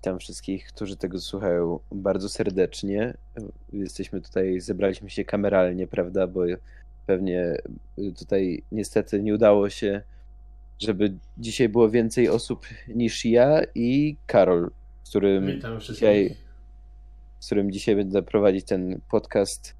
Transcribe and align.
Witam 0.00 0.18
wszystkich, 0.18 0.66
którzy 0.66 0.96
tego 0.96 1.20
słuchają 1.20 1.78
bardzo 1.92 2.28
serdecznie. 2.28 3.14
Jesteśmy 3.72 4.20
tutaj, 4.20 4.60
zebraliśmy 4.60 5.10
się 5.10 5.24
kameralnie, 5.24 5.86
prawda? 5.86 6.26
Bo 6.26 6.40
pewnie 7.06 7.56
tutaj 8.18 8.62
niestety 8.72 9.22
nie 9.22 9.34
udało 9.34 9.70
się, 9.70 10.02
żeby 10.78 11.14
dzisiaj 11.38 11.68
było 11.68 11.90
więcej 11.90 12.28
osób 12.28 12.66
niż 12.88 13.24
ja 13.24 13.60
i 13.74 14.16
Karol, 14.26 14.70
z 15.02 15.08
którym 15.08 15.60
dzisiaj, 15.80 16.36
z 17.40 17.46
którym 17.46 17.72
dzisiaj 17.72 17.96
będę 17.96 18.22
prowadzić 18.22 18.64
ten 18.64 19.00
podcast, 19.10 19.74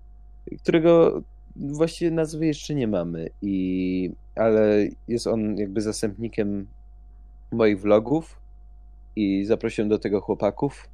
którego 0.62 1.23
właściwie 1.57 2.11
nazwy 2.11 2.46
jeszcze 2.46 2.75
nie 2.75 2.89
mamy, 2.89 3.30
i, 3.43 4.11
ale 4.34 4.89
jest 5.09 5.27
on 5.27 5.57
jakby 5.57 5.80
zastępnikiem 5.80 6.66
moich 7.52 7.80
vlogów 7.80 8.39
i 9.17 9.45
zaprosiłem 9.45 9.89
do 9.89 9.99
tego 9.99 10.21
chłopaków. 10.21 10.89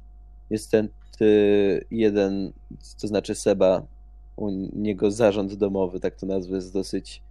Niestety 0.51 1.85
jeden, 1.91 2.51
to 3.01 3.07
znaczy 3.07 3.35
Seba, 3.35 3.85
u 4.35 4.49
niego 4.75 5.11
zarząd 5.11 5.53
domowy, 5.53 5.99
tak 5.99 6.15
to 6.15 6.25
nazwę, 6.25 6.55
jest 6.55 6.73
dosyć 6.73 7.21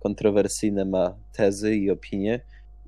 kontrowersyjne, 0.00 0.84
ma 0.84 1.14
tezy 1.32 1.76
i 1.76 1.90
opinie 1.90 2.40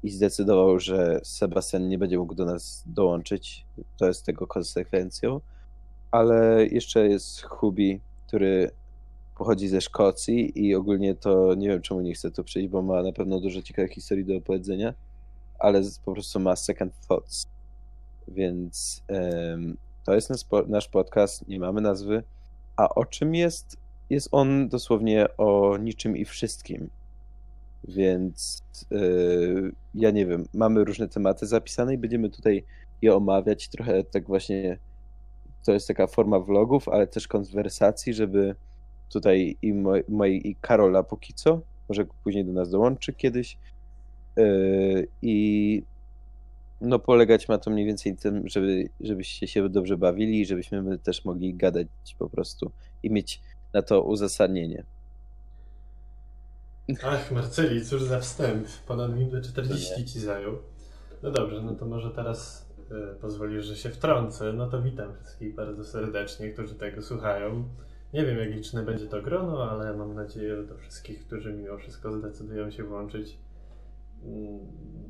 i 0.02 0.10
zdecydował, 0.10 0.80
że 0.80 1.20
Sebastian 1.24 1.88
nie 1.88 1.98
będzie 1.98 2.18
mógł 2.18 2.34
do 2.34 2.44
nas 2.44 2.84
dołączyć. 2.86 3.66
To 3.98 4.06
jest 4.06 4.26
tego 4.26 4.46
konsekwencją. 4.46 5.40
Ale 6.10 6.66
jeszcze 6.66 7.08
jest 7.08 7.42
Hubi, 7.42 8.00
który 8.26 8.70
pochodzi 9.38 9.68
ze 9.68 9.80
Szkocji 9.80 10.66
i 10.66 10.74
ogólnie 10.74 11.14
to 11.14 11.54
nie 11.54 11.68
wiem, 11.68 11.82
czemu 11.82 12.00
nie 12.00 12.14
chce 12.14 12.30
tu 12.30 12.44
przyjść, 12.44 12.68
bo 12.68 12.82
ma 12.82 13.02
na 13.02 13.12
pewno 13.12 13.40
dużo 13.40 13.62
ciekawych 13.62 13.92
historii 13.92 14.24
do 14.24 14.36
opowiedzenia, 14.36 14.94
ale 15.64 15.82
po 16.04 16.12
prostu 16.12 16.40
ma 16.40 16.56
second 16.56 16.92
thoughts. 17.08 17.46
Więc 18.28 19.02
em, 19.08 19.76
to 20.04 20.14
jest 20.14 20.30
nasz, 20.30 20.44
nasz 20.66 20.88
podcast, 20.88 21.48
nie 21.48 21.60
mamy 21.60 21.80
nazwy. 21.80 22.22
A 22.76 22.88
o 22.88 23.04
czym 23.04 23.34
jest? 23.34 23.76
Jest 24.10 24.28
on 24.32 24.68
dosłownie 24.68 25.36
o 25.36 25.76
niczym 25.76 26.16
i 26.16 26.24
wszystkim. 26.24 26.90
Więc 27.88 28.62
yy, 28.90 29.72
ja 29.94 30.10
nie 30.10 30.26
wiem, 30.26 30.44
mamy 30.54 30.84
różne 30.84 31.08
tematy 31.08 31.46
zapisane 31.46 31.94
i 31.94 31.98
będziemy 31.98 32.30
tutaj 32.30 32.64
je 33.02 33.14
omawiać. 33.14 33.68
Trochę 33.68 34.04
tak 34.04 34.26
właśnie 34.26 34.78
to 35.64 35.72
jest 35.72 35.88
taka 35.88 36.06
forma 36.06 36.40
vlogów, 36.40 36.88
ale 36.88 37.06
też 37.06 37.28
konwersacji, 37.28 38.14
żeby 38.14 38.54
tutaj 39.12 39.56
i 39.62 39.72
moj, 39.72 40.04
mojej 40.08 40.48
i 40.48 40.56
Karola 40.56 41.02
póki 41.02 41.34
co, 41.34 41.60
może 41.88 42.04
później 42.24 42.44
do 42.44 42.52
nas 42.52 42.70
dołączy 42.70 43.12
kiedyś. 43.12 43.58
Yy, 44.36 45.06
I 45.22 45.82
no 46.80 46.98
polegać 46.98 47.48
ma 47.48 47.58
to 47.58 47.70
mniej 47.70 47.86
więcej 47.86 48.12
na 48.12 48.18
tym, 48.18 48.48
żeby, 48.48 48.88
żebyście 49.00 49.46
się 49.46 49.68
dobrze 49.68 49.96
bawili 49.96 50.40
i 50.40 50.46
żebyśmy 50.46 50.82
my 50.82 50.98
też 50.98 51.24
mogli 51.24 51.54
gadać 51.54 51.86
po 52.18 52.28
prostu 52.30 52.70
i 53.02 53.10
mieć 53.10 53.40
na 53.72 53.82
to 53.82 54.02
uzasadnienie. 54.02 54.84
Ach, 57.04 57.32
Marceli, 57.32 57.84
cóż 57.84 58.02
za 58.02 58.20
wstęp. 58.20 58.66
Ponad 58.86 59.16
minutę 59.16 59.40
40 59.40 60.04
ci 60.04 60.20
zajął. 60.20 60.58
No 61.22 61.30
dobrze, 61.30 61.62
no 61.62 61.74
to 61.74 61.86
może 61.86 62.10
teraz 62.10 62.68
e, 62.90 63.14
pozwolisz, 63.14 63.64
że 63.64 63.76
się 63.76 63.90
wtrącę. 63.90 64.52
No 64.52 64.70
to 64.70 64.82
witam 64.82 65.14
wszystkich 65.14 65.54
bardzo 65.54 65.84
serdecznie, 65.84 66.50
którzy 66.50 66.74
tego 66.74 67.02
słuchają. 67.02 67.68
Nie 68.14 68.26
wiem, 68.26 68.38
jak 68.38 68.50
liczne 68.50 68.82
będzie 68.82 69.06
to 69.06 69.22
grono, 69.22 69.70
ale 69.70 69.96
mam 69.96 70.14
nadzieję, 70.14 70.56
że 70.56 70.64
do 70.64 70.76
wszystkich, 70.76 71.26
którzy 71.26 71.52
mimo 71.52 71.78
wszystko 71.78 72.12
zdecydują 72.12 72.70
się 72.70 72.84
włączyć, 72.84 73.38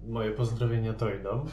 moje 0.07 0.31
pozdrowienia 0.31 0.93
dojdą. 0.93 1.47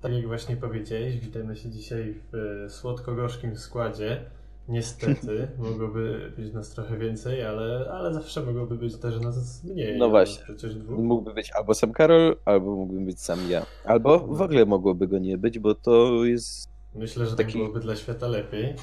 Tak 0.00 0.12
jak 0.12 0.26
właśnie 0.26 0.56
powiedziałeś, 0.56 1.18
witamy 1.18 1.56
się 1.56 1.70
dzisiaj 1.70 2.14
w 2.14 2.34
e, 2.64 2.70
słodko-gorzkim 2.70 3.56
składzie. 3.56 4.24
Niestety, 4.68 5.48
mogłoby 5.58 6.32
być 6.36 6.52
nas 6.52 6.70
trochę 6.70 6.98
więcej, 6.98 7.42
ale, 7.44 7.90
ale 7.92 8.14
zawsze 8.14 8.42
mogłoby 8.42 8.76
być 8.76 8.96
też 8.96 9.20
nas 9.20 9.64
mniej. 9.64 9.98
No 9.98 10.08
właśnie. 10.10 10.44
Przecież 10.44 10.74
dwóch. 10.74 10.98
Mógłby 10.98 11.34
być 11.34 11.50
albo 11.52 11.74
sam 11.74 11.92
Karol, 11.92 12.36
albo 12.44 12.76
mógłbym 12.76 13.04
być 13.04 13.20
sam 13.20 13.38
ja. 13.50 13.66
Albo 13.84 14.18
w 14.18 14.40
ogóle 14.42 14.66
mogłoby 14.66 15.08
go 15.08 15.18
nie 15.18 15.38
być, 15.38 15.58
bo 15.58 15.74
to 15.74 16.24
jest. 16.24 16.68
Myślę, 16.94 17.26
że 17.26 17.36
taki- 17.36 17.52
tak 17.52 17.62
byłoby 17.62 17.80
dla 17.80 17.96
świata 17.96 18.28
lepiej. 18.28 18.74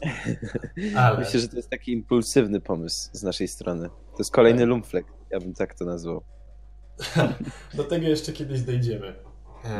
Ale 0.96 1.18
Myślę, 1.18 1.40
że 1.40 1.48
to 1.48 1.56
jest 1.56 1.70
taki 1.70 1.92
impulsywny 1.92 2.60
pomysł 2.60 3.10
z 3.12 3.22
naszej 3.22 3.48
strony. 3.48 3.88
To 3.88 4.18
jest 4.18 4.30
kolejny 4.32 4.60
Tak. 4.60 4.68
lumflek, 4.68 5.06
ja 5.30 5.40
bym 5.40 5.54
tak 5.54 5.74
to 5.74 5.84
nazwał. 5.84 6.22
do 7.74 7.84
tego 7.84 8.06
jeszcze 8.06 8.32
kiedyś 8.32 8.60
dojdziemy. 8.60 9.14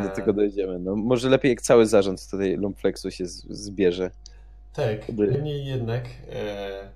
Do 0.02 0.08
tego 0.08 0.32
dojdziemy. 0.32 0.78
No, 0.78 0.96
może 0.96 1.28
lepiej 1.28 1.50
jak 1.50 1.62
cały 1.62 1.86
zarząd 1.86 2.30
tutaj 2.30 2.56
lumflexu 2.56 3.10
się 3.10 3.26
zbierze. 3.26 4.10
Tak, 4.72 5.08
niemniej 5.08 5.66
jednak 5.66 6.04
e, 6.32 6.88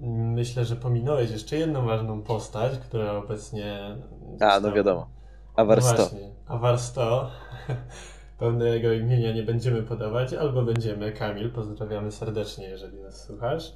myślę, 0.00 0.64
że 0.64 0.76
pominąłeś 0.76 1.30
jeszcze 1.30 1.56
jedną 1.56 1.86
ważną 1.86 2.22
postać, 2.22 2.78
która 2.78 3.12
obecnie... 3.12 3.96
A, 4.40 4.60
no 4.60 4.72
wiadomo. 4.72 5.08
Awar 5.56 5.78
No 5.78 5.84
100. 5.84 5.96
właśnie, 5.96 6.30
Awar 6.46 6.78
100. 6.78 7.30
Pełnego 8.38 8.92
imienia 8.92 9.32
nie 9.32 9.42
będziemy 9.42 9.82
podawać, 9.82 10.34
albo 10.34 10.62
będziemy. 10.62 11.12
Kamil, 11.12 11.50
pozdrawiamy 11.50 12.12
serdecznie, 12.12 12.68
jeżeli 12.68 13.00
nas 13.00 13.24
słuchasz. 13.24 13.72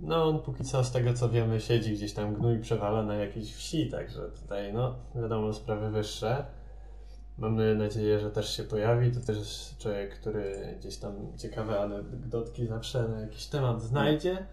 No, 0.00 0.28
on 0.28 0.42
póki 0.42 0.64
co, 0.64 0.84
z 0.84 0.92
tego 0.92 1.14
co 1.14 1.28
wiemy, 1.28 1.60
siedzi 1.60 1.92
gdzieś 1.92 2.12
tam 2.12 2.34
gnój 2.34 2.58
przewala 2.58 3.02
na 3.02 3.14
jakiejś 3.14 3.54
wsi, 3.54 3.90
także 3.90 4.20
tutaj, 4.42 4.72
no, 4.72 4.94
wiadomo, 5.14 5.52
sprawy 5.52 5.90
wyższe. 5.90 6.44
Mamy 7.38 7.74
nadzieję, 7.74 8.20
że 8.20 8.30
też 8.30 8.56
się 8.56 8.62
pojawi. 8.62 9.12
To 9.12 9.20
też 9.20 9.38
jest 9.38 9.78
człowiek, 9.78 10.20
który 10.20 10.74
gdzieś 10.80 10.96
tam 10.96 11.12
ciekawe 11.36 11.80
anegdotki 11.80 12.66
zawsze 12.66 13.08
na 13.08 13.20
jakiś 13.20 13.46
temat 13.46 13.82
znajdzie. 13.82 14.46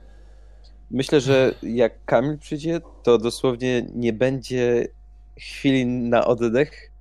Myślę, 0.91 1.21
że 1.21 1.53
jak 1.63 2.05
Kamil 2.05 2.37
przyjdzie, 2.37 2.81
to 3.03 3.17
dosłownie 3.17 3.85
nie 3.93 4.13
będzie 4.13 4.87
chwili 5.39 5.85
na 5.85 6.25
oddech, 6.25 6.91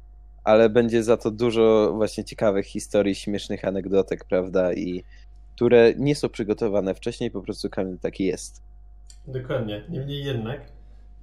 ale 0.45 0.71
będzie 0.71 1.03
za 1.03 1.17
to 1.17 1.31
dużo 1.31 1.93
właśnie 1.97 2.25
ciekawych 2.25 2.67
historii, 2.67 3.15
śmiesznych 3.15 3.65
anegdotek, 3.65 4.25
prawda? 4.25 4.73
I 4.73 5.05
które 5.57 5.95
nie 5.97 6.15
są 6.15 6.29
przygotowane 6.29 6.95
wcześniej, 6.95 7.31
po 7.31 7.43
prostu 7.43 7.71
Kamil 7.71 7.99
taki 7.99 8.25
jest. 8.25 8.63
Dokładnie. 9.27 9.85
Niemniej 9.89 10.25
jednak, 10.25 10.61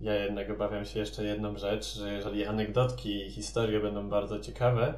ja 0.02 0.16
jednak 0.16 0.50
obawiam 0.50 0.86
się 0.86 1.00
jeszcze 1.00 1.24
jedną 1.24 1.58
rzecz, 1.58 1.96
że 1.96 2.14
jeżeli 2.14 2.46
anegdotki 2.46 3.26
i 3.28 3.30
historie 3.30 3.80
będą 3.80 4.10
bardzo 4.10 4.40
ciekawe 4.40 4.94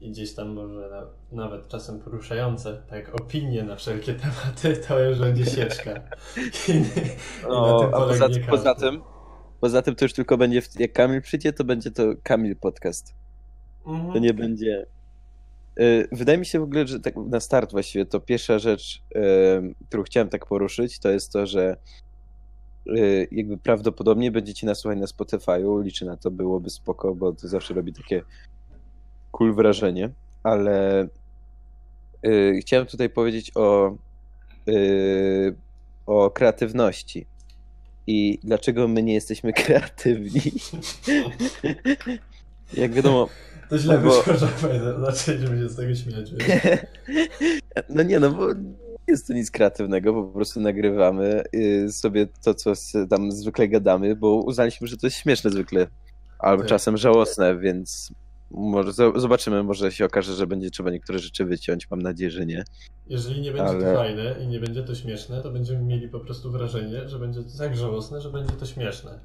i 0.00 0.10
gdzieś 0.10 0.34
tam 0.34 0.48
może 0.48 0.90
na, 0.90 1.06
nawet 1.32 1.68
czasem 1.68 2.00
poruszające, 2.00 2.82
tak 2.90 3.20
opinie 3.20 3.62
na 3.62 3.76
wszelkie 3.76 4.14
tematy, 4.14 4.76
to 4.88 5.00
już 5.00 5.18
będzie 5.18 5.46
sieczka. 5.46 6.00
I, 6.68 6.72
i 6.72 6.80
na 7.42 7.48
No, 7.48 7.80
tym 7.80 7.94
a 7.94 7.98
poza, 7.98 8.28
poza 8.50 8.74
tym, 8.74 9.00
poza 9.60 9.82
tym 9.82 9.94
to 9.94 10.04
już 10.04 10.12
tylko 10.12 10.36
będzie, 10.36 10.62
jak 10.78 10.92
Kamil 10.92 11.22
przyjdzie, 11.22 11.52
to 11.52 11.64
będzie 11.64 11.90
to 11.90 12.02
Kamil 12.22 12.56
podcast. 12.56 13.14
Mhm. 13.86 14.12
To 14.12 14.18
nie 14.18 14.34
będzie. 14.34 14.86
Y, 15.80 16.08
Wydaje 16.12 16.38
mi 16.38 16.46
się 16.46 16.60
w 16.60 16.62
ogóle, 16.62 16.86
że 16.86 17.00
tak 17.00 17.16
na 17.16 17.40
start 17.40 17.72
właściwie 17.72 18.06
to 18.06 18.20
pierwsza 18.20 18.58
rzecz, 18.58 19.02
y, 19.16 19.74
którą 19.88 20.02
chciałem 20.02 20.28
tak 20.28 20.46
poruszyć, 20.46 20.98
to 20.98 21.10
jest 21.10 21.32
to, 21.32 21.46
że 21.46 21.76
y, 22.86 23.28
jakby 23.32 23.58
prawdopodobnie 23.58 24.30
będziecie 24.30 24.66
nas 24.66 24.78
słuchać 24.78 24.98
na 24.98 25.06
Spotify'u. 25.06 25.84
Liczę 25.84 26.04
na 26.04 26.16
to, 26.16 26.30
byłoby 26.30 26.70
spoko, 26.70 27.14
bo 27.14 27.32
to 27.32 27.48
zawsze 27.48 27.74
robi 27.74 27.92
takie 27.92 28.22
cool 29.30 29.54
wrażenie, 29.54 30.10
ale 30.42 31.08
chciałem 32.60 32.86
tutaj 32.86 33.10
powiedzieć 33.10 33.52
o, 33.54 33.96
o 36.06 36.30
kreatywności. 36.30 37.26
I 38.06 38.38
dlaczego 38.44 38.88
my 38.88 39.02
nie 39.02 39.14
jesteśmy 39.14 39.52
kreatywni? 39.62 40.40
Jak 42.72 42.92
wiadomo, 42.92 43.28
To 43.70 43.78
źle 43.78 43.98
bo- 43.98 44.10
wyszło, 44.22 44.34
że 44.34 44.48
zaczęliśmy 45.00 45.58
się 45.58 45.68
z 45.68 45.76
tego 45.76 45.94
śmiać. 45.94 46.30
No 47.88 48.02
nie, 48.02 48.20
no 48.20 48.30
bo 48.30 48.52
nie 48.54 48.62
jest 49.08 49.26
to 49.26 49.32
nic 49.32 49.50
kreatywnego, 49.50 50.12
po 50.14 50.24
prostu 50.32 50.60
nagrywamy 50.60 51.42
y, 51.54 51.92
sobie 51.92 52.26
to, 52.44 52.54
co 52.54 52.72
tam 53.10 53.32
zwykle 53.32 53.68
gadamy, 53.68 54.16
bo 54.16 54.34
uznaliśmy, 54.34 54.86
że 54.86 54.96
to 54.96 55.06
jest 55.06 55.16
śmieszne 55.16 55.50
zwykle, 55.50 55.86
albo 56.38 56.62
Tak. 56.62 56.68
czasem 56.68 56.96
żałosne, 56.96 57.58
więc 57.58 58.12
może 58.50 58.90
zo- 58.90 59.20
zobaczymy, 59.20 59.62
może 59.62 59.92
się 59.92 60.04
okaże, 60.04 60.34
że 60.34 60.46
będzie 60.46 60.70
trzeba 60.70 60.90
niektóre 60.90 61.18
rzeczy 61.18 61.44
wyciąć, 61.44 61.90
mam 61.90 62.02
nadzieję, 62.02 62.30
że 62.30 62.46
nie. 62.46 62.64
Jeżeli 63.08 63.40
nie 63.40 63.52
będzie 63.52 63.68
Ale- 63.68 63.84
to 63.94 63.94
fajne 63.98 64.36
i 64.44 64.46
nie 64.46 64.60
będzie 64.60 64.82
to 64.82 64.94
śmieszne, 64.94 65.42
to 65.42 65.50
będziemy 65.50 65.84
mieli 65.84 66.08
po 66.08 66.20
prostu 66.20 66.50
wrażenie, 66.50 67.08
że 67.08 67.18
będzie 67.18 67.42
to 67.42 67.58
tak 67.58 67.76
żałosne, 67.76 68.20
że 68.20 68.30
będzie 68.30 68.52
to 68.52 68.66
śmieszne. 68.66 69.18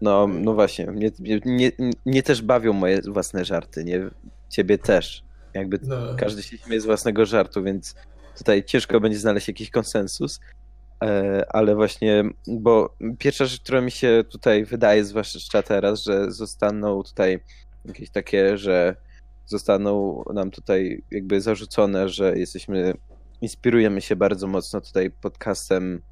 No, 0.00 0.26
no 0.26 0.54
właśnie, 0.54 0.86
mnie, 0.86 1.10
mnie, 1.44 1.72
mnie, 2.06 2.22
też 2.22 2.42
bawią 2.42 2.72
moje 2.72 3.02
własne 3.02 3.44
żarty, 3.44 3.84
nie? 3.84 4.10
Ciebie 4.48 4.78
też. 4.78 5.24
Jakby 5.54 5.78
No. 5.82 5.96
każdy 6.16 6.42
się 6.42 6.58
śmieje 6.58 6.80
z 6.80 6.84
własnego 6.84 7.26
żartu, 7.26 7.62
więc 7.62 7.94
tutaj 8.38 8.64
ciężko 8.64 9.00
będzie 9.00 9.18
znaleźć 9.18 9.48
jakiś 9.48 9.70
konsensus. 9.70 10.40
E, 11.04 11.44
Ale 11.48 11.74
właśnie, 11.74 12.24
bo 12.46 12.96
pierwsza 13.18 13.44
rzecz, 13.44 13.60
która 13.60 13.80
mi 13.80 13.90
się 13.90 14.24
tutaj 14.30 14.64
wydaje, 14.64 15.04
zwłaszcza 15.04 15.62
teraz, 15.62 16.02
że 16.02 16.30
zostaną 16.32 17.02
tutaj 17.02 17.40
jakieś 17.84 18.10
takie, 18.10 18.58
że 18.58 18.96
zostaną 19.46 20.22
nam 20.34 20.50
tutaj 20.50 21.02
jakby 21.10 21.40
zarzucone, 21.40 22.08
że 22.08 22.38
jesteśmy, 22.38 22.94
inspirujemy 23.40 24.00
się 24.00 24.16
bardzo 24.16 24.46
mocno 24.46 24.80
tutaj 24.80 25.10
podcastem 25.10 26.02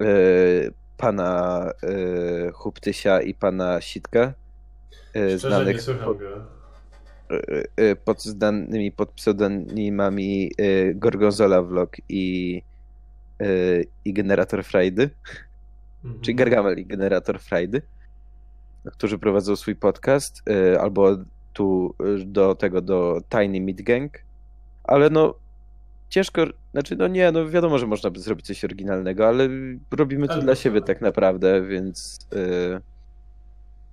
e, 0.00 0.06
pana 0.96 1.70
e, 1.82 2.52
Huptysia 2.52 3.20
i 3.20 3.34
pana 3.34 3.80
Sitka. 3.80 4.34
E, 5.14 5.28
Szczerze 5.28 5.38
znanych 5.38 5.76
nie 5.76 5.82
słucham 5.82 6.18
go. 6.18 6.54
E, 7.76 7.96
pod 7.96 8.22
znanymi 8.22 8.92
pod 8.92 9.10
pseudonimami 9.10 10.50
e, 10.58 10.94
Gorgonzola 10.94 11.62
Vlog 11.62 11.96
i, 12.08 12.62
i 14.04 14.12
Generator 14.12 14.64
Frajdy. 14.64 15.10
Mhm. 16.04 16.22
Czyli 16.22 16.34
Gargamel 16.34 16.78
i 16.78 16.86
Generator 16.86 17.40
Frajdy, 17.40 17.82
którzy 18.84 19.18
prowadzą 19.18 19.56
swój 19.56 19.76
podcast, 19.76 20.42
albo 20.80 21.16
tu 21.52 21.94
do 22.26 22.54
tego, 22.54 22.80
do 22.80 23.20
Tiny 23.28 23.60
Meat 23.60 23.82
Gang, 23.82 24.18
ale 24.84 25.10
no 25.10 25.34
ciężko, 26.14 26.46
znaczy 26.72 26.96
no 26.96 27.08
nie, 27.08 27.32
no 27.32 27.48
wiadomo, 27.48 27.78
że 27.78 27.86
można 27.86 28.10
by 28.10 28.20
zrobić 28.20 28.46
coś 28.46 28.64
oryginalnego, 28.64 29.28
ale 29.28 29.48
robimy 29.90 30.26
to 30.26 30.32
ale 30.32 30.42
dla 30.42 30.54
siebie 30.54 30.80
tak 30.80 31.00
naprawdę, 31.00 31.66
więc 31.66 32.18
yy, 32.32 32.80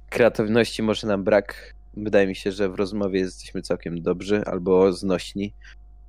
kreatywności 0.09 0.83
może 0.83 1.07
nam 1.07 1.23
brak. 1.23 1.73
Wydaje 1.97 2.27
mi 2.27 2.35
się, 2.35 2.51
że 2.51 2.69
w 2.69 2.75
rozmowie 2.75 3.19
jesteśmy 3.19 3.61
całkiem 3.61 4.01
dobrzy, 4.01 4.43
albo 4.45 4.93
znośni, 4.93 5.53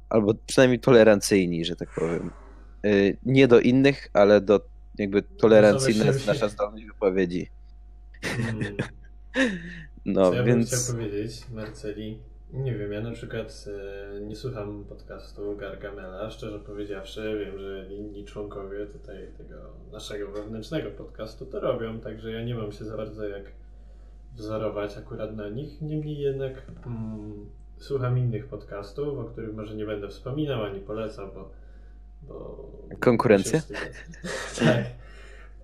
albo 0.08 0.34
przynajmniej 0.46 0.80
tolerancyjni, 0.80 1.64
że 1.64 1.76
tak 1.76 1.88
powiem. 1.94 2.30
Yy, 2.82 3.16
nie 3.22 3.48
do 3.48 3.60
innych, 3.60 4.08
ale 4.12 4.40
do 4.40 4.60
jakby 4.98 5.22
tolerancyjna 5.22 6.04
jest 6.04 6.26
nasza 6.26 6.48
zdolność 6.48 6.86
wypowiedzi. 6.86 7.48
Hmm. 8.22 8.76
No, 10.04 10.30
Co 10.30 10.34
ja 10.34 10.44
więc... 10.44 10.92
powiedzieć, 10.92 11.50
Marceli, 11.50 12.18
nie 12.52 12.74
wiem, 12.74 12.92
ja 12.92 13.00
na 13.00 13.10
przykład 13.10 13.64
e, 14.16 14.20
nie 14.20 14.36
słucham 14.36 14.84
podcastu 14.88 15.56
Gargamela, 15.56 16.30
szczerze 16.30 16.58
powiedziawszy, 16.58 17.38
wiem, 17.44 17.58
że 17.58 17.94
inni 17.94 18.24
członkowie 18.24 18.86
tutaj 18.86 19.28
tego 19.38 19.54
naszego 19.92 20.30
wewnętrznego 20.30 20.90
podcastu 20.90 21.46
to 21.46 21.60
robią, 21.60 22.00
także 22.00 22.32
ja 22.32 22.44
nie 22.44 22.54
mam 22.54 22.72
się 22.72 22.84
za 22.84 22.96
bardzo 22.96 23.28
jak 23.28 23.44
wzorować 24.36 24.96
akurat 24.96 25.36
na 25.36 25.48
nich, 25.48 25.82
niemniej 25.82 26.18
jednak 26.18 26.62
mm, 26.86 27.50
słucham 27.78 28.18
innych 28.18 28.46
podcastów, 28.46 29.18
o 29.18 29.24
których 29.24 29.54
może 29.54 29.74
nie 29.74 29.86
będę 29.86 30.08
wspominał 30.08 30.64
ani 30.64 30.80
polecał, 30.80 31.30
bo... 31.34 31.50
bo 32.22 32.68
Konkurencja? 33.00 33.60
tak. 34.58 34.84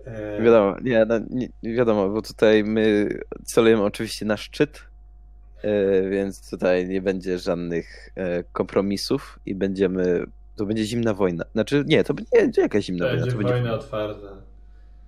E, 0.05 0.41
wiadomo, 0.41 0.75
nie, 0.81 1.05
no, 1.05 1.15
nie, 1.29 1.49
wiadomo, 1.63 2.09
bo 2.09 2.21
tutaj 2.21 2.63
my 2.63 3.09
celujemy 3.45 3.83
oczywiście 3.83 4.25
na 4.25 4.37
szczyt, 4.37 4.88
więc 6.09 6.49
tutaj 6.49 6.87
nie 6.87 7.01
będzie 7.01 7.39
żadnych 7.39 8.09
e, 8.15 8.43
kompromisów 8.43 9.39
i 9.45 9.55
będziemy, 9.55 10.25
to 10.55 10.65
będzie 10.65 10.85
zimna 10.85 11.13
wojna. 11.13 11.45
Znaczy, 11.53 11.83
nie, 11.87 12.03
to 12.03 12.13
będzie 12.13 12.61
jakaś 12.61 12.85
zimna 12.85 13.05
wojna. 13.05 13.25
To 13.25 13.37
będzie 13.37 13.53
wojna 13.53 13.73
otwarta. 13.73 14.41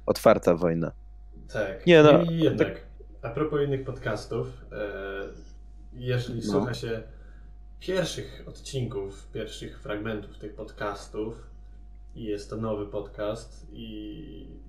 Otwarta 0.05 0.55
wojna. 0.55 0.91
Tak. 1.53 1.85
Nie, 1.87 2.03
no, 2.03 2.21
I 2.21 2.39
jednak, 2.39 2.73
tak... 2.73 2.85
a 3.21 3.29
propos 3.29 3.61
innych 3.67 3.83
podcastów, 3.83 4.65
jeżeli 5.93 6.41
no. 6.45 6.51
słucha 6.51 6.73
się 6.73 7.03
pierwszych 7.79 8.43
odcinków, 8.47 9.27
pierwszych 9.33 9.81
fragmentów 9.81 10.37
tych 10.37 10.53
podcastów 10.53 11.47
i 12.15 12.23
jest 12.23 12.49
to 12.49 12.57
nowy 12.57 12.85
podcast 12.85 13.67
i 13.71 14.61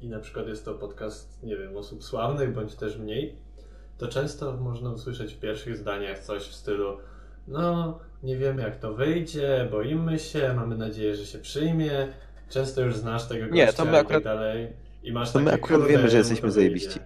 i 0.00 0.08
na 0.08 0.18
przykład 0.18 0.48
jest 0.48 0.64
to 0.64 0.74
podcast, 0.74 1.42
nie 1.42 1.56
wiem, 1.56 1.76
osób 1.76 2.04
sławnych 2.04 2.54
bądź 2.54 2.74
też 2.74 2.98
mniej, 2.98 3.36
to 4.00 4.08
często 4.08 4.56
można 4.56 4.90
usłyszeć 4.90 5.34
w 5.34 5.40
pierwszych 5.40 5.76
zdaniach 5.76 6.18
coś 6.18 6.42
w 6.42 6.54
stylu 6.54 6.96
no, 7.48 7.98
nie 8.22 8.36
wiemy 8.36 8.62
jak 8.62 8.76
to 8.76 8.94
wyjdzie, 8.94 9.68
boimy 9.70 10.18
się, 10.18 10.54
mamy 10.56 10.76
nadzieję, 10.76 11.16
że 11.16 11.26
się 11.26 11.38
przyjmie, 11.38 12.08
często 12.48 12.80
już 12.80 12.96
znasz 12.96 13.28
tego 13.28 13.46
gościa 13.46 13.66
nie, 13.66 13.72
to 13.72 13.84
my 13.84 13.98
akurat, 13.98 14.20
i 14.20 14.24
tak 14.24 14.34
dalej. 14.34 14.68
I 15.02 15.12
masz 15.12 15.32
to 15.32 15.40
my 15.40 15.52
akurat 15.52 15.88
wiemy, 15.88 16.10
że 16.10 16.16
jesteśmy 16.16 16.50
zajebiści. 16.50 16.98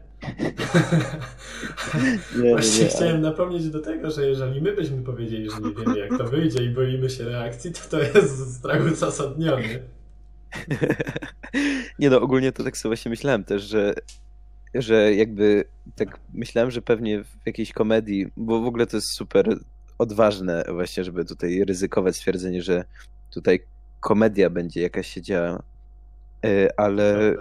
nie, 2.43 2.51
Właśnie 2.51 2.85
nie, 2.85 2.91
chciałem 2.91 3.21
napomnieć 3.21 3.71
do 3.71 3.81
tego, 3.81 4.11
że 4.11 4.27
jeżeli 4.27 4.61
my 4.61 4.73
byśmy 4.73 5.03
powiedzieli, 5.03 5.51
że 5.51 5.61
nie 5.61 5.75
wiemy 5.75 5.99
jak 5.99 6.19
to 6.19 6.25
wyjdzie 6.25 6.65
i 6.65 6.71
boimy 6.71 7.11
się 7.11 7.25
reakcji, 7.25 7.73
to 7.73 7.81
to 7.91 7.99
jest 7.99 8.57
strach 8.57 8.93
uzasadniony. 8.93 9.83
Nie 11.99 12.11
no, 12.11 12.21
ogólnie 12.21 12.53
to 12.53 12.65
tak 12.65 12.77
sobie 12.77 12.91
właśnie 12.91 13.11
myślałem 13.11 13.45
też, 13.45 13.63
że, 13.63 13.95
że 14.75 15.15
jakby 15.15 15.65
tak 15.97 16.21
myślałem, 16.35 16.71
że 16.71 16.83
pewnie 16.83 17.25
w 17.25 17.47
jakiejś 17.47 17.73
komedii, 17.73 18.27
bo 18.37 18.61
w 18.61 18.67
ogóle 18.67 18.87
to 18.87 18.97
jest 18.97 19.17
super 19.17 19.59
odważne 19.99 20.65
właśnie, 20.73 21.05
żeby 21.05 21.25
tutaj 21.25 21.65
ryzykować 21.65 22.17
stwierdzenie, 22.17 22.63
że 22.63 22.85
tutaj 23.31 23.61
komedia 24.01 24.51
będzie 24.51 24.81
jakaś 24.81 25.07
się 25.07 25.23
działa, 25.23 25.63
e, 26.45 26.81
ale 26.81 27.31
e, 27.31 27.37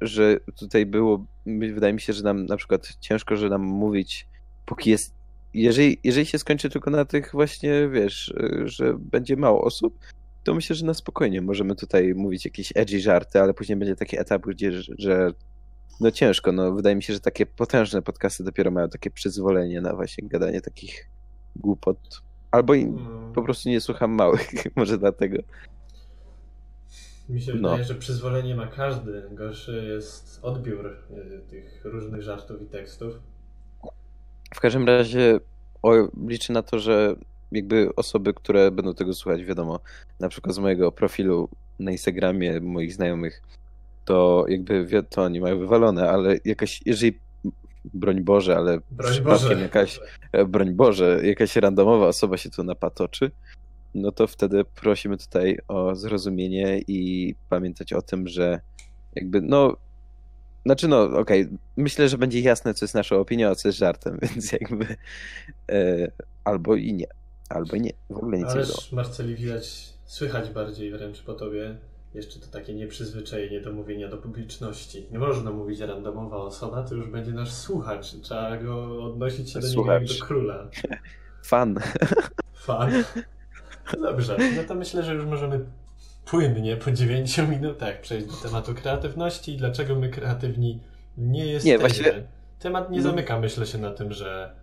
że 0.00 0.36
tutaj 0.56 0.86
było, 0.86 1.26
wydaje 1.46 1.92
mi 1.92 2.00
się, 2.00 2.12
że 2.12 2.22
nam 2.22 2.46
na 2.46 2.56
przykład 2.56 2.88
ciężko, 3.00 3.36
że 3.36 3.48
nam 3.48 3.62
mówić, 3.62 4.28
póki 4.66 4.90
jest, 4.90 5.14
jeżeli, 5.54 5.98
jeżeli 6.04 6.26
się 6.26 6.38
skończy 6.38 6.70
tylko 6.70 6.90
na 6.90 7.04
tych 7.04 7.32
właśnie, 7.32 7.88
wiesz, 7.88 8.34
e, 8.40 8.68
że 8.68 8.94
będzie 8.98 9.36
mało 9.36 9.64
osób, 9.64 9.98
to 10.44 10.54
myślę, 10.54 10.76
że 10.76 10.86
na 10.86 10.94
spokojnie 10.94 11.42
możemy 11.42 11.76
tutaj 11.76 12.14
mówić 12.14 12.44
jakieś 12.44 12.72
edgy 12.74 13.00
żarty, 13.00 13.40
ale 13.40 13.54
później 13.54 13.78
będzie 13.78 13.96
taki 13.96 14.20
etap, 14.20 14.42
gdzie, 14.46 14.72
że 14.98 15.32
no 16.02 16.10
ciężko, 16.10 16.52
no 16.52 16.72
wydaje 16.72 16.96
mi 16.96 17.02
się, 17.02 17.12
że 17.12 17.20
takie 17.20 17.46
potężne 17.46 18.02
podcasty 18.02 18.44
dopiero 18.44 18.70
mają 18.70 18.88
takie 18.88 19.10
przyzwolenie 19.10 19.80
na 19.80 19.94
właśnie 19.94 20.28
gadanie 20.28 20.60
takich 20.60 21.08
głupot. 21.56 21.98
Albo 22.50 22.72
hmm. 22.72 23.32
po 23.34 23.42
prostu 23.42 23.68
nie 23.68 23.80
słucham 23.80 24.10
małych, 24.10 24.50
może 24.76 24.98
dlatego. 24.98 25.42
Mi 27.28 27.40
się 27.40 27.54
no. 27.54 27.70
wydaje, 27.70 27.84
że 27.84 27.94
przyzwolenie 27.94 28.54
ma 28.54 28.66
każdy. 28.66 29.22
Gorszy 29.30 29.84
jest 29.88 30.38
odbiór 30.42 30.86
e, 30.86 31.38
tych 31.38 31.84
różnych 31.84 32.22
żartów 32.22 32.62
i 32.62 32.66
tekstów. 32.66 33.14
W 34.54 34.60
każdym 34.60 34.86
razie 34.86 35.40
o, 35.82 35.92
liczę 36.26 36.52
na 36.52 36.62
to, 36.62 36.78
że 36.78 37.16
jakby 37.52 37.88
osoby, 37.96 38.34
które 38.34 38.70
będą 38.70 38.94
tego 38.94 39.14
słuchać, 39.14 39.44
wiadomo, 39.44 39.80
na 40.20 40.28
przykład 40.28 40.54
z 40.54 40.58
mojego 40.58 40.92
profilu 40.92 41.48
na 41.78 41.90
Instagramie 41.90 42.60
moich 42.60 42.94
znajomych, 42.94 43.42
to 44.04 44.44
jakby 44.48 45.02
to 45.10 45.22
oni 45.22 45.40
mają 45.40 45.58
wywalone, 45.58 46.10
ale 46.10 46.36
jakaś, 46.44 46.80
jeżeli 46.86 47.18
broń 47.84 48.20
Boże, 48.20 48.56
ale 48.56 48.78
broń 48.90 49.20
Boże. 49.20 49.60
jakaś, 49.60 50.00
e, 50.32 50.44
broń 50.44 50.72
Boże, 50.72 51.20
jakaś 51.24 51.56
randomowa 51.56 52.06
osoba 52.06 52.36
się 52.36 52.50
tu 52.50 52.64
napatoczy, 52.64 53.30
no 53.94 54.12
to 54.12 54.26
wtedy 54.26 54.64
prosimy 54.64 55.16
tutaj 55.16 55.58
o 55.68 55.94
zrozumienie 55.94 56.80
i 56.88 57.34
pamiętać 57.48 57.92
o 57.92 58.02
tym, 58.02 58.28
że 58.28 58.60
jakby, 59.14 59.40
no, 59.40 59.76
znaczy 60.66 60.88
no, 60.88 61.02
okej, 61.02 61.42
okay. 61.42 61.58
myślę, 61.76 62.08
że 62.08 62.18
będzie 62.18 62.40
jasne, 62.40 62.74
co 62.74 62.84
jest 62.84 62.94
naszą 62.94 63.20
opinią, 63.20 63.48
a 63.48 63.54
co 63.54 63.68
jest 63.68 63.78
żartem, 63.78 64.18
więc 64.22 64.52
jakby 64.52 64.96
e, 65.70 66.10
albo 66.44 66.76
i 66.76 66.92
nie. 66.92 67.06
Albo 67.48 67.76
nie, 67.76 67.92
w 68.10 68.16
ogóle 68.16 68.38
nic 68.38 68.46
Ależ, 68.46 68.68
nie 68.68 68.74
było. 68.74 68.82
Marceli, 68.92 69.34
widać, 69.34 69.92
słychać 70.04 70.50
bardziej 70.50 70.90
wręcz 70.90 71.22
po 71.22 71.34
tobie 71.34 71.76
jeszcze 72.14 72.40
to 72.40 72.46
takie 72.46 72.74
nieprzyzwyczajenie 72.74 73.60
do 73.60 73.72
mówienia 73.72 74.08
do 74.08 74.18
publiczności. 74.18 75.06
Nie 75.10 75.18
można 75.18 75.50
mówić 75.50 75.80
randomowa 75.80 76.36
osoba, 76.36 76.82
to 76.82 76.94
już 76.94 77.08
będzie 77.08 77.32
nasz 77.32 77.52
słuchacz. 77.52 78.06
Trzeba 78.22 78.56
go 78.56 79.04
odnosić 79.04 79.50
się 79.50 79.60
do 79.60 79.68
niego 79.68 79.92
jak 79.92 80.04
do 80.04 80.24
króla. 80.24 80.68
Fan. 81.42 81.80
Fan. 82.54 82.92
No 83.96 84.02
dobrze, 84.02 84.36
no 84.56 84.64
to 84.68 84.74
myślę, 84.74 85.02
że 85.02 85.14
już 85.14 85.24
możemy 85.24 85.64
płynnie 86.24 86.76
po 86.76 86.92
9 86.92 87.38
minutach 87.38 88.00
przejść 88.00 88.26
do 88.26 88.32
tematu 88.32 88.74
kreatywności 88.74 89.52
i 89.52 89.56
dlaczego 89.56 89.94
my 89.94 90.08
kreatywni 90.08 90.80
nie 91.18 91.46
jesteśmy. 91.46 91.70
Nie, 91.70 91.78
właściwie... 91.78 92.22
Temat 92.58 92.90
nie 92.90 92.98
no. 92.98 93.04
zamyka, 93.04 93.40
myślę 93.40 93.66
się 93.66 93.78
na 93.78 93.90
tym, 93.90 94.12
że 94.12 94.54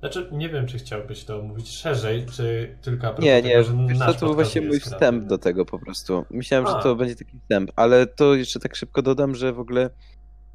znaczy, 0.00 0.28
nie 0.32 0.48
wiem, 0.48 0.66
czy 0.66 0.78
chciałbyś 0.78 1.24
to 1.24 1.42
mówić 1.42 1.68
szerzej, 1.68 2.26
czy 2.26 2.76
tylko 2.82 3.16
a 3.16 3.20
Nie, 3.20 3.42
nie, 3.42 3.64
tego, 3.64 3.86
wiesz, 3.86 3.98
to 3.98 4.26
był 4.26 4.34
właśnie 4.34 4.60
mój 4.60 4.80
wstęp 4.80 5.24
do 5.24 5.38
tego 5.38 5.64
po 5.64 5.78
prostu. 5.78 6.24
Myślałem, 6.30 6.66
a. 6.66 6.70
że 6.70 6.82
to 6.82 6.96
będzie 6.96 7.16
taki 7.16 7.38
wstęp, 7.38 7.70
ale 7.76 8.06
to 8.06 8.34
jeszcze 8.34 8.60
tak 8.60 8.76
szybko 8.76 9.02
dodam, 9.02 9.34
że 9.34 9.52
w 9.52 9.60
ogóle 9.60 9.90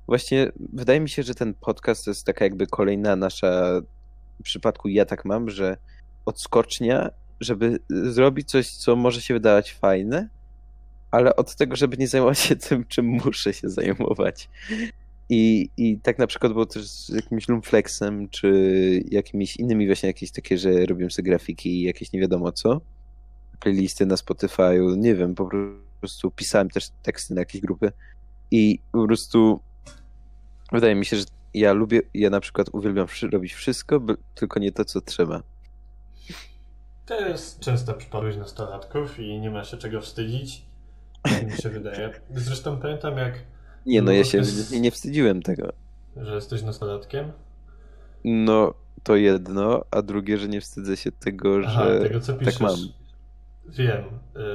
właśnie 0.07 0.51
wydaje 0.73 0.99
mi 0.99 1.09
się, 1.09 1.23
że 1.23 1.35
ten 1.35 1.53
podcast 1.53 2.05
to 2.05 2.11
jest 2.11 2.25
taka 2.25 2.45
jakby 2.45 2.67
kolejna 2.67 3.15
nasza, 3.15 3.81
w 4.39 4.43
przypadku 4.43 4.87
ja 4.87 5.05
tak 5.05 5.25
mam, 5.25 5.49
że 5.49 5.77
odskocznia, 6.25 7.09
żeby 7.39 7.79
zrobić 7.89 8.49
coś, 8.49 8.69
co 8.69 8.95
może 8.95 9.21
się 9.21 9.33
wydawać 9.33 9.73
fajne, 9.73 10.29
ale 11.11 11.35
od 11.35 11.55
tego, 11.55 11.75
żeby 11.75 11.97
nie 11.97 12.07
zajmować 12.07 12.39
się 12.39 12.55
tym, 12.55 12.85
czym 12.85 13.05
muszę 13.05 13.53
się 13.53 13.69
zajmować. 13.69 14.49
I, 15.33 15.69
I 15.77 15.99
tak 15.99 16.19
na 16.19 16.27
przykład 16.27 16.53
było 16.53 16.65
też 16.65 16.87
z 16.87 17.09
jakimś 17.09 17.47
Lumflexem, 17.47 18.29
czy 18.29 18.49
jakimiś 19.11 19.57
innymi 19.57 19.87
właśnie 19.87 20.07
jakieś 20.07 20.31
takie, 20.31 20.57
że 20.57 20.85
robią 20.85 21.09
sobie 21.09 21.29
grafiki 21.29 21.69
i 21.69 21.83
jakieś 21.83 22.11
nie 22.11 22.19
wiadomo 22.19 22.51
co. 22.51 22.81
Playlisty 23.59 24.05
na 24.05 24.15
Spotify'u, 24.15 24.97
nie 24.97 25.15
wiem, 25.15 25.35
po 25.35 25.49
prostu 25.99 26.31
pisałem 26.31 26.69
też 26.69 26.89
teksty 27.03 27.33
na 27.33 27.41
jakieś 27.41 27.61
grupy 27.61 27.91
i 28.51 28.79
po 28.91 29.05
prostu 29.07 29.59
wydaje 30.71 30.95
mi 30.95 31.05
się, 31.05 31.17
że 31.17 31.25
ja 31.53 31.73
lubię, 31.73 32.01
ja 32.13 32.29
na 32.29 32.39
przykład 32.39 32.67
uwielbiam 32.71 33.07
robić 33.31 33.53
wszystko, 33.53 34.01
tylko 34.35 34.59
nie 34.59 34.71
to, 34.71 34.85
co 34.85 35.01
trzeba. 35.01 35.43
To 37.05 37.27
jest 37.27 37.59
częsta 37.59 37.93
przypadłość 37.93 38.37
nastolatków 38.37 39.19
i 39.19 39.39
nie 39.39 39.51
ma 39.51 39.63
się 39.63 39.77
czego 39.77 40.01
wstydzić, 40.01 40.65
tak 41.21 41.45
mi 41.45 41.57
się 41.57 41.69
wydaje. 41.69 42.11
Zresztą 42.35 42.77
pamiętam 42.77 43.17
jak... 43.17 43.52
Nie, 43.85 44.01
no 44.01 44.11
ja 44.11 44.23
się 44.23 44.41
nie 44.79 44.91
wstydziłem 44.91 45.41
tego. 45.41 45.73
Że 46.17 46.35
jesteś 46.35 46.63
nastolatkiem? 46.63 47.31
No, 48.23 48.73
to 49.03 49.15
jedno, 49.15 49.85
a 49.91 50.01
drugie, 50.01 50.37
że 50.37 50.47
nie 50.47 50.61
wstydzę 50.61 50.97
się 50.97 51.11
tego, 51.11 51.59
Aha, 51.65 51.85
że 51.85 51.99
tego, 51.99 52.19
co 52.19 52.33
piszesz. 52.33 52.53
tak 52.53 52.61
mam. 52.61 52.77
Wiem. 53.65 54.03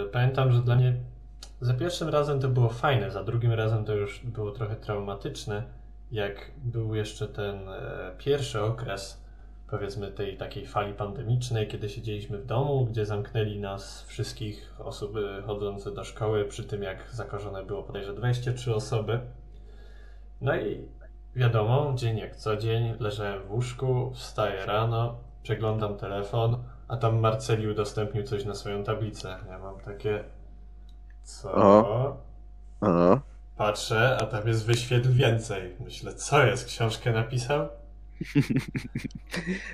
Y, 0.07 0.09
pamiętam, 0.13 0.53
że 0.53 0.63
dla 0.63 0.77
mnie 0.77 0.95
za 1.61 1.75
pierwszym 1.75 2.09
razem 2.09 2.41
to 2.41 2.49
było 2.49 2.69
fajne, 2.69 3.11
za 3.11 3.25
drugim 3.25 3.53
razem 3.53 3.85
to 3.85 3.95
już 3.95 4.21
było 4.25 4.51
trochę 4.51 4.77
traumatyczne, 4.77 5.63
jak 6.13 6.51
był 6.65 6.95
jeszcze 6.95 7.29
ten 7.29 7.69
e, 7.69 8.13
pierwszy 8.19 8.63
okres, 8.63 9.21
powiedzmy, 9.71 10.13
tej 10.13 10.37
takiej 10.37 10.67
fali 10.67 10.95
pandemicznej, 10.95 11.69
kiedy 11.69 11.89
siedzieliśmy 11.89 12.39
w 12.39 12.47
domu, 12.47 12.87
gdzie 12.87 13.07
zamknęli 13.07 13.61
nas 13.61 14.03
wszystkich 14.03 14.75
osoby 14.79 15.43
chodzące 15.47 15.91
do 15.91 16.05
szkoły, 16.05 16.45
przy 16.45 16.65
tym 16.65 16.83
jak 16.83 17.11
zakażone 17.13 17.63
było 17.65 17.83
bodajże 17.83 18.15
23 18.15 18.75
osoby. 18.75 19.21
No 20.41 20.57
i 20.57 20.89
wiadomo, 21.37 21.93
dzień 21.95 22.19
jak 22.19 22.37
co 22.37 22.57
dzień, 22.57 22.95
leżałem 23.01 23.43
w 23.43 23.53
łóżku, 23.53 24.13
wstaję 24.15 24.67
rano, 24.67 25.19
przeglądam 25.43 25.97
telefon, 25.97 26.65
a 26.89 26.97
tam 26.97 27.19
Marceli 27.19 27.69
udostępnił 27.69 28.25
coś 28.25 28.45
na 28.45 28.55
swoją 28.55 28.85
tablicę. 28.85 29.37
Ja 29.49 29.59
mam 29.59 29.81
takie. 29.81 30.25
Co? 31.23 31.53
O. 31.55 32.17
O. 32.81 33.21
Patrzę, 33.57 34.17
a 34.21 34.27
tam 34.27 34.49
jest 34.49 34.67
wyświetl 34.67 35.13
więcej. 35.13 35.77
Myślę, 35.81 36.15
co 36.15 36.47
jest? 36.47 36.67
Książkę 36.67 37.13
napisał? 37.13 37.69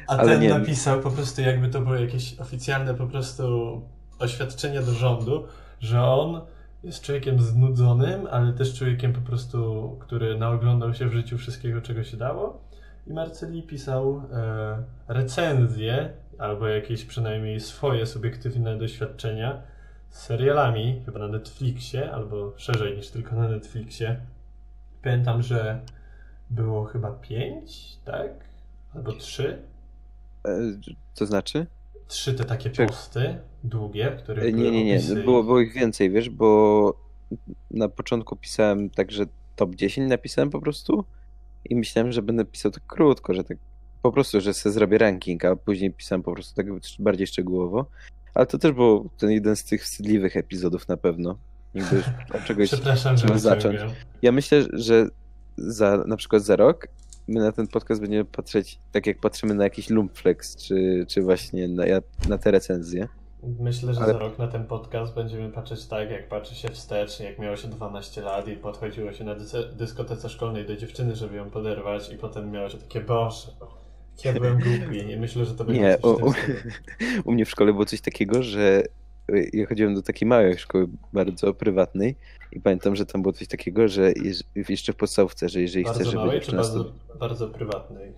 A 0.08 0.16
Ale 0.16 0.32
ten 0.32 0.40
nie... 0.40 0.48
napisał 0.48 1.00
po 1.00 1.10
prostu, 1.10 1.40
jakby 1.40 1.68
to 1.68 1.80
było 1.80 1.94
jakieś 1.94 2.38
oficjalne 2.38 2.94
po 2.94 3.06
prostu 3.06 3.82
oświadczenie 4.18 4.80
do 4.80 4.92
rządu, 4.92 5.46
że 5.80 6.04
on 6.04 6.40
jest 6.84 7.02
człowiekiem 7.02 7.40
znudzonym, 7.40 8.26
ale 8.30 8.52
też 8.52 8.78
człowiekiem 8.78 9.12
po 9.12 9.20
prostu, 9.20 9.90
który 10.00 10.38
naoglądał 10.38 10.94
się 10.94 11.08
w 11.08 11.12
życiu 11.12 11.38
wszystkiego, 11.38 11.80
czego 11.80 12.04
się 12.04 12.16
dało. 12.16 12.60
I 13.06 13.12
Marceli 13.12 13.62
pisał 13.62 14.22
e, 14.32 14.84
recenzję, 15.08 16.12
albo 16.38 16.68
jakieś 16.68 17.04
przynajmniej 17.04 17.60
swoje 17.60 18.06
subiektywne 18.06 18.78
doświadczenia 18.78 19.62
z 20.10 20.18
serialami, 20.18 21.02
chyba 21.04 21.18
na 21.18 21.28
Netflixie, 21.28 22.12
albo 22.12 22.52
szerzej 22.56 22.96
niż 22.96 23.10
tylko 23.10 23.36
na 23.36 23.48
Netflixie. 23.48 24.20
Pamiętam, 25.02 25.42
że 25.42 25.80
było 26.54 26.84
chyba 26.84 27.10
pięć, 27.10 27.98
tak? 28.04 28.30
Albo 28.94 29.12
trzy. 29.12 29.62
E, 30.46 30.58
to 31.14 31.26
znaczy? 31.26 31.66
Trzy 32.08 32.34
te 32.34 32.44
takie 32.44 32.70
posty 32.70 33.38
długie, 33.64 34.16
które. 34.18 34.52
Nie, 34.52 34.70
nie, 34.70 34.84
nie. 34.84 35.00
Było, 35.00 35.44
było 35.44 35.60
ich 35.60 35.72
więcej, 35.72 36.10
wiesz, 36.10 36.30
bo 36.30 37.00
na 37.70 37.88
początku 37.88 38.36
pisałem 38.36 38.90
tak, 38.90 39.12
że 39.12 39.24
top 39.56 39.74
10 39.74 40.10
napisałem 40.10 40.50
po 40.50 40.60
prostu 40.60 41.04
i 41.64 41.76
myślałem, 41.76 42.12
że 42.12 42.22
będę 42.22 42.44
pisał 42.44 42.70
tak 42.70 42.86
krótko, 42.86 43.34
że 43.34 43.44
tak 43.44 43.58
po 44.02 44.12
prostu, 44.12 44.40
że 44.40 44.54
sobie 44.54 44.72
zrobię 44.72 44.98
ranking, 44.98 45.44
a 45.44 45.56
później 45.56 45.90
pisałem 45.90 46.22
po 46.22 46.32
prostu 46.32 46.54
tak 46.54 46.66
bardziej 46.98 47.26
szczegółowo. 47.26 47.86
Ale 48.34 48.46
to 48.46 48.58
też 48.58 48.72
był 48.72 49.10
ten 49.18 49.30
jeden 49.30 49.56
z 49.56 49.64
tych 49.64 49.82
wstydliwych 49.82 50.36
epizodów 50.36 50.88
na 50.88 50.96
pewno. 50.96 51.38
Jakby 51.74 52.02
od 52.34 52.44
czegoś 52.44 52.70
trzeba 52.70 53.38
zacząć. 53.38 53.80
Ja 54.22 54.32
myślę, 54.32 54.64
że 54.72 55.08
za, 55.56 56.04
na 56.06 56.16
przykład 56.16 56.42
za 56.42 56.56
rok 56.56 56.88
my 57.28 57.40
na 57.40 57.52
ten 57.52 57.66
podcast 57.66 58.00
będziemy 58.00 58.24
patrzeć 58.24 58.78
tak 58.92 59.06
jak 59.06 59.20
patrzymy 59.20 59.54
na 59.54 59.64
jakiś 59.64 59.90
Lumpflex, 59.90 60.56
czy, 60.56 61.04
czy 61.08 61.22
właśnie 61.22 61.68
na, 61.68 61.84
na 62.28 62.38
te 62.38 62.50
recenzje. 62.50 63.08
Myślę, 63.60 63.94
że 63.94 64.00
Ale... 64.00 64.12
za 64.12 64.18
rok 64.18 64.38
na 64.38 64.48
ten 64.48 64.66
podcast 64.66 65.14
będziemy 65.14 65.50
patrzeć 65.50 65.86
tak, 65.86 66.10
jak 66.10 66.28
patrzy 66.28 66.54
się 66.54 66.68
wstecz, 66.68 67.20
jak 67.20 67.38
miało 67.38 67.56
się 67.56 67.68
12 67.68 68.22
lat 68.22 68.48
i 68.48 68.56
podchodziło 68.56 69.12
się 69.12 69.24
na 69.24 69.34
dyskotece 69.76 70.28
szkolnej 70.28 70.66
do 70.66 70.76
dziewczyny, 70.76 71.16
żeby 71.16 71.36
ją 71.36 71.50
poderwać 71.50 72.12
i 72.12 72.16
potem 72.16 72.50
miało 72.50 72.68
się 72.68 72.78
takie, 72.78 73.00
boże, 73.00 73.48
ja 74.24 74.32
byłem 74.32 74.58
głupi, 74.58 75.06
nie 75.06 75.16
myślę, 75.16 75.44
że 75.44 75.54
to 75.54 75.64
będzie 75.64 75.82
Nie, 75.82 75.98
u, 76.02 76.32
u 77.28 77.32
mnie 77.32 77.44
w 77.44 77.50
szkole 77.50 77.72
było 77.72 77.84
coś 77.84 78.00
takiego, 78.00 78.42
że 78.42 78.82
ja 79.52 79.66
chodziłem 79.66 79.94
do 79.94 80.02
takiej 80.02 80.28
małej 80.28 80.58
szkoły, 80.58 80.86
bardzo 81.12 81.54
prywatnej 81.54 82.16
i 82.52 82.60
pamiętam, 82.60 82.96
że 82.96 83.06
tam 83.06 83.22
było 83.22 83.32
coś 83.32 83.48
takiego, 83.48 83.88
że 83.88 84.12
jeszcze 84.68 84.92
w 84.92 84.96
podstawce, 84.96 85.48
że 85.48 85.60
jeżeli 85.60 85.84
bardzo 85.84 86.00
chcesz, 86.00 86.12
żeby 86.12 86.24
małej, 86.24 86.40
czy 86.40 86.56
bardzo, 86.56 86.92
bardzo 87.20 87.48
prywatnej? 87.48 88.12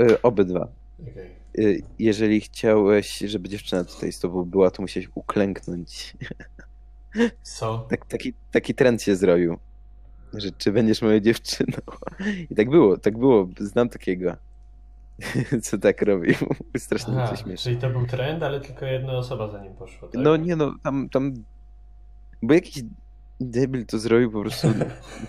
E, 0.00 0.22
obydwa. 0.22 0.68
Okay. 1.12 1.82
Jeżeli 1.98 2.40
chciałeś, 2.40 3.18
żeby 3.18 3.48
dziewczyna 3.48 3.84
tutaj 3.84 4.12
z 4.12 4.20
tobą 4.20 4.44
była, 4.44 4.70
to 4.70 4.82
musiałeś 4.82 5.08
uklęknąć. 5.14 6.16
Co? 7.42 7.86
Tak, 7.90 8.06
taki, 8.06 8.34
taki 8.50 8.74
trend 8.74 9.02
się 9.02 9.16
zrobił, 9.16 9.58
że 10.34 10.50
czy 10.58 10.72
będziesz 10.72 11.02
moją 11.02 11.20
dziewczyną. 11.20 11.78
I 12.50 12.54
tak 12.54 12.70
było, 12.70 12.98
tak 12.98 13.18
było, 13.18 13.48
znam 13.58 13.88
takiego. 13.88 14.36
co 15.62 15.78
tak 15.78 16.02
robił. 16.02 16.34
Strasznie 16.78 17.14
Aha, 17.18 17.34
mi 17.46 17.56
Czyli 17.56 17.76
to 17.76 17.90
był 17.90 18.06
trend, 18.06 18.42
ale 18.42 18.60
tylko 18.60 18.86
jedna 18.86 19.12
osoba 19.12 19.48
za 19.48 19.62
nim 19.62 19.74
poszła, 19.74 20.08
tak? 20.08 20.20
No 20.20 20.36
nie 20.36 20.56
no, 20.56 20.74
tam, 20.82 21.08
tam... 21.08 21.34
Bo 22.42 22.54
jakiś 22.54 22.82
debil 23.40 23.86
to 23.86 23.98
zrobił 23.98 24.30
po 24.32 24.40
prostu 24.40 24.68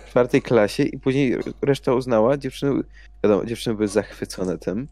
w 0.04 0.10
czwartej 0.10 0.42
klasie 0.42 0.82
i 0.82 0.98
później 0.98 1.36
reszta 1.62 1.94
uznała, 1.94 2.36
dziewczyny, 2.36 2.82
wiadomo, 3.24 3.44
dziewczyny 3.44 3.76
były 3.76 3.88
zachwycone 3.88 4.58
tym, 4.58 4.88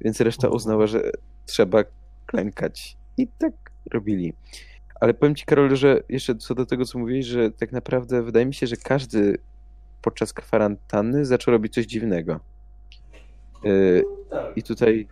więc 0.00 0.20
reszta 0.20 0.48
uznała, 0.48 0.86
że 0.86 1.10
trzeba 1.46 1.84
klękać. 2.26 2.96
I 3.16 3.28
tak 3.28 3.52
robili. 3.92 4.32
Ale 5.00 5.14
powiem 5.14 5.34
ci, 5.34 5.44
Karol, 5.44 5.76
że 5.76 6.02
jeszcze 6.08 6.34
co 6.34 6.54
do 6.54 6.66
tego, 6.66 6.84
co 6.84 6.98
mówiłeś, 6.98 7.26
że 7.26 7.50
tak 7.50 7.72
naprawdę 7.72 8.22
wydaje 8.22 8.46
mi 8.46 8.54
się, 8.54 8.66
że 8.66 8.76
każdy 8.76 9.38
podczas 10.02 10.32
kwarantanny 10.32 11.24
zaczął 11.24 11.52
robić 11.52 11.74
coś 11.74 11.86
dziwnego. 11.86 12.40
Y. 13.66 14.04
I 14.56 14.62
tutaj 14.62 15.06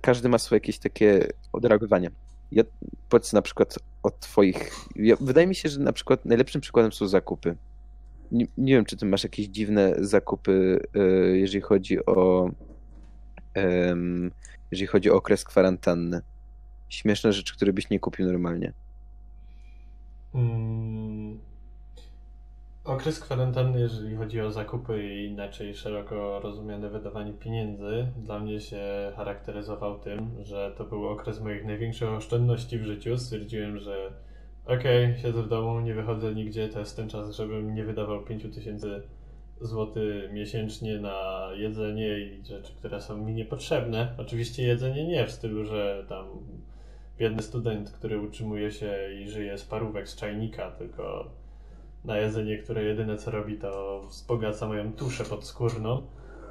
każdy 0.00 0.28
ma 0.28 0.38
swoje 0.38 0.56
jakieś 0.56 0.78
takie 0.78 1.28
odreagowanie. 1.52 2.10
Ja 2.52 2.62
powiedz 3.08 3.32
na 3.32 3.42
przykład 3.42 3.78
o 4.02 4.10
twoich. 4.10 4.70
Ja, 4.96 5.16
wydaje 5.20 5.46
mi 5.46 5.54
się, 5.54 5.68
że 5.68 5.80
na 5.80 5.92
przykład 5.92 6.24
najlepszym 6.24 6.60
przykładem 6.60 6.92
są 6.92 7.08
zakupy. 7.08 7.56
Nie, 8.32 8.46
nie 8.58 8.74
wiem, 8.74 8.84
czy 8.84 8.96
ty 8.96 9.06
masz 9.06 9.24
jakieś 9.24 9.46
dziwne 9.46 9.94
zakupy, 9.98 10.80
y, 10.96 11.38
jeżeli 11.38 11.62
chodzi 11.62 12.06
o. 12.06 12.50
jeżeli 14.70 14.86
chodzi 14.86 15.10
o 15.10 15.14
okres 15.14 15.44
kwarantanny. 15.44 16.20
Śmieszne 16.88 17.32
rzeczy, 17.32 17.56
które 17.56 17.72
byś 17.72 17.90
nie 17.90 18.00
kupił 18.00 18.26
normalnie. 18.26 18.72
Mm, 20.34 21.11
Okres 22.84 23.20
kwarantanny, 23.20 23.80
jeżeli 23.80 24.16
chodzi 24.16 24.40
o 24.40 24.50
zakupy 24.50 25.14
i 25.14 25.24
inaczej 25.24 25.74
szeroko 25.74 26.40
rozumiane 26.40 26.90
wydawanie 26.90 27.32
pieniędzy, 27.32 28.06
dla 28.16 28.38
mnie 28.38 28.60
się 28.60 28.82
charakteryzował 29.16 29.98
tym, 29.98 30.30
że 30.40 30.72
to 30.76 30.84
był 30.84 31.08
okres 31.08 31.40
moich 31.40 31.64
największych 31.64 32.08
oszczędności 32.08 32.78
w 32.78 32.84
życiu. 32.84 33.18
Stwierdziłem, 33.18 33.78
że 33.78 34.12
okej, 34.64 35.04
okay, 35.04 35.18
siedzę 35.22 35.42
w 35.42 35.48
domu, 35.48 35.80
nie 35.80 35.94
wychodzę 35.94 36.34
nigdzie, 36.34 36.68
to 36.68 36.78
jest 36.78 36.96
ten 36.96 37.08
czas, 37.08 37.36
żebym 37.36 37.74
nie 37.74 37.84
wydawał 37.84 38.24
5000 38.24 39.02
zł 39.60 40.02
miesięcznie 40.32 40.98
na 40.98 41.48
jedzenie 41.54 42.18
i 42.18 42.44
rzeczy, 42.44 42.72
które 42.74 43.00
są 43.00 43.16
mi 43.16 43.34
niepotrzebne. 43.34 44.14
Oczywiście 44.18 44.62
jedzenie 44.62 45.06
nie 45.06 45.26
w 45.26 45.32
stylu, 45.32 45.64
że 45.64 46.04
tam 46.08 46.26
biedny 47.18 47.42
student, 47.42 47.90
który 47.90 48.20
utrzymuje 48.20 48.70
się 48.70 48.94
i 49.20 49.28
żyje 49.28 49.58
z 49.58 49.64
parówek 49.64 50.08
z 50.08 50.16
czajnika, 50.16 50.70
tylko 50.70 51.30
na 52.04 52.16
jedzenie, 52.16 52.58
które 52.58 52.84
jedyne 52.84 53.16
co 53.16 53.30
robi 53.30 53.58
to 53.58 54.02
wzbogaca 54.08 54.66
moją 54.66 54.92
tuszę 54.92 55.24
podskórną. 55.24 56.02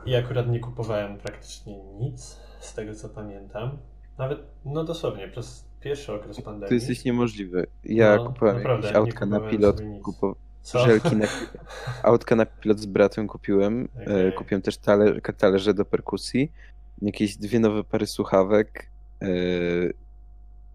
I 0.06 0.16
akurat 0.16 0.50
nie 0.50 0.60
kupowałem 0.60 1.18
praktycznie 1.18 1.84
nic, 1.84 2.40
z 2.60 2.74
tego 2.74 2.96
co 2.96 3.10
pamiętam. 3.10 3.78
Nawet, 4.18 4.40
no 4.66 4.84
dosłownie, 4.84 5.28
przez 5.28 5.66
pierwszy 5.82 6.14
okres 6.14 6.42
pandemii. 6.42 6.68
To 6.68 6.74
jesteś 6.74 7.06
niemożliwy. 7.06 7.68
Ja 7.84 8.16
no, 8.16 8.26
kupowałem 8.26 8.58
naprawdę, 8.58 8.88
jakieś 8.88 8.98
autka 8.98 9.26
na 9.26 9.40
pilot, 9.40 9.82
kupowałem 10.04 10.42
żelki 10.64 11.16
na 11.16 11.28
autka 12.04 12.36
na 12.36 12.46
pilot 12.46 12.80
z 12.80 12.86
bratem 12.86 13.28
kupiłem. 13.28 13.88
E, 13.98 14.04
okay. 14.04 14.32
Kupiłem 14.32 14.62
też 14.62 14.78
taler, 14.78 15.22
talerze 15.38 15.74
do 15.74 15.86
perkusji, 15.86 16.52
jakieś 17.02 17.38
dwie 17.38 17.60
nowe 17.60 17.84
pary 17.84 18.08
słuchawek, 18.08 18.90
e, 19.22 19.28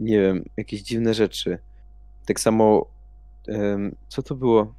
nie 0.01 0.21
wiem, 0.21 0.45
jakieś 0.57 0.83
dziwne 0.83 1.15
rzeczy. 1.15 1.59
Tak 2.27 2.41
samo 2.41 2.87
co 4.09 4.23
to 4.23 4.35
było? 4.35 4.75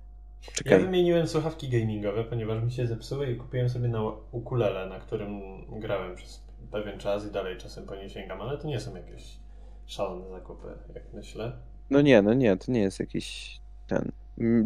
Czekaj. 0.53 0.79
Ja 0.79 0.85
wymieniłem 0.85 1.27
słuchawki 1.27 1.69
gamingowe, 1.69 2.23
ponieważ 2.23 2.63
mi 2.63 2.71
się 2.71 2.87
zepsuły 2.87 3.31
i 3.31 3.35
kupiłem 3.35 3.69
sobie 3.69 3.87
na 3.87 4.01
ukulele, 4.31 4.89
na 4.89 4.99
którym 4.99 5.41
grałem 5.79 6.15
przez 6.15 6.43
pewien 6.71 6.99
czas 6.99 7.27
i 7.27 7.31
dalej 7.31 7.57
czasem 7.57 7.85
po 7.85 7.95
nie 7.95 8.09
sięgam, 8.09 8.41
ale 8.41 8.57
to 8.57 8.67
nie 8.67 8.79
są 8.79 8.95
jakieś 8.95 9.37
szalone 9.85 10.29
zakupy, 10.29 10.67
jak 10.95 11.03
myślę. 11.13 11.51
No 11.89 12.01
nie, 12.01 12.21
no 12.21 12.33
nie, 12.33 12.57
to 12.57 12.71
nie 12.71 12.81
jest 12.81 12.99
jakiś 12.99 13.59
ten... 13.87 14.11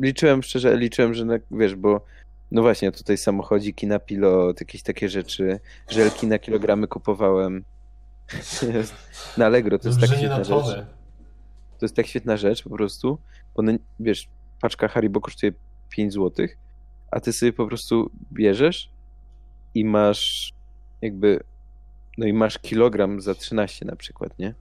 Liczyłem 0.01 0.43
szczerze, 0.43 0.77
liczyłem, 0.77 1.13
że 1.13 1.25
wiesz, 1.51 1.75
bo 1.75 2.05
no 2.51 2.61
właśnie, 2.61 2.91
tutaj 2.91 3.17
samochodziki 3.17 3.87
na 3.87 3.99
pilot, 3.99 4.59
jakieś 4.59 4.83
takie 4.83 5.09
rzeczy, 5.09 5.59
żelki 5.89 6.27
na 6.27 6.39
kilogramy 6.39 6.87
kupowałem. 6.87 7.63
Na 9.37 9.45
Allegro 9.45 9.79
to 9.79 9.87
jest 9.87 9.99
tak 9.99 10.09
Dobrze, 10.09 10.25
świetna 10.25 10.37
na 10.37 10.43
rzecz. 10.43 10.85
To 11.79 11.85
jest 11.85 11.95
tak 11.95 12.07
świetna 12.07 12.37
rzecz 12.37 12.63
po 12.63 12.69
prostu, 12.69 13.17
one, 13.55 13.77
wiesz, 13.99 14.27
paczka 14.61 14.87
Haribo 14.87 15.21
kosztuje 15.21 15.51
5 15.89 16.13
zł, 16.13 16.47
a 17.11 17.19
ty 17.19 17.33
sobie 17.33 17.53
po 17.53 17.67
prostu 17.67 18.11
bierzesz 18.33 18.89
i 19.75 19.85
masz 19.85 20.53
jakby, 21.01 21.39
no 22.17 22.25
i 22.25 22.33
masz 22.33 22.59
kilogram 22.59 23.21
za 23.21 23.35
13 23.35 23.85
na 23.85 23.95
przykład, 23.95 24.39
nie? 24.39 24.53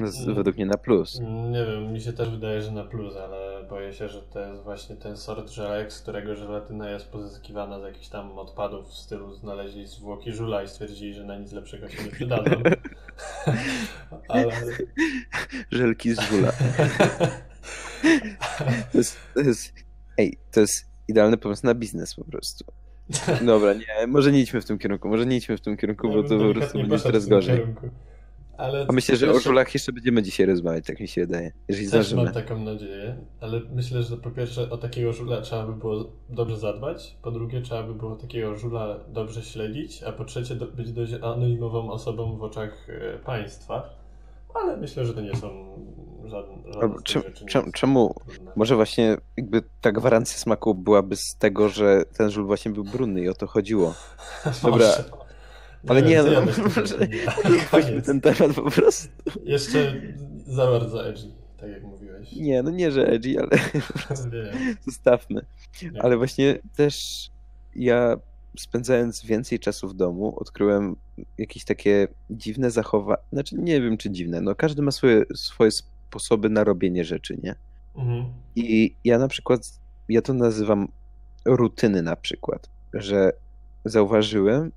Z, 0.00 0.22
Mm. 0.22 0.34
Według 0.34 0.56
mnie 0.56 0.66
na 0.66 0.78
plus. 0.78 1.20
Nie 1.50 1.66
wiem, 1.66 1.92
mi 1.92 2.00
się 2.00 2.12
też 2.12 2.30
wydaje, 2.30 2.62
że 2.62 2.72
na 2.72 2.84
plus, 2.84 3.16
ale 3.16 3.64
boję 3.68 3.92
się, 3.92 4.08
że 4.08 4.22
to 4.22 4.40
jest 4.40 4.62
właśnie 4.62 4.96
ten 4.96 5.16
sort 5.16 5.50
żelek, 5.50 5.92
z 5.92 6.00
którego 6.00 6.36
żelatyna 6.36 6.90
jest 6.90 7.08
pozyskiwana 7.08 7.80
z 7.80 7.82
jakichś 7.82 8.08
tam 8.08 8.38
odpadów 8.38 8.88
w 8.88 8.94
stylu 8.94 9.34
znaleźli 9.34 9.86
zwłoki 9.86 10.32
żula 10.32 10.62
i 10.62 10.68
stwierdzili, 10.68 11.14
że 11.14 11.24
na 11.24 11.36
nic 11.36 11.52
lepszego 11.52 11.88
się 11.88 12.04
nie 12.04 12.10
przydadzą. 12.10 12.50
ale... 14.28 14.52
Żelki 15.70 16.14
z 16.14 16.20
żula. 16.20 16.52
To 18.92 18.98
jest, 18.98 19.16
to 19.34 19.40
jest, 19.40 19.72
ej, 20.18 20.38
to 20.52 20.60
jest 20.60 20.86
idealny 21.08 21.36
pomysł 21.36 21.66
na 21.66 21.74
biznes 21.74 22.14
po 22.14 22.24
prostu. 22.24 22.64
Dobra, 23.46 23.74
nie, 23.74 24.06
może 24.08 24.32
nie 24.32 24.40
idźmy 24.40 24.60
w 24.60 24.64
tym 24.64 24.78
kierunku, 24.78 25.08
może 25.08 25.26
nie 25.26 25.36
idźmy 25.36 25.56
w 25.56 25.60
tym 25.60 25.76
kierunku, 25.76 26.08
Ja 26.08 26.14
bo 26.14 26.22
to 26.22 26.38
po 26.38 26.54
prostu 26.54 26.78
będzie 26.78 26.98
coraz 26.98 27.26
gorzej. 27.26 27.56
kierunku. 27.58 27.88
Ale 28.56 28.86
A 28.88 28.92
myślę, 28.92 29.16
że 29.16 29.26
o 29.26 29.32
pierwsze- 29.32 29.48
żulach 29.48 29.74
jeszcze 29.74 29.92
będziemy 29.92 30.22
dzisiaj 30.22 30.46
rozmawiać, 30.46 30.86
tak 30.86 31.00
mi 31.00 31.08
się 31.08 31.20
wydaje, 31.20 31.52
jeżeli 31.68 31.86
Też 31.90 32.06
zdążymy. 32.06 32.24
mam 32.24 32.32
taką 32.34 32.58
nadzieję, 32.64 33.16
ale 33.40 33.60
myślę, 33.74 34.02
że 34.02 34.16
po 34.16 34.30
pierwsze 34.30 34.70
o 34.70 34.76
takiego 34.76 35.12
żula 35.12 35.40
trzeba 35.40 35.66
by 35.66 35.72
było 35.72 36.12
dobrze 36.30 36.58
zadbać, 36.58 37.16
po 37.22 37.30
drugie 37.30 37.62
trzeba 37.62 37.82
by 37.82 37.94
było 37.94 38.16
takiego 38.16 38.56
żula 38.56 39.00
dobrze 39.08 39.42
śledzić, 39.42 40.02
a 40.02 40.12
po 40.12 40.24
trzecie 40.24 40.54
do, 40.54 40.66
być 40.66 40.92
dość 40.92 41.12
anonimową 41.12 41.90
osobą 41.90 42.36
w 42.36 42.42
oczach 42.42 42.86
e, 42.88 43.18
państwa. 43.18 44.02
Ale 44.54 44.76
myślę, 44.76 45.06
że 45.06 45.14
to 45.14 45.20
nie 45.20 45.36
są 45.36 45.48
żadne, 46.28 46.56
żadne 46.64 46.80
Albo 46.82 46.94
z 46.98 47.02
tych 47.02 47.04
czem- 47.04 47.22
rzeczy. 47.22 47.44
nie 47.44 47.50
czem- 47.50 47.64
jest 47.64 47.76
czemu- 47.76 48.14
trudne. 48.26 48.52
Może 48.56 48.76
właśnie 48.76 49.16
jakby 49.36 49.62
ta 49.80 49.92
gwarancja 49.92 50.38
smaku 50.38 50.74
byłaby 50.74 51.16
z 51.16 51.36
tego, 51.36 51.68
że 51.68 52.04
ten 52.18 52.30
żul 52.30 52.46
właśnie 52.46 52.70
był 52.70 52.84
brudny 52.84 53.20
i 53.20 53.28
o 53.28 53.34
to 53.34 53.46
chodziło. 53.46 53.94
dobra. 54.62 54.86
Ale 55.88 56.02
nie, 56.02 56.22
no, 56.22 56.40
może-. 56.40 56.98
Weźmy 57.72 58.02
ten 58.12 58.20
temat 58.20 58.54
po 58.54 58.70
prostu. 58.70 59.08
Jeszcze 59.44 59.94
za 60.46 60.66
bardzo 60.66 61.08
edgy, 61.08 61.28
tak 61.60 61.70
jak 61.70 61.82
mówiłeś. 61.82 62.32
Nie, 62.32 62.62
no 62.62 62.70
nie, 62.70 62.90
że 62.92 63.06
edgy, 63.08 63.38
ale 63.40 63.50
zostawmy. 64.86 65.40
Nie. 65.92 66.02
Ale 66.02 66.16
właśnie 66.16 66.58
też 66.76 67.26
ja 67.76 68.16
spędzając 68.58 69.24
więcej 69.24 69.58
czasu 69.58 69.88
w 69.88 69.94
domu, 69.94 70.34
odkryłem 70.36 70.96
jakieś 71.38 71.64
takie 71.64 72.08
dziwne 72.30 72.70
zachowania. 72.70 73.22
Znaczy, 73.32 73.56
nie 73.58 73.80
wiem 73.80 73.96
czy 73.96 74.10
dziwne. 74.10 74.40
No, 74.40 74.54
każdy 74.54 74.82
ma 74.82 74.90
swoje, 74.90 75.24
swoje 75.34 75.70
sposoby 76.12 76.48
na 76.48 76.64
robienie 76.64 77.04
rzeczy, 77.04 77.38
nie? 77.42 77.54
Mhm. 77.96 78.24
I 78.56 78.96
ja 79.04 79.18
na 79.18 79.28
przykład, 79.28 79.60
ja 80.08 80.22
to 80.22 80.34
nazywam 80.34 80.88
rutyny 81.44 82.02
na 82.02 82.16
przykład, 82.16 82.70
że 82.94 83.32
zauważyłem, 83.84 84.72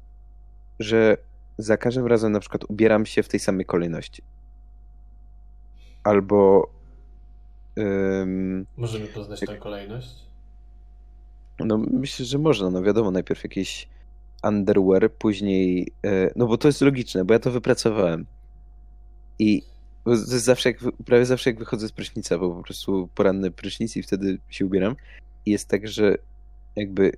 że 0.80 1.18
za 1.58 1.78
każdym 1.78 2.08
razem 2.08 2.32
na 2.32 2.40
przykład 2.40 2.64
ubieram 2.70 3.06
się 3.06 3.24
w 3.24 3.28
tej 3.28 3.40
samej 3.40 3.66
kolejności. 3.66 4.24
Albo 6.04 6.70
Możemy 8.78 9.08
poznać 9.08 9.40
tę 9.40 9.58
kolejność? 9.58 10.26
no 11.60 11.78
myślę, 11.78 12.26
że 12.26 12.38
można, 12.38 12.70
no 12.70 12.82
wiadomo, 12.82 13.12
najpierw 13.12 13.44
jakieś 13.44 13.90
underwear, 14.44 15.12
później, 15.12 15.92
e, 16.06 16.32
no 16.36 16.48
bo 16.48 16.58
to 16.58 16.68
jest 16.68 16.82
logiczne, 16.82 17.26
bo 17.26 17.34
ja 17.34 17.40
to 17.40 17.52
wypracowałem. 17.52 18.26
I 19.40 19.75
bo 20.06 20.16
zawsze, 20.16 20.70
jak, 20.70 20.80
prawie 21.06 21.26
zawsze 21.26 21.50
jak 21.50 21.60
wychodzę 21.60 21.88
z 21.88 21.92
prysznica, 21.92 22.38
bo 22.38 22.56
po 22.56 22.64
prostu 22.64 23.10
poranny 23.16 23.52
prysznic 23.52 23.96
i 23.96 24.04
wtedy 24.04 24.40
się 24.50 24.66
ubieram. 24.66 24.96
I 25.46 25.52
jest 25.52 25.70
tak, 25.70 25.88
że 25.88 26.16
jakby 26.76 27.12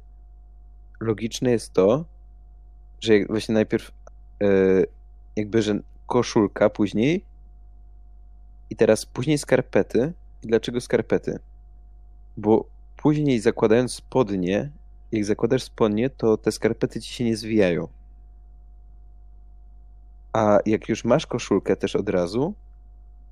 logiczne 1.00 1.52
jest 1.52 1.73
to, 1.73 2.06
że 3.02 3.26
właśnie 3.26 3.54
najpierw 3.54 3.91
e, 4.41 4.47
jakby, 5.36 5.62
że 5.62 5.80
koszulka 6.08 6.69
później 6.69 7.23
i 8.69 8.76
teraz 8.76 9.06
później 9.06 9.38
skarpety. 9.38 10.13
I 10.43 10.47
dlaczego 10.47 10.82
skarpety? 10.82 11.39
Bo 12.38 12.65
później 12.97 13.39
zakładając 13.39 13.93
spodnie, 13.93 14.71
jak 15.12 15.26
zakładasz 15.26 15.63
spodnie, 15.63 16.10
to 16.10 16.38
te 16.38 16.52
skarpety 16.52 17.02
ci 17.02 17.13
się 17.13 17.23
nie 17.23 17.38
zwijają. 17.38 17.88
A 20.34 20.60
jak 20.65 20.89
już 20.89 21.06
masz 21.06 21.28
koszulkę 21.28 21.76
też 21.76 21.95
od 21.95 22.10
razu, 22.10 22.54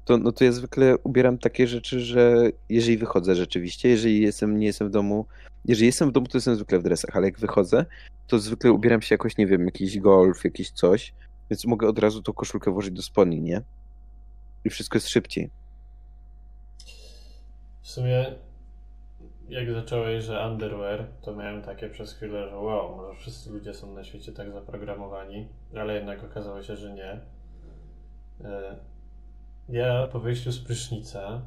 to, 0.05 0.17
no 0.17 0.31
to 0.31 0.43
ja 0.43 0.51
zwykle 0.51 0.97
ubieram 0.97 1.37
takie 1.37 1.67
rzeczy, 1.67 1.99
że 1.99 2.49
jeżeli 2.69 2.97
wychodzę 2.97 3.35
rzeczywiście, 3.35 3.89
jeżeli 3.89 4.21
jestem, 4.21 4.59
nie 4.59 4.65
jestem 4.65 4.87
w 4.87 4.91
domu, 4.91 5.25
jeżeli 5.65 5.85
jestem 5.85 6.09
w 6.09 6.11
domu, 6.11 6.27
to 6.27 6.37
jestem 6.37 6.55
zwykle 6.55 6.79
w 6.79 6.83
dresach, 6.83 7.15
ale 7.15 7.25
jak 7.25 7.39
wychodzę, 7.39 7.85
to 8.27 8.39
zwykle 8.39 8.71
ubieram 8.71 9.01
się 9.01 9.13
jakoś, 9.13 9.37
nie 9.37 9.47
wiem, 9.47 9.65
jakiś 9.65 9.99
golf, 9.99 10.43
jakiś 10.43 10.71
coś, 10.71 11.13
więc 11.49 11.65
mogę 11.65 11.87
od 11.87 11.99
razu 11.99 12.21
tą 12.21 12.33
koszulkę 12.33 12.71
włożyć 12.71 12.93
do 12.93 13.01
spodni, 13.01 13.41
nie? 13.41 13.61
I 14.65 14.69
wszystko 14.69 14.95
jest 14.97 15.09
szybciej. 15.09 15.49
W 17.81 17.87
sumie, 17.87 18.35
jak 19.49 19.71
zacząłeś, 19.71 20.23
że 20.23 20.47
underwear, 20.47 21.07
to 21.21 21.35
miałem 21.35 21.61
takie 21.61 21.89
przez 21.89 22.13
chwilę, 22.13 22.49
że 22.49 22.57
wow, 22.57 22.95
może 22.95 23.19
wszyscy 23.19 23.49
ludzie 23.49 23.73
są 23.73 23.93
na 23.93 24.03
świecie 24.03 24.31
tak 24.31 24.51
zaprogramowani, 24.51 25.47
ale 25.79 25.95
jednak 25.95 26.23
okazało 26.23 26.63
się, 26.63 26.75
że 26.75 26.93
nie. 26.93 27.19
Ja 29.69 30.07
po 30.11 30.19
wyjściu 30.19 30.51
z 30.51 30.59
prysznica 30.59 31.41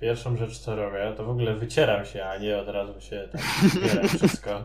pierwszą 0.00 0.36
rzecz, 0.36 0.58
co 0.58 0.76
robię, 0.76 1.12
to 1.16 1.24
w 1.24 1.30
ogóle 1.30 1.54
wycieram 1.54 2.04
się, 2.06 2.24
a 2.24 2.38
nie 2.38 2.58
od 2.58 2.68
razu 2.68 3.00
się 3.00 3.28
tak 3.32 3.40
zbieram 3.70 4.08
wszystko. 4.18 4.64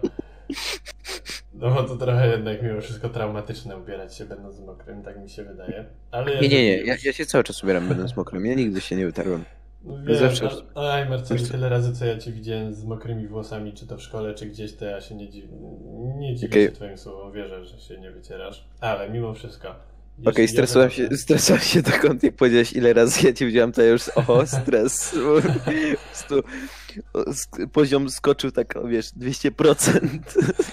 No 1.53 1.71
bo 1.71 1.83
to 1.83 1.95
trochę 1.95 2.27
jednak 2.27 2.61
mimo 2.63 2.81
wszystko 2.81 3.09
traumatyczne 3.09 3.77
ubierać 3.77 4.15
się 4.15 4.25
będąc 4.25 4.59
mokrym, 4.59 5.03
tak 5.03 5.19
mi 5.23 5.29
się 5.29 5.43
wydaje. 5.43 5.85
Ale 6.11 6.41
Nie, 6.41 6.49
nie, 6.49 6.63
nie, 6.63 6.77
ja, 6.77 6.95
ja 7.05 7.13
się 7.13 7.25
cały 7.25 7.43
czas 7.43 7.63
ubieram 7.63 7.87
będąc 7.87 8.15
mokrym, 8.17 8.45
ja 8.45 8.53
nigdy 8.55 8.81
się 8.81 8.95
nie 8.95 9.05
wytarłem. 9.05 9.45
no 9.83 9.97
wiem, 10.03 10.15
Zawsze- 10.15 10.49
a- 10.75 10.91
Aj, 10.93 11.09
Marceli, 11.09 11.45
tyle 11.45 11.69
razy, 11.69 11.95
co 11.95 12.05
ja 12.05 12.17
cię 12.17 12.31
widziałem 12.31 12.73
z 12.73 12.83
mokrymi 12.85 13.27
włosami, 13.27 13.73
czy 13.73 13.87
to 13.87 13.97
w 13.97 14.01
szkole, 14.01 14.33
czy 14.33 14.45
gdzieś, 14.45 14.75
to 14.75 14.85
ja 14.85 15.01
się 15.01 15.15
nie 15.15 15.29
dziwię, 15.29 15.47
nie 16.17 16.35
dziwię 16.35 16.51
Okej. 16.53 16.65
się 16.65 16.71
twoim 16.71 16.97
słowom, 16.97 17.31
wierzę, 17.33 17.65
że 17.65 17.79
się 17.79 17.97
nie 17.97 18.11
wycierasz, 18.11 18.67
ale 18.81 19.09
mimo 19.09 19.33
wszystko. 19.33 19.75
Okej, 20.25 20.45
ja 20.45 20.51
stresowałem 20.51 20.91
się, 20.91 21.17
stresowałem 21.17 21.65
się 21.65 21.81
dokąd, 21.81 22.23
jak 22.23 22.35
powiedziałeś 22.35 22.73
ile 22.73 22.93
razy 22.93 23.27
ja 23.27 23.33
cię 23.33 23.45
widziałem, 23.45 23.71
to 23.71 23.81
ja 23.81 23.87
już, 23.87 24.09
o, 24.15 24.45
stres. 24.61 25.15
Po 25.15 26.01
prostu 26.03 26.41
poziom 27.73 28.09
skoczył 28.09 28.51
tak, 28.51 28.75
o, 28.77 28.87
wiesz, 28.87 29.05
200%. 29.13 29.99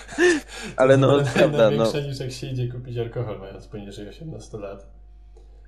Ale 0.76 0.96
no, 0.96 1.20
To 1.20 1.26
prawda, 1.34 1.70
no. 1.70 1.92
Niż 2.08 2.20
jak 2.20 2.32
się 2.32 2.46
idzie 2.46 2.68
kupić 2.68 2.98
alkohol, 2.98 3.38
mając 3.38 3.66
poniżej 3.66 4.08
18 4.08 4.58
lat. 4.58 4.86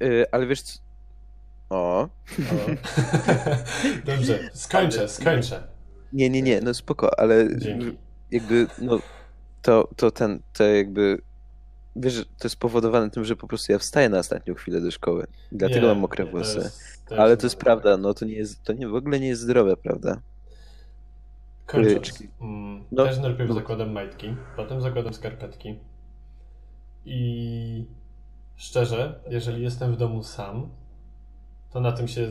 Y, 0.03 0.25
Ale 0.33 0.47
wiesz, 0.47 0.61
o, 1.71 1.77
O. 1.77 2.09
Dobrze, 4.07 4.51
skończę, 4.55 5.09
skończę. 5.09 5.63
nie, 6.13 6.31
nie, 6.31 6.43
nie, 6.43 6.61
no 6.61 6.75
spoko, 6.75 7.21
ale 7.21 7.57
Dzięki. 7.59 7.97
jakby, 8.31 8.67
no, 8.79 9.01
to, 9.63 9.89
to 9.97 10.11
ten, 10.11 10.41
to 10.53 10.65
jakby, 10.65 11.19
wiesz, 11.97 12.25
to 12.25 12.45
jest 12.45 12.53
spowodowane 12.53 13.11
tym, 13.11 13.25
że 13.25 13.37
po 13.37 13.47
prostu 13.47 13.73
ja 13.73 13.79
wstaję 13.79 14.09
na 14.09 14.19
ostatnią 14.19 14.55
chwilę 14.55 14.81
do 14.81 14.91
szkoły. 14.91 15.27
Dlatego 15.53 15.81
Nie, 15.81 15.87
mam 15.87 15.99
mokre 15.99 16.25
włosy. 16.27 16.59
jest- 16.59 17.13
Ale 17.19 17.37
to 17.37 17.47
jest 17.47 17.57
prawda, 17.57 17.97
no 17.97 18.15
to 18.15 18.25
nie 18.25 18.35
jest, 18.35 18.63
to 18.63 18.73
nie, 18.73 18.89
w 18.89 18.95
ogóle 18.95 19.21
nie 19.21 19.29
jest 19.29 19.43
zdrowe, 19.43 19.77
prawda? 19.77 20.21
Kończąc, 21.67 22.23
mm, 22.41 22.85
no, 22.93 23.05
też 23.05 23.19
najpierw 23.19 23.49
no. 23.49 23.55
zakładam 23.55 23.93
majtki, 23.93 24.37
potem 24.57 24.81
zakładam 24.81 25.15
skarpetki. 25.15 25.79
I 27.05 27.85
szczerze, 28.57 29.21
jeżeli 29.31 29.63
jestem 29.63 29.93
w 29.93 29.97
domu 29.97 30.23
sam, 30.23 30.69
to 31.73 31.81
na 31.81 31.93
tym 31.93 32.09
się 32.09 32.31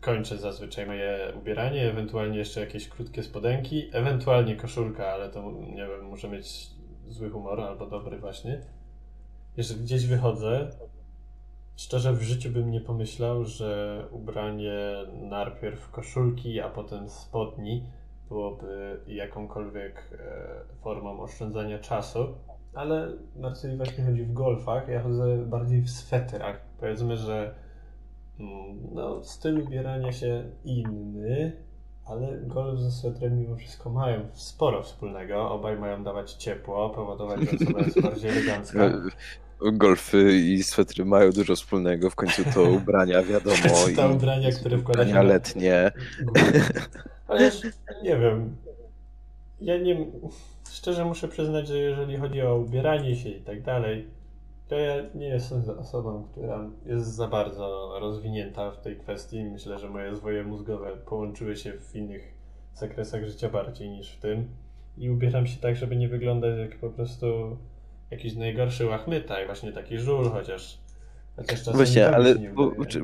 kończy 0.00 0.38
zazwyczaj 0.38 0.86
moje 0.86 1.32
ubieranie, 1.40 1.90
ewentualnie 1.90 2.38
jeszcze 2.38 2.60
jakieś 2.60 2.88
krótkie 2.88 3.22
spodenki, 3.22 3.90
ewentualnie 3.92 4.56
koszulka, 4.56 5.06
ale 5.06 5.28
to 5.28 5.52
nie 5.52 5.86
wiem, 5.86 6.04
muszę 6.04 6.28
mieć 6.28 6.70
zły 7.08 7.30
humor 7.30 7.60
albo 7.60 7.86
dobry 7.86 8.18
właśnie. 8.18 8.62
Jeżeli 9.56 9.80
gdzieś 9.80 10.06
wychodzę, 10.06 10.70
szczerze 11.76 12.12
w 12.12 12.22
życiu 12.22 12.50
bym 12.50 12.70
nie 12.70 12.80
pomyślał, 12.80 13.44
że 13.44 14.02
ubranie 14.10 14.78
najpierw 15.12 15.90
koszulki, 15.90 16.60
a 16.60 16.68
potem 16.68 17.08
spodni 17.08 17.86
byłoby 18.28 19.00
jakąkolwiek 19.06 20.10
e, 20.12 20.80
formą 20.82 21.20
oszczędzania 21.20 21.78
czasu. 21.78 22.34
Ale 22.74 23.12
Marceli 23.36 23.76
właśnie 23.76 24.04
chodzi 24.04 24.22
w 24.22 24.32
golfach, 24.32 24.88
ja 24.88 25.02
chodzę 25.02 25.46
bardziej 25.46 25.82
w 25.82 25.90
sweterach. 25.90 26.60
Powiedzmy, 26.80 27.16
że 27.16 27.54
mm, 28.40 28.80
no, 28.94 29.24
styl 29.24 29.62
ubierania 29.62 30.12
się 30.12 30.44
inny, 30.64 31.52
ale 32.04 32.38
golf 32.46 32.80
ze 32.80 32.90
swetrem 32.90 33.38
mimo 33.38 33.56
wszystko 33.56 33.90
mają 33.90 34.28
sporo 34.32 34.82
wspólnego. 34.82 35.50
Obaj 35.50 35.78
mają 35.78 36.04
dawać 36.04 36.32
ciepło, 36.32 36.90
powodować, 36.90 37.40
że 37.40 37.56
osoba 37.56 37.80
jest 37.80 38.00
bardziej 38.00 38.30
elegancka. 38.30 38.92
golfy 39.70 40.32
i 40.38 40.62
swetry 40.62 41.04
mają 41.04 41.30
dużo 41.30 41.56
wspólnego, 41.56 42.10
w 42.10 42.14
końcu 42.14 42.42
to 42.54 42.62
ubrania, 42.62 43.22
wiadomo. 43.22 43.56
to 43.96 44.08
ubrania, 44.08 44.50
które 44.50 44.78
wkłada 44.78 45.06
się 45.06 45.22
letnie. 45.22 45.92
Ale 47.28 47.50
nie 48.02 48.16
wiem. 48.16 48.56
Ja 49.60 49.78
nie... 49.78 50.06
Szczerze 50.70 51.04
muszę 51.04 51.28
przyznać, 51.28 51.68
że 51.68 51.78
jeżeli 51.78 52.16
chodzi 52.16 52.42
o 52.42 52.56
ubieranie 52.56 53.16
się 53.16 53.28
i 53.28 53.40
tak 53.40 53.62
dalej, 53.62 54.08
to 54.72 54.78
ja 54.78 54.94
nie 55.14 55.28
jestem 55.28 55.62
osobą, 55.78 56.28
która 56.32 56.70
jest 56.86 57.14
za 57.14 57.28
bardzo 57.28 57.96
rozwinięta 58.00 58.70
w 58.70 58.80
tej 58.80 58.96
kwestii. 58.96 59.44
Myślę, 59.44 59.78
że 59.78 59.90
moje 59.90 60.16
zwoje 60.16 60.44
mózgowe 60.44 60.96
połączyły 60.96 61.56
się 61.56 61.72
w 61.72 61.96
innych 61.96 62.34
zakresach 62.74 63.26
życia 63.26 63.48
bardziej 63.48 63.90
niż 63.90 64.12
w 64.12 64.20
tym. 64.20 64.48
I 64.98 65.10
ubieram 65.10 65.46
się 65.46 65.60
tak, 65.60 65.76
żeby 65.76 65.96
nie 65.96 66.08
wyglądać 66.08 66.58
jak 66.58 66.78
po 66.78 66.90
prostu 66.90 67.56
jakiś 68.10 68.34
najgorszy 68.34 68.86
łachmyta 68.86 69.42
i 69.42 69.46
właśnie 69.46 69.72
taki 69.72 69.98
żul, 69.98 70.30
chociaż, 70.30 70.78
chociaż 71.36 71.58
czasem 71.58 71.74
Właśnie, 71.74 72.10
ale 72.10 72.34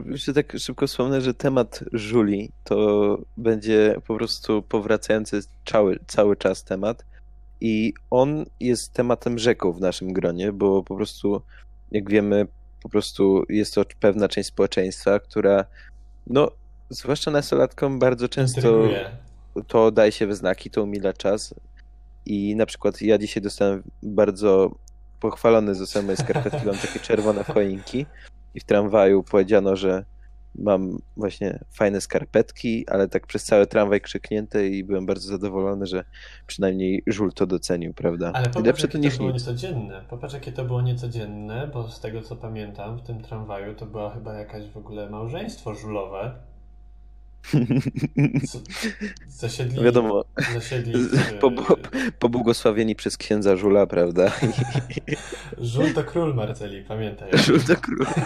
jeszcze 0.07 0.35
tak 0.35 0.53
szybko 0.59 0.87
wspomnę, 0.87 1.21
że 1.21 1.35
temat 1.35 1.85
żuli 1.93 2.53
to 2.65 3.19
będzie 3.37 3.95
po 4.07 4.17
prostu 4.17 4.63
powracający 4.63 5.41
cały, 5.67 5.99
cały 6.07 6.37
czas 6.37 6.65
temat 6.65 7.05
i 7.61 7.93
on 8.11 8.45
jest 8.61 8.93
tematem 8.93 9.39
rzeką 9.39 9.73
w 9.73 9.81
naszym 9.81 10.13
gronie, 10.13 10.53
bo 10.53 10.83
po 10.83 10.97
prostu, 10.97 11.43
jak 11.91 12.11
wiemy, 12.11 12.47
po 12.83 12.89
prostu 12.89 13.45
jest 13.49 13.75
to 13.75 13.85
pewna 14.01 14.29
część 14.29 14.49
społeczeństwa, 14.49 15.21
która, 15.21 15.65
no, 16.27 16.51
zwłaszcza 16.91 17.31
nastolatkom 17.31 17.99
bardzo 17.99 18.29
często 18.29 18.61
Intryguje. 18.61 19.11
to 19.67 19.91
daje 19.91 20.13
się 20.13 20.27
we 20.27 20.35
znaki, 20.35 20.71
to 20.71 20.83
umila 20.83 21.13
czas. 21.13 21.55
I 22.27 22.57
na 22.57 22.67
przykład 22.67 23.03
ja 23.03 23.19
dzisiaj 23.19 23.43
dostałem 23.43 23.83
bardzo 24.03 24.71
pochwalony 25.21 25.75
zostałem 25.75 26.07
moje 26.07 26.17
skarpetki, 26.17 26.67
mam 26.67 26.77
takie 26.77 27.01
czerwone 27.09 27.45
choinki 27.45 28.07
i 28.55 28.61
w 28.61 28.65
tramwaju 28.65 29.23
powiedziano, 29.23 29.77
że 29.77 30.05
mam 30.59 30.99
właśnie 31.17 31.59
fajne 31.71 32.01
skarpetki, 32.01 32.89
ale 32.89 33.09
tak 33.09 33.27
przez 33.27 33.45
cały 33.45 33.67
tramwaj 33.67 34.01
krzyknięte 34.01 34.67
i 34.67 34.85
byłem 34.85 35.07
bardzo 35.07 35.29
zadowolony, 35.29 35.87
że 35.87 36.05
przynajmniej 36.47 37.03
żul 37.07 37.33
to 37.33 37.47
docenił, 37.47 37.95
prawda? 37.95 38.33
Ale 38.35 38.47
popatrz, 38.47 38.67
Lepsze 38.67 38.89
to, 38.89 38.99
niż 38.99 39.13
to 39.13 39.19
było 39.19 39.31
nic. 39.31 39.43
niecodzienne. 39.43 40.05
Popatrz, 40.11 40.35
jakie 40.35 40.53
to 40.53 40.65
było 40.65 40.83
niecodzienne, 40.83 41.71
bo 41.73 41.89
z 41.89 42.01
tego 42.01 42.23
co 42.23 42.37
pamiętam, 42.37 42.99
w 42.99 43.03
tym 43.03 43.23
tramwaju 43.23 43.75
to 43.75 43.87
było 43.87 44.11
chyba 44.11 44.35
jakaś 44.35 44.69
w 44.69 44.77
ogóle 44.77 45.11
małżeństwo 45.11 45.75
żulowe. 45.75 46.35
Zasiedli, 49.29 49.85
Wiadomo, 49.85 50.25
zasiedli 50.55 50.95
po, 51.41 51.51
pobłogosławieni 52.19 52.97
przez 52.97 53.17
księdza 53.17 53.57
Żula, 53.57 53.87
prawda? 53.87 54.33
Żul 55.59 55.95
to 55.95 56.05
król, 56.05 56.35
Marceli, 56.35 56.83
pamiętaj. 56.83 57.31
Żul 57.35 57.61
to 57.61 57.77
król. 57.77 58.07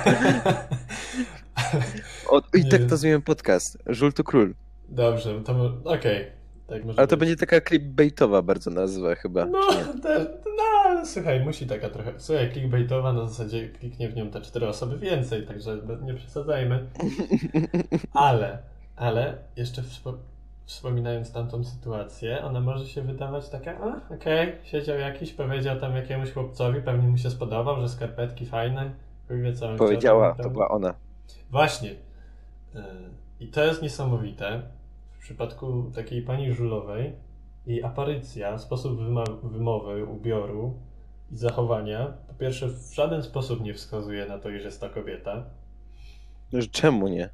O, 2.29 2.43
I 2.55 2.69
tak 2.69 2.85
to 2.85 2.97
zmieniłem 2.97 3.23
podcast. 3.23 3.79
Żul 3.87 4.13
to 4.13 4.25
król. 4.25 4.55
Dobrze, 4.89 5.41
to 5.41 5.53
okej. 5.85 6.23
Okay. 6.23 6.27
Tak 6.67 6.83
Ale 6.97 7.07
to 7.07 7.17
być. 7.17 7.21
będzie 7.21 7.37
taka 7.37 7.61
clickbaitowa 7.61 8.43
bardzo 8.43 8.71
nazwa 8.71 9.15
chyba. 9.15 9.47
No, 9.47 9.61
te, 10.03 10.27
no, 10.45 11.07
słuchaj, 11.07 11.45
musi 11.45 11.67
taka 11.67 11.89
trochę. 11.89 12.13
Słuchaj, 12.19 12.53
clickbaitowa 12.53 13.13
na 13.13 13.27
zasadzie 13.27 13.69
kliknie 13.69 14.09
w 14.09 14.17
nią 14.17 14.31
te 14.31 14.41
cztery 14.41 14.69
osoby 14.69 14.99
więcej, 14.99 15.47
także 15.47 15.79
nie 16.03 16.15
przesadzajmy. 16.15 16.87
Ale 18.13 18.73
ale 18.97 19.39
jeszcze 19.57 19.83
wspo 19.83 20.15
wspominając 20.65 21.33
tamtą 21.33 21.65
sytuację, 21.65 22.45
ona 22.45 22.61
może 22.61 22.87
się 22.87 23.03
wydawać 23.03 23.49
taka, 23.49 23.71
a 23.71 24.15
okej, 24.15 24.49
okay, 24.49 24.65
siedział 24.65 24.99
jakiś, 24.99 25.33
powiedział 25.33 25.81
tam 25.81 25.97
jakiemuś 25.97 26.33
chłopcowi, 26.33 26.81
pewnie 26.81 27.09
mu 27.09 27.19
się 27.19 27.31
spodobał, 27.31 27.81
że 27.81 27.89
skarpetki 27.89 28.47
fajne, 28.47 28.91
wie 29.31 29.53
co 29.53 29.77
Powiedziała, 29.77 30.35
to 30.43 30.51
była 30.51 30.69
ona. 30.69 30.95
Właśnie. 31.51 31.91
Y, 31.91 31.97
I 33.41 33.49
to 33.49 33.65
jest 33.65 33.83
niesamowite. 33.83 34.63
W 35.13 35.23
przypadku 35.23 35.91
takiej 35.95 36.23
pani 36.23 36.53
Żulowej 36.53 37.13
jej 37.67 37.83
aparycja, 37.85 38.59
sposób 38.59 38.99
wymowy, 39.43 40.05
ubioru 40.05 40.75
i 41.33 41.37
zachowania, 41.37 42.07
po 42.29 42.35
pierwsze 42.35 42.69
w 42.69 42.95
żaden 42.95 43.23
sposób 43.23 43.61
nie 43.61 43.75
wskazuje 43.75 44.27
na 44.27 44.39
to, 44.39 44.51
że 44.51 44.57
jest 44.57 44.81
to 44.81 44.91
kobieta. 44.91 45.45
Czemu 46.71 47.09
nie? 47.09 47.31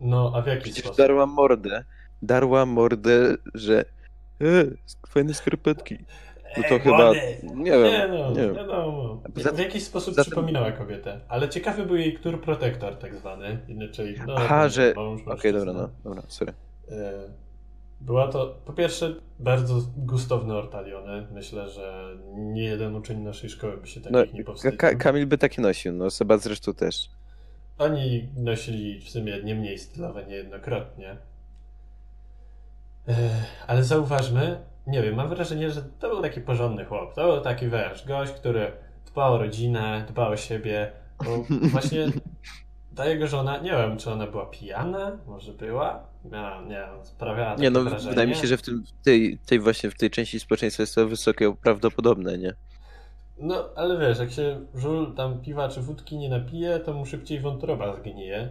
No, 0.00 0.32
a 0.34 0.42
w 0.42 0.46
jaki 0.46 0.62
Przecież 0.62 0.84
sposób? 0.84 0.98
darła 0.98 1.26
mordę. 1.26 1.84
Darła 2.22 2.66
mordę, 2.66 3.34
że 3.54 3.84
e, 4.40 4.64
fajne 5.08 5.34
skarpetki. 5.34 5.98
No 6.56 6.62
to 6.68 6.74
Ej, 6.74 6.80
chyba. 6.80 7.12
Nie 7.54 7.70
wiem. 7.70 7.82
Nie, 7.84 8.08
no, 8.08 8.30
nie 8.30 8.52
wiadomo. 8.52 9.22
W, 9.34 9.56
w 9.56 9.58
jakiś 9.58 9.84
sposób 9.84 10.14
zatem... 10.14 10.30
przypominała 10.30 10.72
kobietę. 10.72 11.20
Ale 11.28 11.48
ciekawy 11.48 11.86
był 11.86 11.96
jej 11.96 12.14
ktur 12.14 12.40
protektor, 12.40 12.96
tak 12.96 13.14
zwany. 13.14 13.58
Inaczej. 13.68 14.16
No, 14.26 14.34
Aha, 14.36 14.68
że. 14.68 14.90
Okej, 14.90 15.24
okay, 15.26 15.52
dobra, 15.52 15.72
no. 15.72 15.90
Dobra, 16.04 16.22
sorry. 16.28 16.52
E, 16.90 17.12
była 18.00 18.28
to 18.28 18.56
po 18.64 18.72
pierwsze 18.72 19.14
bardzo 19.38 19.74
gustowne 19.96 20.54
ortaliony. 20.54 21.26
Myślę, 21.32 21.68
że 21.68 22.16
nie 22.34 22.64
jeden 22.64 22.96
uczeń 22.96 23.20
naszej 23.20 23.50
szkoły 23.50 23.76
by 23.76 23.86
się 23.86 24.00
takich 24.00 24.32
no, 24.32 24.38
nie 24.38 24.44
powstydził. 24.44 24.78
Ka 24.78 24.94
Kamil 24.94 25.26
by 25.26 25.38
takie 25.38 25.62
nosił, 25.62 25.92
no 25.92 26.10
Seba 26.10 26.38
zresztą 26.38 26.74
też. 26.74 27.10
Oni 27.78 28.28
nosili 28.36 29.00
w 29.00 29.10
sumie 29.10 29.42
nie 29.42 29.54
mniej 29.54 29.78
stylowe 29.78 30.26
niejednokrotnie. 30.26 31.16
Ale 33.66 33.84
zauważmy, 33.84 34.60
nie 34.86 35.02
wiem, 35.02 35.14
mam 35.14 35.28
wrażenie, 35.28 35.70
że 35.70 35.82
to 35.82 36.08
był 36.08 36.22
taki 36.22 36.40
porządny 36.40 36.84
chłop. 36.84 37.14
To 37.14 37.32
był 37.32 37.40
taki, 37.40 37.68
wiesz, 37.68 38.06
gość, 38.06 38.32
który 38.32 38.72
dbał 39.06 39.34
o 39.34 39.38
rodzinę, 39.38 40.04
dbał 40.08 40.32
o 40.32 40.36
siebie. 40.36 40.92
Bo 41.24 41.44
właśnie 41.72 42.06
ta 42.96 43.06
jego 43.06 43.26
żona, 43.26 43.58
nie 43.58 43.70
wiem, 43.70 43.96
czy 43.96 44.10
ona 44.10 44.26
była 44.26 44.46
pijana, 44.46 45.18
może 45.26 45.52
była, 45.52 46.06
no, 46.24 46.62
nie 46.62 46.68
wiem, 46.68 47.04
sprawiała 47.04 47.54
Nie 47.54 47.70
no, 47.70 47.82
wrażenie. 47.82 48.10
wydaje 48.10 48.28
mi 48.28 48.34
się, 48.34 48.46
że 48.46 48.56
w 48.56 48.62
tym, 48.62 48.84
tej, 49.04 49.38
tej 49.46 49.60
właśnie 49.60 49.90
w 49.90 49.94
tej 49.94 50.10
części 50.10 50.40
społeczeństwa 50.40 50.82
jest 50.82 50.94
to 50.94 51.08
wysokie 51.08 51.54
prawdopodobne, 51.62 52.38
nie? 52.38 52.54
No, 53.38 53.68
ale 53.76 53.98
wiesz, 53.98 54.18
jak 54.18 54.30
się 54.30 54.60
żul 54.74 55.14
tam 55.14 55.40
piwa 55.40 55.68
czy 55.68 55.80
wódki 55.80 56.18
nie 56.18 56.28
napije, 56.28 56.78
to 56.78 56.92
mu 56.92 57.06
szybciej 57.06 57.40
wątroba 57.40 57.96
zgnije. 57.96 58.48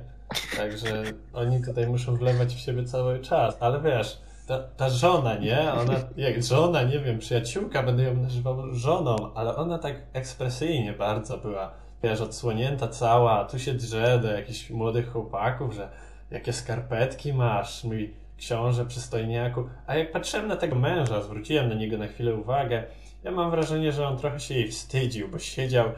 Także 0.58 1.04
oni 1.34 1.64
tutaj 1.64 1.88
muszą 1.88 2.16
wlewać 2.16 2.56
w 2.56 2.60
siebie 2.60 2.84
cały 2.84 3.20
czas. 3.20 3.58
Ale 3.60 3.82
wiesz, 3.82 4.22
ta, 4.48 4.60
ta 4.60 4.90
żona, 4.90 5.36
nie? 5.36 5.74
Ona, 5.74 5.94
jak 6.18 6.44
żona, 6.44 6.84
nie 6.84 7.00
wiem, 7.00 7.20
przyjaciółka, 7.20 7.84
będę 7.84 8.04
ją 8.04 8.14
nazywał 8.14 8.74
żoną, 8.74 9.34
ale 9.36 9.56
ona 9.56 9.80
tak 9.80 9.96
ekspresyjnie 10.14 10.94
bardzo 10.94 11.38
była, 11.38 11.72
wiesz, 12.04 12.22
odsłonięta 12.22 12.88
cała, 12.88 13.46
tu 13.46 13.60
się 13.60 13.74
drze 13.74 14.20
do 14.20 14.32
jakichś 14.32 14.70
młodych 14.70 15.12
chłopaków, 15.12 15.74
że 15.74 15.90
jakie 16.32 16.54
skarpetki 16.54 17.34
masz, 17.34 17.84
mój 17.84 18.14
książę 18.38 18.86
przystojniaku. 18.86 19.64
A 19.88 19.96
jak 19.96 20.12
patrzyłem 20.12 20.48
na 20.48 20.56
tego 20.56 20.76
męża, 20.76 21.22
zwróciłem 21.22 21.70
na 21.70 21.76
niego 21.76 21.98
na 21.98 22.08
chwilę 22.08 22.36
uwagę, 22.36 22.84
ja 23.24 23.32
mam 23.32 23.52
wrażenie, 23.52 23.92
że 23.92 24.08
on 24.08 24.18
trochę 24.18 24.40
się 24.40 24.54
jej 24.54 24.68
wstydził, 24.68 25.28
bo 25.28 25.40
siedział 25.40 25.92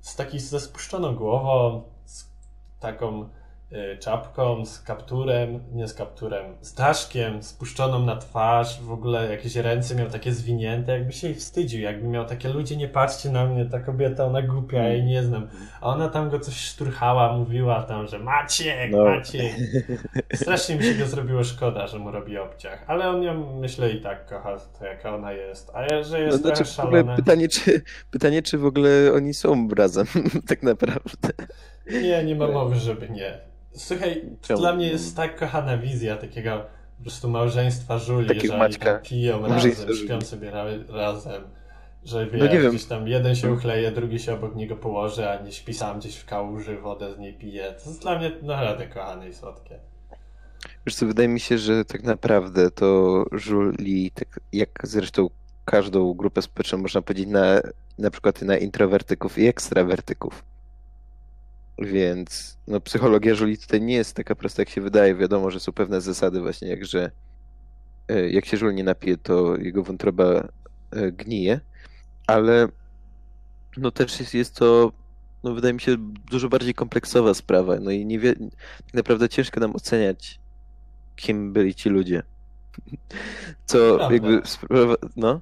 z 0.00 0.16
takiej 0.16 0.40
ze 0.40 0.60
spuszczoną 0.60 1.14
głową, 1.14 1.82
z 2.04 2.30
taką 2.80 3.28
czapką, 4.00 4.66
z 4.66 4.82
kapturem, 4.82 5.60
nie 5.72 5.88
z 5.88 5.94
kapturem, 5.94 6.44
z 6.60 6.74
daszkiem 6.74 7.42
spuszczoną 7.42 8.04
na 8.04 8.16
twarz, 8.16 8.80
w 8.80 8.92
ogóle 8.92 9.30
jakieś 9.30 9.56
ręce 9.56 9.94
miał 9.94 10.10
takie 10.10 10.32
zwinięte, 10.32 10.92
jakby 10.92 11.12
się 11.12 11.26
jej 11.26 11.36
wstydził, 11.36 11.80
jakby 11.80 12.08
miał 12.08 12.26
takie, 12.26 12.48
ludzie 12.48 12.76
nie 12.76 12.88
patrzcie 12.88 13.30
na 13.30 13.46
mnie, 13.46 13.66
ta 13.66 13.80
kobieta, 13.80 14.24
ona 14.24 14.42
głupia, 14.42 14.78
ja 14.78 14.88
jej 14.88 15.04
nie 15.04 15.22
znam. 15.22 15.48
A 15.80 15.86
ona 15.86 16.08
tam 16.08 16.30
go 16.30 16.40
coś 16.40 16.54
szturchała, 16.54 17.36
mówiła 17.36 17.82
tam, 17.82 18.06
że 18.06 18.18
Maciek, 18.18 18.90
no. 18.90 19.04
Maciek. 19.04 19.52
Strasznie 20.34 20.76
mi 20.76 20.84
się 20.84 20.94
go 20.94 21.06
zrobiło 21.06 21.44
szkoda, 21.44 21.86
że 21.86 21.98
mu 21.98 22.10
robi 22.10 22.38
obciach, 22.38 22.84
ale 22.86 23.08
on 23.08 23.22
ją, 23.22 23.60
myślę, 23.60 23.90
i 23.90 24.00
tak 24.00 24.26
kocha, 24.26 24.56
to 24.78 24.84
jaka 24.84 25.14
ona 25.14 25.32
jest. 25.32 25.70
A 25.74 25.82
ja, 25.82 26.02
że 26.02 26.20
jest 26.20 26.44
no, 26.44 26.48
znaczy, 26.50 26.64
szalona... 26.64 27.16
Pytanie 27.16 27.48
czy, 27.48 27.82
pytanie, 28.10 28.42
czy 28.42 28.58
w 28.58 28.64
ogóle 28.64 29.12
oni 29.14 29.34
są 29.34 29.68
razem, 29.76 30.06
tak 30.48 30.62
naprawdę. 30.62 31.28
Nie, 31.90 32.24
nie 32.24 32.34
ma 32.34 32.48
mowy, 32.48 32.76
żeby 32.76 33.08
nie. 33.08 33.38
Słuchaj, 33.76 34.22
Czemu? 34.40 34.60
dla 34.60 34.72
mnie 34.74 34.88
jest 34.88 35.16
tak 35.16 35.36
kochana 35.38 35.78
wizja 35.78 36.16
takiego 36.16 36.64
po 36.96 37.02
prostu 37.02 37.28
małżeństwa 37.28 37.98
żuli, 37.98 38.28
Takiego 38.28 38.52
że 38.54 38.58
Maćka. 38.58 38.98
piją 38.98 39.46
razem, 39.48 39.72
śpią 40.04 40.20
sobie 40.20 40.50
ra 40.50 40.64
razem. 40.88 41.42
Że 42.04 42.26
wie, 42.26 42.38
no 42.38 42.46
nie 42.46 42.60
wiem. 42.60 42.70
gdzieś 42.70 42.84
tam 42.84 43.08
jeden 43.08 43.36
się 43.36 43.52
uchleje, 43.52 43.90
drugi 43.90 44.18
się 44.18 44.34
obok 44.34 44.54
niego 44.54 44.76
położy, 44.76 45.30
a 45.30 45.42
nie 45.42 45.52
śpi 45.52 45.74
sam 45.74 45.98
gdzieś 45.98 46.16
w 46.16 46.24
kałuży, 46.26 46.78
wodę 46.80 47.14
z 47.14 47.18
niej 47.18 47.34
pije. 47.34 47.62
To 47.84 47.90
jest 47.90 48.02
dla 48.02 48.18
mnie 48.18 48.30
naprawdę 48.42 48.86
kochane 48.86 49.28
i 49.28 49.34
słodkie. 49.34 49.78
Wiesz 50.86 50.94
co, 50.96 51.06
wydaje 51.06 51.28
mi 51.28 51.40
się, 51.40 51.58
że 51.58 51.84
tak 51.84 52.02
naprawdę 52.02 52.70
to 52.70 53.24
żuli, 53.32 54.10
tak 54.10 54.40
jak 54.52 54.68
zresztą 54.82 55.26
każdą 55.64 56.14
grupę 56.14 56.42
społeczną 56.42 56.78
można 56.78 57.02
powiedzieć 57.02 57.28
na, 57.28 57.60
na 57.98 58.10
przykład 58.10 58.42
na 58.42 58.56
introwertyków 58.56 59.38
i 59.38 59.46
ekstrawertyków 59.46 60.44
więc 61.78 62.58
no, 62.66 62.80
psychologia 62.80 63.34
żuli 63.34 63.58
tutaj 63.58 63.80
nie 63.80 63.94
jest 63.94 64.16
taka 64.16 64.34
prosta, 64.34 64.62
jak 64.62 64.68
się 64.68 64.80
wydaje. 64.80 65.14
Wiadomo, 65.14 65.50
że 65.50 65.60
są 65.60 65.72
pewne 65.72 66.00
zasady 66.00 66.40
właśnie, 66.40 66.68
jak 66.68 66.86
że 66.86 67.10
e, 68.08 68.30
jak 68.30 68.46
się 68.46 68.56
żul 68.56 68.74
nie 68.74 68.84
napije, 68.84 69.16
to 69.16 69.56
jego 69.56 69.82
wątroba 69.82 70.48
e, 70.90 71.12
gnije, 71.12 71.60
ale 72.26 72.68
no 73.76 73.90
też 73.90 74.20
jest, 74.20 74.34
jest 74.34 74.54
to 74.54 74.92
no 75.46 75.54
wydaje 75.54 75.74
mi 75.74 75.80
się, 75.80 75.96
dużo 76.30 76.48
bardziej 76.48 76.74
kompleksowa 76.74 77.34
sprawa. 77.34 77.76
No 77.80 77.90
i 77.90 78.06
nie 78.06 78.18
wie, 78.18 78.34
tak 78.84 78.94
naprawdę 78.94 79.28
ciężko 79.28 79.60
nam 79.60 79.76
oceniać, 79.76 80.40
kim 81.16 81.52
byli 81.52 81.74
ci 81.74 81.88
ludzie. 81.88 82.22
Co 83.66 83.96
Prawda. 83.96 84.14
jakby 84.14 84.40
sprawa, 84.44 84.94
no? 85.16 85.40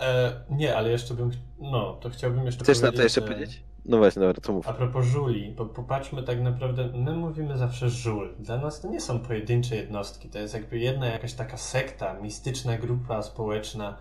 E, 0.00 0.32
nie, 0.50 0.76
ale 0.76 0.90
jeszcze 0.90 1.14
bym, 1.14 1.30
no, 1.60 1.92
to 1.92 2.10
chciałbym 2.10 2.46
jeszcze 2.46 2.64
Chcesz 2.64 2.80
na 2.80 2.92
to 2.92 3.02
jeszcze 3.02 3.22
powiedzieć? 3.22 3.62
No 3.88 3.98
właśnie, 3.98 4.20
dobra, 4.22 4.54
mów. 4.54 4.68
A 4.68 4.72
propos 4.72 5.06
żuli, 5.06 5.54
bo 5.56 5.66
popatrzmy 5.66 6.22
tak 6.22 6.40
naprawdę, 6.40 6.88
my 6.94 7.12
mówimy 7.12 7.58
zawsze 7.58 7.90
żul. 7.90 8.34
Dla 8.38 8.56
nas 8.56 8.80
to 8.80 8.88
nie 8.88 9.00
są 9.00 9.20
pojedyncze 9.20 9.76
jednostki, 9.76 10.28
to 10.28 10.38
jest 10.38 10.54
jakby 10.54 10.78
jedna 10.78 11.06
jakaś 11.06 11.34
taka 11.34 11.56
sekta, 11.56 12.20
mistyczna 12.20 12.78
grupa 12.78 13.22
społeczna, 13.22 13.98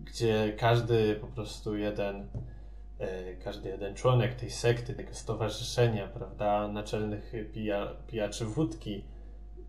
gdzie 0.00 0.52
każdy 0.58 1.14
po 1.14 1.26
prostu 1.26 1.76
jeden, 1.76 2.28
e, 2.98 3.36
każdy 3.36 3.68
jeden 3.68 3.94
członek 3.94 4.34
tej 4.34 4.50
sekty, 4.50 4.94
tego 4.94 5.14
stowarzyszenia, 5.14 6.08
prawda, 6.08 6.68
naczelnych 6.68 7.32
pija, 7.52 7.86
pijaczy 8.06 8.44
wódki, 8.44 9.04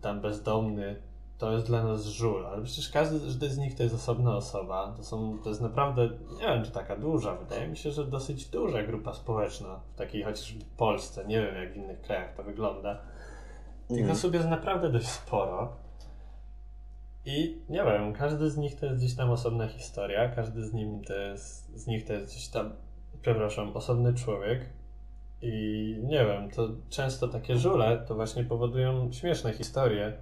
tam 0.00 0.20
bezdomny, 0.20 0.96
to 1.38 1.52
jest 1.52 1.66
dla 1.66 1.84
nas 1.84 2.04
żul, 2.04 2.46
ale 2.46 2.62
przecież 2.62 2.90
każdy 2.90 3.50
z 3.50 3.58
nich 3.58 3.74
to 3.74 3.82
jest 3.82 3.94
osobna 3.94 4.36
osoba. 4.36 4.94
To, 4.96 5.02
są, 5.02 5.38
to 5.38 5.48
jest 5.48 5.60
naprawdę, 5.60 6.08
nie 6.40 6.46
wiem 6.46 6.64
czy 6.64 6.70
taka 6.70 6.96
duża, 6.96 7.34
wydaje 7.34 7.68
mi 7.68 7.76
się, 7.76 7.90
że 7.90 8.04
dosyć 8.04 8.48
duża 8.48 8.82
grupa 8.82 9.14
społeczna, 9.14 9.80
w 9.94 9.98
takiej 9.98 10.22
chociażby 10.22 10.64
Polsce, 10.76 11.24
nie 11.26 11.42
wiem 11.42 11.54
jak 11.54 11.72
w 11.72 11.76
innych 11.76 12.00
krajach 12.00 12.34
to 12.36 12.42
wygląda. 12.42 13.00
Tych 13.88 13.98
mm. 13.98 14.10
osób 14.10 14.34
jest 14.34 14.48
naprawdę 14.48 14.92
dość 14.92 15.08
sporo. 15.08 15.76
I 17.26 17.58
nie 17.68 17.84
wiem, 17.84 18.12
każdy 18.12 18.50
z 18.50 18.56
nich 18.56 18.80
to 18.80 18.86
jest 18.86 18.98
gdzieś 18.98 19.16
tam 19.16 19.30
osobna 19.30 19.68
historia, 19.68 20.28
każdy 20.28 20.66
z, 20.66 20.72
nim 20.72 21.04
to 21.04 21.14
jest, 21.14 21.78
z 21.78 21.86
nich 21.86 22.04
to 22.04 22.12
jest 22.12 22.32
gdzieś 22.32 22.48
tam, 22.48 22.72
przepraszam, 23.22 23.76
osobny 23.76 24.14
człowiek. 24.14 24.60
I 25.42 25.96
nie 26.02 26.26
wiem, 26.26 26.50
to 26.50 26.68
często 26.90 27.28
takie 27.28 27.56
żule 27.56 28.04
to 28.08 28.14
właśnie 28.14 28.44
powodują 28.44 29.12
śmieszne 29.12 29.52
historie 29.52 30.12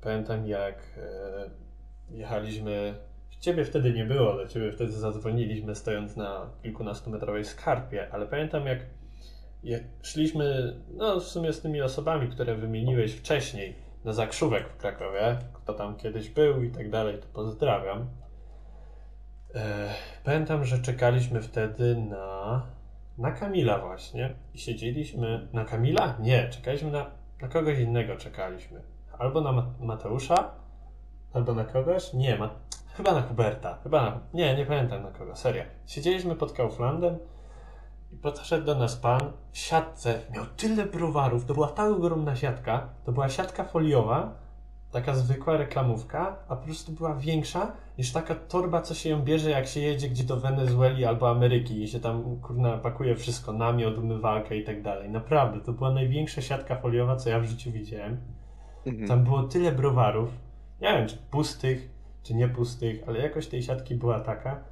Pamiętam 0.00 0.46
jak 0.46 0.76
e, 0.96 1.50
jechaliśmy, 2.10 2.94
ciebie 3.40 3.64
wtedy 3.64 3.92
nie 3.92 4.04
było, 4.04 4.36
do 4.36 4.46
ciebie 4.46 4.72
wtedy 4.72 4.92
zadzwoniliśmy 4.92 5.74
stojąc 5.74 6.16
na 6.16 6.50
kilkunastometrowej 6.62 7.44
skarpie, 7.44 8.08
ale 8.12 8.26
pamiętam 8.26 8.66
jak 8.66 8.78
szliśmy, 10.02 10.74
no 10.94 11.20
w 11.20 11.24
sumie 11.24 11.52
z 11.52 11.60
tymi 11.60 11.82
osobami, 11.82 12.28
które 12.28 12.54
wymieniłeś 12.54 13.14
wcześniej, 13.14 13.74
na 14.04 14.12
zakrzówek 14.12 14.68
w 14.68 14.76
Krakowie, 14.76 15.38
kto 15.52 15.74
tam 15.74 15.96
kiedyś 15.96 16.28
był 16.28 16.62
i 16.62 16.70
tak 16.70 16.90
dalej, 16.90 17.18
to 17.18 17.26
pozdrawiam. 17.32 18.10
E, 19.54 19.94
pamiętam, 20.24 20.64
że 20.64 20.78
czekaliśmy 20.78 21.42
wtedy 21.42 21.96
na, 21.96 22.66
na 23.18 23.32
Kamila 23.32 23.78
właśnie 23.78 24.34
i 24.54 24.58
siedzieliśmy, 24.58 25.48
na 25.52 25.64
Kamila? 25.64 26.16
Nie, 26.20 26.48
czekaliśmy 26.48 26.90
na, 26.90 27.10
na 27.42 27.48
kogoś 27.48 27.78
innego 27.78 28.16
czekaliśmy 28.16 28.82
albo 29.20 29.40
na 29.40 29.52
Mateusza, 29.80 30.50
albo 31.32 31.54
na 31.54 31.64
kogoś. 31.64 32.12
Nie, 32.12 32.38
ma, 32.38 32.50
chyba 32.96 33.12
na 33.12 33.22
Huberta. 33.22 33.78
Chyba 33.82 34.02
na, 34.02 34.20
nie, 34.34 34.56
nie 34.56 34.66
pamiętam 34.66 35.02
na 35.02 35.10
kogo, 35.10 35.36
serio. 35.36 35.62
Siedzieliśmy 35.86 36.34
pod 36.36 36.52
Kauflandem 36.52 37.18
i 38.12 38.16
podszedł 38.16 38.66
do 38.66 38.74
nas 38.74 38.96
pan 38.96 39.20
w 39.50 39.58
siatce. 39.58 40.20
Miał 40.34 40.44
tyle 40.56 40.86
browarów, 40.86 41.44
to 41.44 41.54
była 41.54 41.68
tak 41.68 41.92
ogromna 41.92 42.36
siatka. 42.36 42.88
To 43.04 43.12
była 43.12 43.28
siatka 43.28 43.64
foliowa, 43.64 44.34
taka 44.90 45.14
zwykła 45.14 45.56
reklamówka, 45.56 46.36
a 46.48 46.56
po 46.56 46.64
prostu 46.64 46.92
była 46.92 47.14
większa 47.14 47.72
niż 47.98 48.12
taka 48.12 48.34
torba, 48.34 48.82
co 48.82 48.94
się 48.94 49.10
ją 49.10 49.22
bierze, 49.22 49.50
jak 49.50 49.66
się 49.66 49.80
jedzie 49.80 50.08
gdzie 50.08 50.24
do 50.24 50.36
Wenezueli 50.36 51.04
albo 51.04 51.30
Ameryki 51.30 51.82
i 51.82 51.88
się 51.88 52.00
tam 52.00 52.36
kurna 52.36 52.78
pakuje 52.78 53.16
wszystko, 53.16 53.52
namiot, 53.52 53.98
umywalkę 53.98 54.56
i 54.56 54.64
tak 54.64 54.82
dalej. 54.82 55.10
Naprawdę, 55.10 55.60
to 55.60 55.72
była 55.72 55.90
największa 55.90 56.42
siatka 56.42 56.76
foliowa, 56.76 57.16
co 57.16 57.30
ja 57.30 57.40
w 57.40 57.44
życiu 57.44 57.70
widziałem. 57.70 58.39
Mhm. 58.86 59.08
Tam 59.08 59.24
było 59.24 59.42
tyle 59.42 59.72
browarów, 59.72 60.30
nie 60.80 60.88
wiem 60.88 61.08
czy 61.08 61.16
pustych, 61.30 61.88
czy 62.22 62.34
nie 62.34 62.48
pustych, 62.48 63.02
ale 63.06 63.18
jakoś 63.18 63.46
tej 63.46 63.62
siatki 63.62 63.94
była 63.94 64.20
taka, 64.20 64.64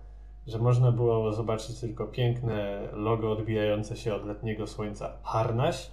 że 0.47 0.59
można 0.59 0.93
było 0.93 1.33
zobaczyć 1.33 1.81
tylko 1.81 2.07
piękne 2.07 2.89
logo 2.93 3.33
odbijające 3.33 3.97
się 3.97 4.15
od 4.15 4.27
letniego 4.27 4.67
słońca 4.67 5.13
Harnaś. 5.23 5.91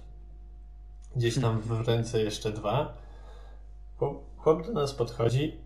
Gdzieś 1.16 1.40
tam 1.40 1.60
w 1.60 1.88
ręce 1.88 2.22
jeszcze 2.22 2.52
dwa. 2.52 2.94
Chłop, 3.96 4.22
chłop 4.36 4.66
do 4.66 4.72
nas 4.72 4.94
podchodzi, 4.94 5.60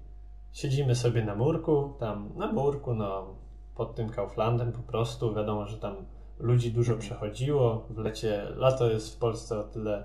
siedzimy 0.52 0.94
sobie 0.94 1.24
na 1.24 1.34
murku, 1.34 1.94
tam 1.98 2.30
na 2.36 2.52
murku, 2.52 2.94
no 2.94 3.34
pod 3.74 3.94
tym 3.94 4.08
Kauflandem 4.08 4.72
po 4.72 4.82
prostu. 4.82 5.34
Wiadomo, 5.34 5.66
że 5.66 5.78
tam 5.78 5.94
ludzi 6.38 6.72
dużo 6.72 6.96
przechodziło. 6.96 7.86
W 7.90 7.98
lecie, 7.98 8.46
lato 8.56 8.90
jest 8.90 9.14
w 9.14 9.18
Polsce 9.18 9.60
o 9.60 9.62
tyle 9.62 10.04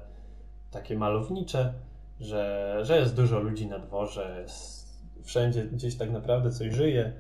takie 0.72 0.98
malownicze, 0.98 1.74
że, 2.20 2.80
że 2.82 3.00
jest 3.00 3.16
dużo 3.16 3.40
ludzi 3.40 3.68
na 3.68 3.80
dworze, 3.80 4.38
jest, 4.42 4.86
wszędzie 5.24 5.64
gdzieś 5.64 5.98
tak 5.98 6.12
naprawdę 6.12 6.52
coś 6.52 6.74
żyje. 6.74 7.14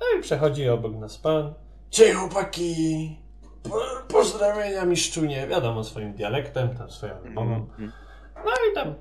No 0.00 0.18
i 0.18 0.22
przechodzi 0.22 0.68
obok 0.68 0.96
nas 0.96 1.18
pan. 1.18 1.54
Cześć 1.90 2.14
chłopaki! 2.14 3.16
Po, 3.62 3.80
pozdrowienia 4.08 4.84
miszczunie. 4.84 5.46
Wiadomo, 5.46 5.84
swoim 5.84 6.12
dialektem, 6.12 6.68
tam 6.68 6.90
swoją 6.90 7.20
wymową. 7.20 7.66
Mm-hmm. 7.66 7.90
No 8.36 8.50
i 8.70 8.74
tam, 8.74 8.94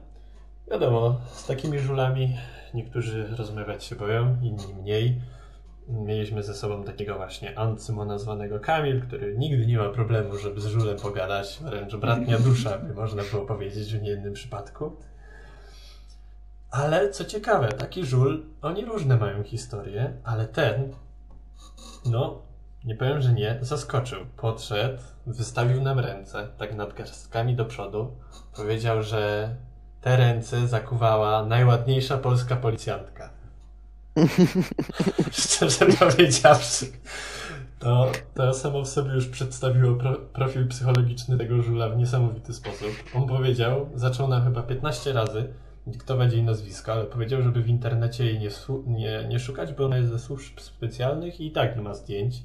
wiadomo, 0.71 1.21
z 1.31 1.47
takimi 1.47 1.79
żulami 1.79 2.37
niektórzy 2.73 3.27
rozmawiać 3.37 3.83
się 3.83 3.95
boją, 3.95 4.37
inni 4.41 4.73
mniej. 4.81 5.21
Mieliśmy 5.87 6.43
ze 6.43 6.53
sobą 6.53 6.83
takiego 6.83 7.15
właśnie 7.15 7.59
Ancymo 7.59 8.05
nazwanego 8.05 8.59
Kamil, 8.59 9.01
który 9.01 9.37
nigdy 9.37 9.65
nie 9.65 9.77
ma 9.77 9.89
problemu, 9.89 10.37
żeby 10.37 10.61
z 10.61 10.65
żulem 10.65 10.97
pogadać, 10.97 11.59
wręcz 11.61 11.95
bratnia 11.95 12.39
dusza, 12.39 12.77
by 12.77 12.93
można 12.93 13.23
było 13.31 13.45
powiedzieć 13.45 13.93
w 13.93 14.01
niejednym 14.01 14.33
przypadku. 14.33 14.97
Ale 16.71 17.09
co 17.09 17.25
ciekawe, 17.25 17.67
taki 17.67 18.05
żul, 18.05 18.45
oni 18.61 18.85
różne 18.85 19.17
mają 19.17 19.43
historie, 19.43 20.13
ale 20.23 20.47
ten, 20.47 20.93
no, 22.05 22.41
nie 22.85 22.95
powiem, 22.95 23.21
że 23.21 23.33
nie, 23.33 23.59
zaskoczył. 23.61 24.19
Podszedł, 24.37 25.01
wystawił 25.27 25.81
nam 25.81 25.99
ręce, 25.99 26.47
tak 26.57 26.75
nad 26.75 26.93
garstkami 26.93 27.55
do 27.55 27.65
przodu. 27.65 28.11
Powiedział, 28.55 29.03
że 29.03 29.55
te 30.01 30.17
ręce 30.17 30.67
zakuwała 30.67 31.45
najładniejsza 31.45 32.17
polska 32.17 32.55
policjantka. 32.55 33.29
Szczerze 35.31 35.85
powiedziawszy, 35.85 36.85
to, 37.79 38.11
to 38.33 38.53
samo 38.53 38.81
w 38.81 38.87
sobie 38.87 39.11
już 39.11 39.27
przedstawiło 39.27 39.95
pro, 39.95 40.15
profil 40.15 40.67
psychologiczny 40.67 41.37
tego 41.37 41.61
żula 41.61 41.89
w 41.89 41.97
niesamowity 41.97 42.53
sposób. 42.53 42.89
On 43.15 43.27
powiedział, 43.27 43.89
zaczął 43.95 44.27
nam 44.27 44.43
chyba 44.43 44.63
15 44.63 45.13
razy, 45.13 45.53
dyktować 45.91 46.33
jej 46.33 46.43
nazwisko, 46.43 46.91
ale 46.91 47.05
powiedział, 47.05 47.41
żeby 47.41 47.61
w 47.61 47.67
internecie 47.67 48.25
jej 48.25 48.39
nie, 48.39 48.49
nie, 48.87 49.27
nie 49.29 49.39
szukać, 49.39 49.73
bo 49.73 49.85
ona 49.85 49.97
jest 49.97 50.09
ze 50.09 50.19
służb 50.19 50.59
specjalnych 50.59 51.39
i 51.39 51.49
i 51.49 51.51
tak 51.51 51.75
nie 51.75 51.81
ma 51.81 51.93
zdjęć. 51.93 52.43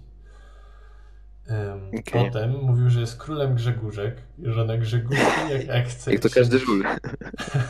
Um, 1.50 1.88
okay. 1.88 2.24
Potem 2.24 2.50
mówił, 2.62 2.90
że 2.90 3.00
jest 3.00 3.16
królem 3.16 3.54
Grzegórzek 3.54 4.16
i 4.38 4.50
żona 4.50 4.76
Grzegórzki, 4.76 5.50
jak, 5.50 5.66
jak 5.66 5.88
chce. 5.88 6.12
Jak 6.12 6.20
to 6.20 6.28
każdy 6.30 6.58
żul. 6.58 6.84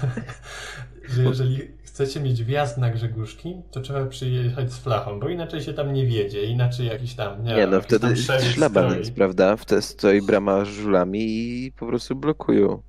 że 1.15 1.23
jeżeli 1.23 1.69
chcecie 1.83 2.21
mieć 2.21 2.45
wjazd 2.45 2.79
na 2.79 2.91
Grzegórzki, 2.91 3.63
to 3.71 3.81
trzeba 3.81 4.07
przyjechać 4.07 4.73
z 4.73 4.79
flachą, 4.79 5.21
bo 5.21 5.29
inaczej 5.29 5.61
się 5.61 5.73
tam 5.73 5.93
nie 5.93 6.07
wiedzie, 6.07 6.45
inaczej 6.45 6.87
jakiś 6.87 7.15
tam, 7.15 7.45
nie, 7.45 7.55
nie 7.55 7.67
no 7.67 7.81
wtedy 7.81 8.17
szlaban 8.17 8.99
jest, 8.99 9.15
prawda? 9.15 9.57
Wtedy 9.57 9.83
stoi 9.83 10.23
brama 10.23 10.65
z 10.65 10.69
żulami 10.69 11.21
i 11.21 11.73
po 11.73 11.87
prostu 11.87 12.17
blokują. 12.17 12.83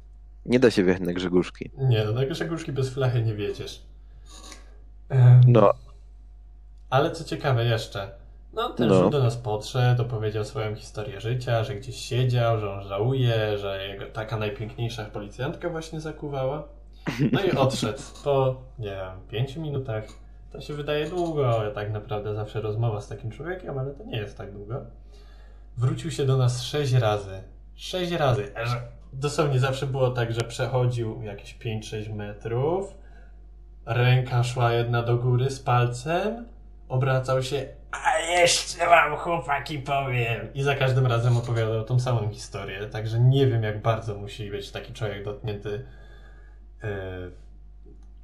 Nie 0.45 0.59
da 0.59 0.71
się 0.71 0.83
wjechać 0.83 1.01
na 1.01 1.13
Grzegórzki. 1.13 1.71
Nie, 1.77 2.05
no 2.05 2.11
na 2.11 2.25
Grzegórzki 2.25 2.71
bez 2.71 2.89
flachy 2.89 3.21
nie 3.21 3.35
wiedziesz. 3.35 3.81
no. 5.47 5.73
Ale 6.89 7.11
co 7.11 7.23
ciekawe 7.23 7.65
jeszcze, 7.65 8.11
no 8.53 8.69
ten 8.69 8.87
no. 8.87 9.09
do 9.09 9.23
nas 9.23 9.37
podszedł, 9.37 10.01
opowiedział 10.01 10.45
swoją 10.45 10.75
historię 10.75 11.21
życia, 11.21 11.63
że 11.63 11.75
gdzieś 11.75 11.95
siedział, 11.95 12.59
że 12.59 12.71
on 12.71 12.83
żałuje, 12.83 13.57
że 13.57 13.87
jego 13.87 14.05
taka 14.05 14.37
najpiękniejsza 14.37 15.05
policjantka 15.05 15.69
właśnie 15.69 16.01
zakuwała. 16.01 16.67
No 17.31 17.43
i 17.43 17.51
odszedł 17.51 18.01
po, 18.23 18.61
nie 18.79 18.89
wiem, 18.89 19.27
pięciu 19.29 19.61
minutach. 19.61 20.03
To 20.51 20.61
się 20.61 20.73
wydaje 20.73 21.09
długo, 21.09 21.59
ale 21.59 21.71
tak 21.71 21.91
naprawdę 21.91 22.35
zawsze 22.35 22.61
rozmowa 22.61 23.01
z 23.01 23.07
takim 23.07 23.31
człowiekiem, 23.31 23.77
ale 23.77 23.91
to 23.91 24.03
nie 24.03 24.17
jest 24.17 24.37
tak 24.37 24.51
długo. 24.51 24.81
Wrócił 25.77 26.11
się 26.11 26.25
do 26.25 26.37
nas 26.37 26.63
sześć 26.63 26.93
razy. 26.93 27.43
Sześć 27.75 28.11
razy 28.11 28.51
dosłownie 29.19 29.59
zawsze 29.59 29.87
było 29.87 30.09
tak, 30.09 30.33
że 30.33 30.41
przechodził 30.41 31.21
jakieś 31.21 31.57
5-6 31.57 32.13
metrów, 32.13 32.97
ręka 33.85 34.43
szła 34.43 34.73
jedna 34.73 35.03
do 35.03 35.17
góry 35.17 35.49
z 35.49 35.59
palcem, 35.59 36.45
obracał 36.89 37.43
się, 37.43 37.67
a 37.91 38.19
jeszcze 38.19 38.85
wam 38.85 39.17
chłopaki 39.17 39.79
powiem. 39.79 40.53
I 40.53 40.63
za 40.63 40.75
każdym 40.75 41.05
razem 41.05 41.37
opowiadał 41.37 41.83
tą 41.83 41.99
samą 41.99 42.29
historię, 42.29 42.87
także 42.87 43.19
nie 43.19 43.47
wiem 43.47 43.63
jak 43.63 43.81
bardzo 43.81 44.15
musi 44.15 44.51
być 44.51 44.71
taki 44.71 44.93
człowiek 44.93 45.23
dotknięty 45.23 45.85
yy, 46.83 46.89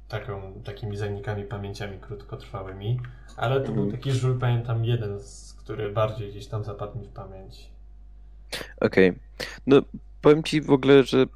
taką, 0.08 0.62
takimi 0.64 0.96
zanikami 0.96 1.44
pamięciami 1.44 1.98
krótkotrwałymi, 1.98 3.00
ale 3.36 3.60
to 3.60 3.72
był 3.72 3.82
mhm. 3.82 3.90
taki 3.92 4.12
żul, 4.12 4.38
pamiętam 4.38 4.84
jeden, 4.84 5.20
z, 5.20 5.54
który 5.54 5.92
bardziej 5.92 6.30
gdzieś 6.30 6.46
tam 6.46 6.64
zapadł 6.64 6.98
mi 6.98 7.04
w 7.04 7.12
pamięć. 7.12 7.70
Okej. 8.80 9.10
Okay. 9.10 9.20
No, 9.66 9.82
powiem 10.22 10.42
ci 10.42 10.60
w 10.60 10.70
ogóle, 10.70 11.04
że 11.04 11.26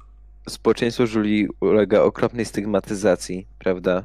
społeczeństwo 0.49 1.07
żuli 1.07 1.47
ulega 1.59 2.01
okropnej 2.01 2.45
stygmatyzacji, 2.45 3.47
prawda? 3.59 4.03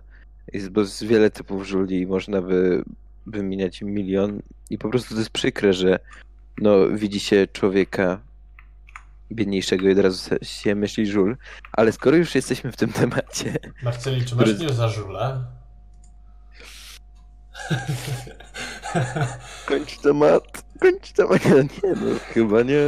Jest 0.53 0.69
bo 0.69 0.81
jest 0.81 1.05
wiele 1.05 1.31
typów 1.31 1.67
żuli, 1.67 2.07
można 2.07 2.43
by 2.43 2.85
wymieniać 3.27 3.83
milion 3.83 4.43
i 4.71 4.79
po 4.79 4.89
prostu 4.89 5.15
to 5.15 5.21
jest 5.21 5.31
przykre, 5.31 5.73
że 5.73 5.99
no, 6.59 6.89
widzi 6.89 7.21
się 7.21 7.47
człowieka 7.53 8.21
biedniejszego 9.33 9.89
i 9.89 9.93
od 9.93 9.99
razu 9.99 10.35
się 10.43 10.75
myśli 10.75 11.07
żul, 11.07 11.37
ale 11.73 11.93
skoro 11.93 12.17
już 12.17 12.35
jesteśmy 12.35 12.73
w 12.73 12.77
tym 12.77 12.93
temacie... 13.03 13.59
Marceli, 13.83 14.25
czy 14.25 14.37
masz 14.37 14.45
który... 14.55 14.69
nie 14.69 14.75
za 14.75 14.89
żula? 14.89 15.47
Kończ 19.67 19.99
temat, 19.99 20.65
kończ 20.81 21.13
temat. 21.13 21.45
Nie, 21.83 21.91
no 21.91 22.19
chyba 22.35 22.63
nie. 22.63 22.83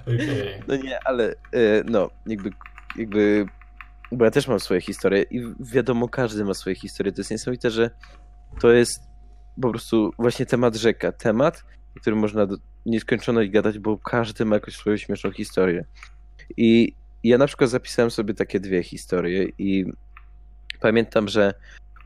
Okay. 0.00 0.62
No 0.68 0.76
nie, 0.76 0.98
ale 1.04 1.34
e, 1.52 1.84
no, 1.84 2.10
jakby, 2.26 2.50
jakby, 2.96 3.46
bo 4.12 4.24
ja 4.24 4.30
też 4.30 4.48
mam 4.48 4.60
swoje 4.60 4.80
historie 4.80 5.22
i 5.22 5.42
wiadomo, 5.60 6.08
każdy 6.08 6.44
ma 6.44 6.54
swoje 6.54 6.76
historie. 6.76 7.12
To 7.12 7.20
jest 7.20 7.30
niesamowite, 7.30 7.70
że 7.70 7.90
to 8.60 8.70
jest 8.70 9.00
po 9.62 9.70
prostu 9.70 10.12
właśnie 10.18 10.46
temat 10.46 10.76
rzeka. 10.76 11.12
Temat, 11.12 11.64
który 12.00 12.16
można 12.16 12.46
nieskończoność 12.86 13.50
gadać, 13.50 13.78
bo 13.78 13.98
każdy 13.98 14.44
ma 14.44 14.56
jakąś 14.56 14.76
swoją 14.76 14.96
śmieszną 14.96 15.32
historię. 15.32 15.84
I 16.56 16.94
ja 17.24 17.38
na 17.38 17.46
przykład 17.46 17.70
zapisałem 17.70 18.10
sobie 18.10 18.34
takie 18.34 18.60
dwie 18.60 18.82
historie 18.82 19.48
i 19.58 19.84
pamiętam, 20.80 21.28
że 21.28 21.54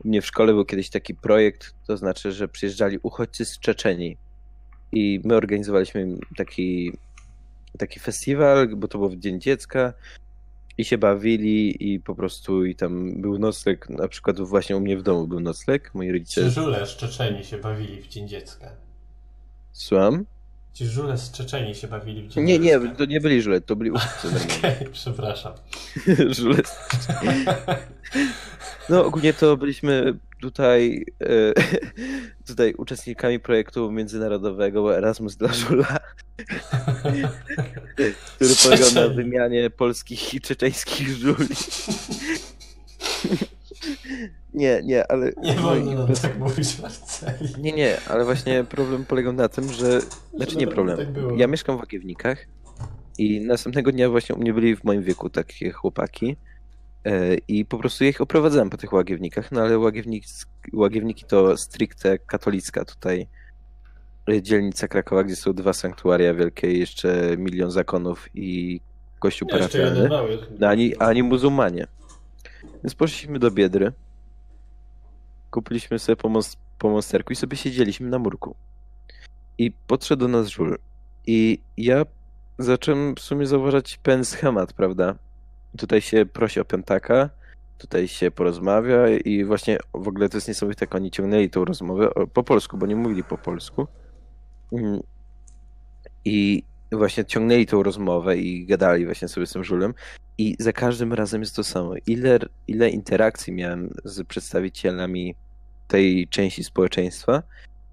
u 0.03 0.07
mnie 0.07 0.21
w 0.21 0.25
szkole 0.25 0.53
był 0.53 0.65
kiedyś 0.65 0.89
taki 0.89 1.15
projekt, 1.15 1.73
to 1.87 1.97
znaczy, 1.97 2.31
że 2.31 2.47
przyjeżdżali 2.47 2.99
uchodźcy 3.03 3.45
z 3.45 3.59
Czeczenii 3.59 4.17
i 4.91 5.21
my 5.23 5.35
organizowaliśmy 5.35 6.17
taki, 6.37 6.91
taki 7.77 7.99
festiwal, 7.99 8.67
bo 8.75 8.87
to 8.87 8.97
był 8.97 9.09
w 9.09 9.19
Dzień 9.19 9.41
Dziecka 9.41 9.93
i 10.77 10.85
się 10.85 10.97
bawili 10.97 11.93
i 11.93 11.99
po 11.99 12.15
prostu 12.15 12.65
i 12.65 12.75
tam 12.75 13.21
był 13.21 13.39
nocleg, 13.39 13.89
na 13.89 14.07
przykład 14.07 14.39
właśnie 14.39 14.77
u 14.77 14.79
mnie 14.79 14.97
w 14.97 15.03
domu 15.03 15.27
był 15.27 15.39
nocleg, 15.39 15.91
moi 15.93 16.11
rodzice... 16.11 16.43
Ci 16.43 16.49
żule 16.49 16.87
z 16.87 16.89
Czeczenii 16.89 17.43
się 17.43 17.57
bawili 17.57 18.01
w 18.01 18.07
Dzień 18.07 18.27
Dziecka. 18.27 18.71
Słucham? 19.71 20.25
Ci 20.75 20.85
żule 20.87 21.17
z 21.17 21.31
Czeczenii 21.31 21.75
się 21.75 21.87
bawili 21.87 22.29
w 22.29 22.35
Nie, 22.35 22.59
nie, 22.59 22.79
to 22.97 23.05
nie 23.05 23.21
byli 23.21 23.41
żule, 23.41 23.61
to 23.61 23.75
byli 23.75 23.91
uchodźcy. 23.91 24.27
okay, 24.59 24.89
przepraszam. 24.91 25.53
żule 26.37 26.57
z 26.57 26.75
No 28.89 29.05
ogólnie 29.05 29.33
to 29.33 29.57
byliśmy 29.57 30.13
tutaj, 30.41 31.05
e, 31.21 31.27
tutaj 32.47 32.73
uczestnikami 32.73 33.39
projektu 33.39 33.91
międzynarodowego 33.91 34.97
Erasmus 34.97 35.35
dla 35.35 35.53
Żula, 35.53 35.99
który 38.35 38.55
polegał 38.63 38.91
na 38.91 39.07
wymianie 39.07 39.69
polskich 39.69 40.33
i 40.33 40.41
czeczeńskich 40.41 41.07
żuli. 41.07 41.55
Nie, 44.53 44.81
nie, 44.83 45.11
ale... 45.11 45.31
Nie 45.43 45.53
wolno 45.53 46.07
bez... 46.07 46.21
tak 46.21 46.39
mówić, 46.39 46.79
Marceli. 46.79 47.49
Nie, 47.61 47.71
nie, 47.71 47.97
ale 48.09 48.25
właśnie 48.25 48.63
problem 48.63 49.05
polegał 49.05 49.33
na 49.33 49.49
tym, 49.49 49.73
że... 49.73 50.01
Znaczy 50.35 50.57
nie 50.57 50.67
problem. 50.67 50.97
Tak 50.97 51.07
ja 51.37 51.47
mieszkam 51.47 51.77
w 51.77 51.79
Łagiewnikach 51.79 52.45
i 53.17 53.41
następnego 53.41 53.91
dnia 53.91 54.09
właśnie 54.09 54.35
u 54.35 54.39
mnie 54.39 54.53
byli 54.53 54.75
w 54.75 54.83
moim 54.83 55.03
wieku 55.03 55.29
takie 55.29 55.71
chłopaki 55.71 56.37
E, 57.05 57.35
I 57.47 57.65
po 57.65 57.77
prostu 57.77 58.03
ich 58.03 58.21
oprowadzałem 58.21 58.69
po 58.69 58.77
tych 58.77 58.93
łagiewnikach, 58.93 59.51
no 59.51 59.61
ale 59.61 59.79
łagiewnik, 59.79 60.23
łagiewniki 60.73 61.25
to 61.25 61.57
stricte 61.57 62.19
katolicka 62.19 62.85
tutaj 62.85 63.27
e, 64.29 64.41
dzielnica 64.41 64.87
Krakowa, 64.87 65.23
gdzie 65.23 65.35
są 65.35 65.53
dwa 65.53 65.73
sanktuaria 65.73 66.33
wielkie, 66.33 66.77
jeszcze 66.77 67.37
milion 67.37 67.71
zakonów 67.71 68.29
i 68.35 68.79
kościół 69.19 69.47
parafialny, 69.47 70.09
no, 70.59 70.67
ani, 70.67 70.95
ani 70.95 71.23
muzułmanie. 71.23 71.87
Więc 72.85 72.95
poszliśmy 72.95 73.39
do 73.39 73.51
Biedry, 73.51 73.91
kupiliśmy 75.51 75.99
sobie 75.99 76.15
po, 76.15 76.29
most, 76.29 76.57
po 76.79 76.89
monsterku 76.89 77.33
i 77.33 77.35
sobie 77.35 77.57
siedzieliśmy 77.57 78.09
na 78.09 78.19
murku. 78.19 78.55
I 79.57 79.71
podszedł 79.71 80.19
do 80.19 80.27
nas 80.27 80.47
żul. 80.47 80.77
I 81.27 81.59
ja 81.77 82.03
zacząłem 82.59 83.15
w 83.15 83.19
sumie 83.19 83.47
zauważać 83.47 83.97
pewien 83.97 84.25
schemat, 84.25 84.73
prawda? 84.73 85.15
Tutaj 85.77 86.01
się 86.01 86.25
prosi 86.25 86.59
o 86.59 86.65
piątaka, 86.65 87.29
tutaj 87.77 88.07
się 88.07 88.31
porozmawia 88.31 89.09
i 89.09 89.45
właśnie 89.45 89.77
w 89.93 90.07
ogóle 90.07 90.29
to 90.29 90.37
jest 90.37 90.47
niesamowite, 90.47 90.85
jak 90.85 90.95
oni 90.95 91.11
ciągnęli 91.11 91.49
tą 91.49 91.65
rozmowę 91.65 92.09
po 92.33 92.43
polsku, 92.43 92.77
bo 92.77 92.85
nie 92.85 92.95
mówili 92.95 93.23
po 93.23 93.37
polsku. 93.37 93.87
Mm. 94.71 94.99
I 96.25 96.63
właśnie 96.91 97.25
ciągnęli 97.25 97.65
tą 97.65 97.83
rozmowę 97.83 98.37
i 98.37 98.65
gadali 98.65 99.05
właśnie 99.05 99.27
sobie 99.27 99.45
z 99.45 99.51
tym 99.51 99.63
żulem 99.63 99.93
i 100.37 100.55
za 100.59 100.73
każdym 100.73 101.13
razem 101.13 101.41
jest 101.41 101.55
to 101.55 101.63
samo. 101.63 101.93
Ile, 102.07 102.39
ile 102.67 102.89
interakcji 102.89 103.53
miałem 103.53 103.93
z 104.03 104.27
przedstawicielami 104.27 105.35
tej 105.87 106.27
części 106.27 106.63
społeczeństwa, 106.63 107.43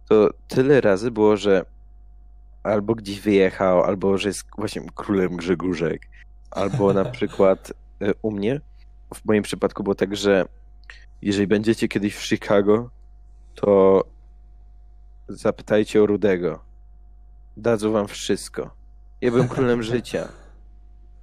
to 0.09 0.31
tyle 0.48 0.81
razy 0.81 1.11
było, 1.11 1.37
że 1.37 1.64
albo 2.62 2.94
gdzieś 2.94 3.20
wyjechał, 3.20 3.83
albo 3.83 4.18
że 4.18 4.28
jest 4.28 4.44
właśnie 4.59 4.83
królem 4.94 5.37
Grzegórzek, 5.37 6.09
Albo 6.50 6.92
na 6.92 7.05
przykład 7.16 7.72
e, 8.00 8.12
u 8.22 8.31
mnie, 8.31 8.61
w 9.14 9.24
moim 9.24 9.42
przypadku 9.42 9.83
było 9.83 9.94
tak, 9.94 10.16
że 10.16 10.44
jeżeli 11.22 11.46
będziecie 11.46 11.88
kiedyś 11.88 12.14
w 12.14 12.26
Chicago, 12.26 12.90
to 13.55 14.05
zapytajcie 15.28 16.02
o 16.02 16.07
Rudego. 16.07 16.64
Dadzą 17.57 17.92
wam 17.92 18.09
wszystko. 18.09 18.82
Ja 19.22 19.30
byłem 19.30 19.48
królem 19.48 19.82
życia. 19.82 20.28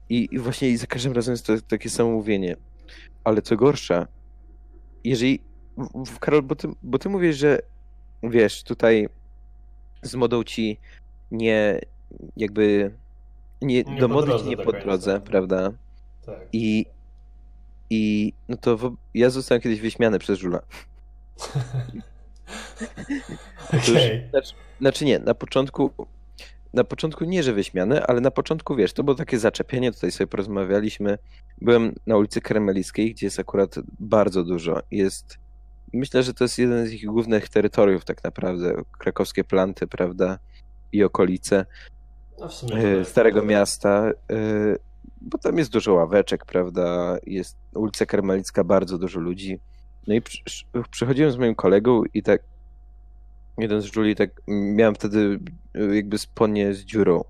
I, 0.10 0.28
I, 0.32 0.40
właśnie 0.40 0.78
za 0.78 0.88
każdym 0.88 1.14
razem 1.14 1.34
jest 1.34 1.46
to 1.46 1.54
takie 1.68 1.90
samo 1.90 2.12
mówienie. 2.12 2.56
Ale 3.24 3.42
co 3.42 3.56
gorsza, 3.56 4.08
jeżeli. 5.04 5.40
Karol, 6.20 6.44
bo 6.44 6.56
ty, 6.56 6.68
bo 6.84 7.00
ty 7.00 7.10
mówisz, 7.10 7.38
że 7.38 7.60
wiesz, 8.24 8.64
tutaj 8.64 9.10
z 10.02 10.16
modą 10.16 10.44
ci 10.44 10.78
nie 11.32 11.80
jakby 12.38 12.92
nie, 13.62 13.84
nie 13.84 14.00
domodlić 14.00 14.44
nie 14.44 14.58
po 14.58 14.72
drodze, 14.72 15.22
prawda? 15.22 15.72
Tak. 16.26 16.40
I, 16.54 16.86
I 17.90 18.34
no 18.50 18.58
to 18.58 18.78
w, 18.78 18.96
ja 19.14 19.30
zostałem 19.30 19.62
kiedyś 19.62 19.82
wyśmiany 19.82 20.20
przez 20.20 20.40
Żula. 20.40 20.60
okay. 23.68 24.30
znaczy, 24.30 24.54
znaczy 24.80 25.06
nie, 25.06 25.20
na 25.20 25.34
początku 25.34 25.92
na 26.74 26.84
początku 26.84 27.26
nie, 27.26 27.44
że 27.44 27.54
wyśmiany, 27.54 28.04
ale 28.04 28.22
na 28.22 28.32
początku, 28.32 28.76
wiesz, 28.76 28.94
to 28.94 29.04
było 29.04 29.16
takie 29.16 29.40
zaczepienie, 29.40 29.92
tutaj 29.92 30.12
sobie 30.12 30.28
porozmawialiśmy. 30.28 31.18
Byłem 31.62 31.96
na 32.08 32.18
ulicy 32.18 32.42
Kremelickiej, 32.42 33.14
gdzie 33.14 33.26
jest 33.28 33.40
akurat 33.40 33.76
bardzo 34.00 34.44
dużo. 34.44 34.82
Jest, 34.92 35.38
myślę, 35.94 36.24
że 36.24 36.34
to 36.34 36.44
jest 36.44 36.58
jeden 36.58 36.88
z 36.88 36.94
ich 36.94 37.06
głównych 37.06 37.50
terytoriów 37.50 38.06
tak 38.06 38.24
naprawdę, 38.24 38.74
krakowskie 39.00 39.44
planty, 39.44 39.88
prawda, 39.88 40.40
i 40.92 41.04
okolice. 41.04 41.66
No 42.40 42.48
tak. 42.48 43.08
Starego 43.08 43.44
Miasta, 43.44 44.12
e, 44.32 44.76
bo 45.22 45.38
tam 45.38 45.58
jest 45.58 45.72
dużo 45.72 45.94
ławeczek, 45.94 46.46
prawda, 46.46 47.18
jest 47.26 47.58
ulica 47.74 48.06
Karmelicka, 48.06 48.64
bardzo 48.64 48.98
dużo 48.98 49.20
ludzi. 49.20 49.60
No 50.08 50.14
i 50.14 50.22
przy, 50.22 50.44
przychodziłem 50.92 51.32
z 51.32 51.38
moim 51.38 51.56
kolegą 51.56 52.04
i 52.14 52.24
tak 52.24 52.42
jeden 53.58 53.82
z 53.82 53.96
Julii, 53.96 54.16
tak 54.16 54.30
miałem 54.48 54.96
wtedy 54.96 55.20
e, 55.69 55.69
jakby 55.74 56.18
spodnie 56.18 56.74
z 56.74 56.80
dziurą. 56.80 57.24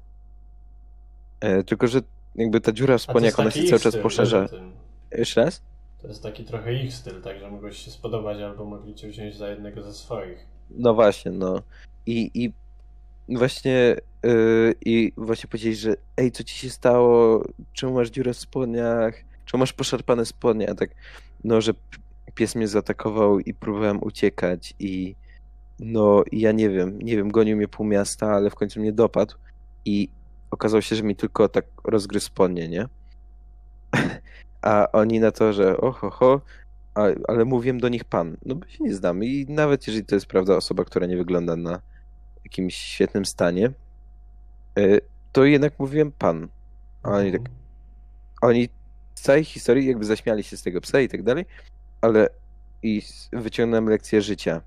E, 1.39 1.63
tylko, 1.63 1.87
że 1.87 2.01
jakby 2.35 2.61
ta 2.61 2.71
dziura 2.71 2.97
w 2.97 3.01
spodniach, 3.01 3.39
ona 3.39 3.51
się 3.51 3.63
cały 3.63 3.79
czas 3.79 3.97
poszerza. 3.97 4.47
Jeszcze 5.11 5.45
raz? 5.45 5.61
To 6.01 6.07
jest 6.07 6.23
taki 6.23 6.43
trochę 6.45 6.73
ich 6.73 6.93
styl, 6.93 7.21
tak, 7.21 7.39
że 7.39 7.51
mogłeś 7.51 7.77
się 7.77 7.91
spodobać 7.91 8.41
albo 8.41 8.65
mogli 8.65 8.95
cię 8.95 9.07
wziąć 9.07 9.35
za 9.35 9.49
jednego 9.49 9.83
ze 9.83 9.93
swoich. 9.93 10.45
No 10.69 10.93
właśnie, 10.93 11.31
no. 11.31 11.61
I, 12.05 12.31
i 12.33 12.53
właśnie 13.37 13.95
yy, 14.23 14.73
i 14.85 15.11
właśnie 15.17 15.49
powiedzieli, 15.49 15.75
że 15.75 15.95
ej, 16.17 16.31
co 16.31 16.43
ci 16.43 16.55
się 16.55 16.69
stało? 16.69 17.43
Czemu 17.73 17.93
masz 17.93 18.09
dziurę 18.09 18.33
w 18.33 18.37
spodniach? 18.37 19.15
Czemu 19.45 19.59
masz 19.59 19.73
poszarpane 19.73 20.25
spodnie? 20.25 20.69
A 20.69 20.75
tak, 20.75 20.89
no, 21.43 21.61
że 21.61 21.73
pies 22.35 22.55
mnie 22.55 22.67
zaatakował 22.67 23.39
i 23.39 23.53
próbowałem 23.53 24.03
uciekać 24.03 24.73
i 24.79 25.15
no, 25.79 26.23
ja 26.31 26.51
nie 26.51 26.69
wiem, 26.69 26.99
nie 26.99 27.15
wiem, 27.15 27.31
gonił 27.31 27.57
mnie 27.57 27.67
pół 27.67 27.85
miasta, 27.85 28.31
ale 28.31 28.49
w 28.49 28.55
końcu 28.55 28.79
mnie 28.79 28.93
dopadł 28.93 29.35
i 29.85 30.09
okazało 30.51 30.81
się, 30.81 30.95
że 30.95 31.03
mi 31.03 31.15
tylko 31.15 31.49
tak 31.49 31.65
rozgryzł 31.83 32.25
spodnie, 32.25 32.67
nie? 32.67 32.87
A 34.61 34.91
oni 34.91 35.19
na 35.19 35.31
to, 35.31 35.53
że 35.53 35.77
oho, 35.77 36.09
ho, 36.09 36.41
ale 37.27 37.45
mówiłem 37.45 37.79
do 37.79 37.89
nich 37.89 38.03
pan. 38.03 38.37
No 38.45 38.55
bo 38.55 38.67
się 38.67 38.83
nie 38.83 38.95
znamy 38.95 39.25
i 39.25 39.45
nawet 39.49 39.87
jeżeli 39.87 40.05
to 40.05 40.15
jest 40.15 40.27
prawda 40.27 40.55
osoba, 40.55 40.85
która 40.85 41.05
nie 41.05 41.17
wygląda 41.17 41.55
na 41.55 41.81
jakimś 42.43 42.75
świetnym 42.75 43.25
stanie, 43.25 43.71
e, 44.77 44.81
to 45.31 45.45
jednak 45.45 45.79
mówiłem 45.79 46.11
pan. 46.11 46.47
A 47.03 47.09
oni 47.09 47.31
tak. 47.31 47.41
Oni 48.41 48.69
z 49.15 49.21
całej 49.21 49.43
historii 49.43 49.87
jakby 49.87 50.05
zaśmiali 50.05 50.43
się 50.43 50.57
z 50.57 50.63
tego 50.63 50.81
psa 50.81 50.99
i 50.99 51.09
tak 51.09 51.23
dalej, 51.23 51.45
ale 52.01 52.29
i 52.83 53.01
wyciągnąłem 53.33 53.89
lekcję 53.89 54.21
życia 54.21 54.61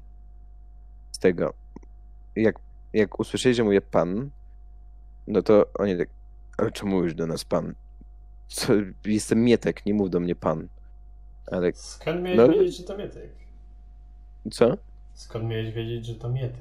tego. 1.23 1.55
Jak, 2.37 2.57
jak 2.93 3.21
usłyszeli, 3.21 3.55
że 3.55 3.65
mówię 3.65 3.81
pan, 3.81 4.31
No 5.27 5.43
to 5.43 5.67
oni 5.79 5.99
tak, 5.99 6.09
ale 6.59 6.71
czemu 6.71 6.97
mówisz 6.97 7.15
do 7.15 7.27
nas 7.27 7.45
pan? 7.45 7.75
Co, 8.49 8.73
jestem 9.05 9.45
Mietek, 9.45 9.87
nie 9.87 9.95
mów 9.95 10.11
do 10.11 10.21
mnie 10.21 10.35
pan. 10.35 10.69
Ale 11.47 11.73
Skąd 11.75 12.23
miałeś 12.23 12.37
No. 12.39 12.49
wiedzieć, 12.49 12.77
że 12.77 12.83
to 12.85 12.97
Mietek? 12.97 13.31
co? 14.51 14.77
Skąd 15.15 15.45
miałeś 15.45 15.73
wiedzieć, 15.73 16.07
że 16.07 16.15
to 16.15 16.29
Mietek? 16.29 16.61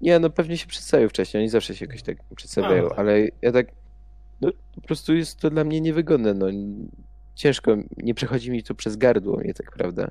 Nie, 0.00 0.18
no 0.18 0.30
pewnie 0.30 0.58
się 0.58 0.66
przedstawił 0.66 1.08
wcześniej, 1.08 1.40
oni 1.42 1.48
zawsze 1.50 1.74
się 1.74 1.84
jakoś 1.86 2.02
tak 2.02 2.16
przedstawiają, 2.36 2.82
No, 2.82 2.88
tak. 2.88 2.98
ale 2.98 3.20
ja 3.42 3.52
tak, 3.52 3.66
no 4.40 4.50
po 4.74 4.80
prostu 4.80 5.14
jest 5.14 5.38
to 5.40 5.50
dla 5.50 5.64
mnie 5.64 5.80
niewygodne, 5.80 6.34
no 6.34 6.46
ciężko, 7.34 7.76
nie 7.96 8.14
przechodzi 8.14 8.50
mi 8.50 8.62
to 8.62 8.74
przez 8.74 8.96
gardło, 8.96 9.36
mnie 9.36 9.54
tak, 9.54 9.72
prawda? 9.72 10.08